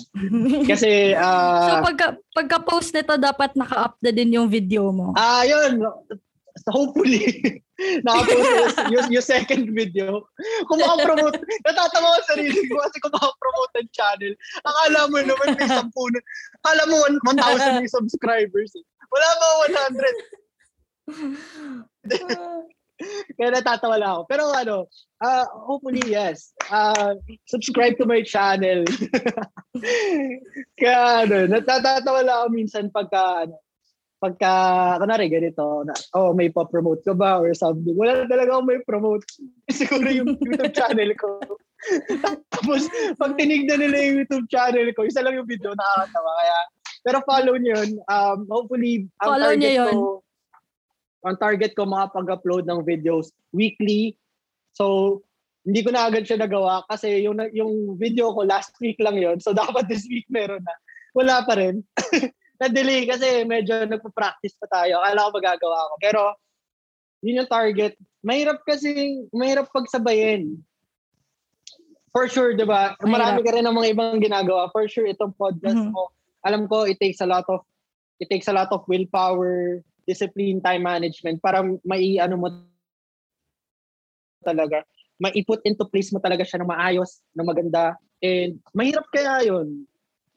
[0.63, 1.11] Kasi,
[1.67, 5.11] So ah, pagka pagka-post nito dapat naka-up na din yung video mo.
[5.13, 5.83] Ah, yun.
[6.73, 7.61] Hopefully,
[8.07, 10.25] nakapost yung, yung second video.
[10.65, 14.33] Kung makapromote, natatawa ko sa sarili ko kasi kung makapromote ang channel,
[14.65, 16.19] akala mo naman may 10 na,
[16.65, 16.97] akala mo
[17.29, 18.73] 1,000 may subscribers.
[18.73, 18.81] eh.
[19.13, 19.47] Wala ba
[21.05, 22.73] 100?
[23.37, 24.23] Kaya natatawa lang ako.
[24.25, 24.77] Pero ano,
[25.21, 26.53] ah hopefully yes.
[26.69, 27.13] Ah
[27.45, 28.83] subscribe to my channel.
[30.79, 33.57] Kaya ano, natatawa lang ako minsan pagka ano,
[34.17, 34.51] pagka,
[34.97, 37.93] kunwari ganito, na, oh, may pa-promote ka ba or something.
[37.93, 39.23] Wala talaga ako may promote.
[39.69, 41.37] Siguro yung YouTube channel ko.
[42.53, 42.89] Tapos,
[43.21, 46.31] pag tinignan nila yung YouTube channel ko, isa lang yung video, nakakatawa.
[46.33, 46.57] Kaya,
[47.05, 47.89] pero follow nyo yun.
[48.09, 49.93] Um, hopefully, ang Follow target yun.
[49.93, 50.01] ko,
[51.25, 54.17] ang target ko makapag-upload ng videos weekly.
[54.77, 55.21] So,
[55.67, 59.41] hindi ko na agad siya nagawa kasi yung yung video ko last week lang yon
[59.43, 60.75] So dapat this week meron na.
[61.17, 61.81] Wala pa rin.
[62.61, 65.01] Na-delay kasi medyo nagpa-practice pa tayo.
[65.01, 65.95] Akala ko magagawa ko.
[66.01, 66.21] Pero
[67.21, 67.97] yun yung target.
[68.25, 70.57] Mahirap kasi, mahirap pagsabayin.
[72.13, 72.97] For sure, di ba?
[73.05, 74.73] Marami ka rin ng mga ibang ginagawa.
[74.73, 75.93] For sure, itong podcast Mhm.
[75.93, 76.09] mo,
[76.41, 77.61] alam ko, it takes a lot of,
[78.17, 82.47] it takes a lot of willpower, discipline, time management para mai ano mo
[84.39, 84.87] talaga,
[85.19, 87.99] maiput into place mo talaga siya ng maayos, ng maganda.
[88.23, 89.83] And mahirap kaya yun.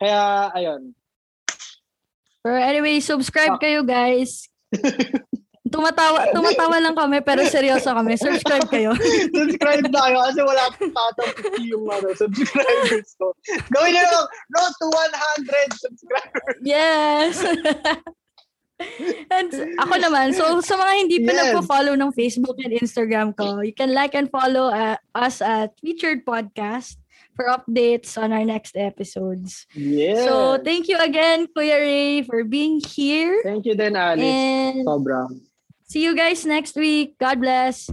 [0.01, 0.91] Kaya, ayun.
[2.41, 3.61] Pero anyway, subscribe Ah.
[3.61, 4.49] kayo guys.
[5.71, 8.19] Tumatawa, tumatawa lang kami pero seryoso kami.
[8.19, 8.91] Subscribe kayo.
[9.39, 11.31] subscribe na kayo kasi wala pang tatang
[11.63, 13.31] yung ano, subscribers ko.
[13.71, 16.59] Gawin nyo lang, road to 100 subscribers.
[16.67, 17.39] Yes.
[19.37, 21.39] and ako naman, so sa mga hindi pa Yes.
[21.53, 26.25] nagpo-follow ng Facebook and Instagram ko, you can like and follow uh, us at Featured
[26.25, 26.97] Podcast
[27.37, 29.65] for updates on our next episodes.
[29.73, 30.25] Yeah.
[30.27, 33.41] So thank you again, Kuya Ray, for being here.
[33.45, 34.25] Thank you din, Alice.
[34.25, 35.41] And Sobrang.
[35.87, 37.17] see you guys next week.
[37.19, 37.89] God bless.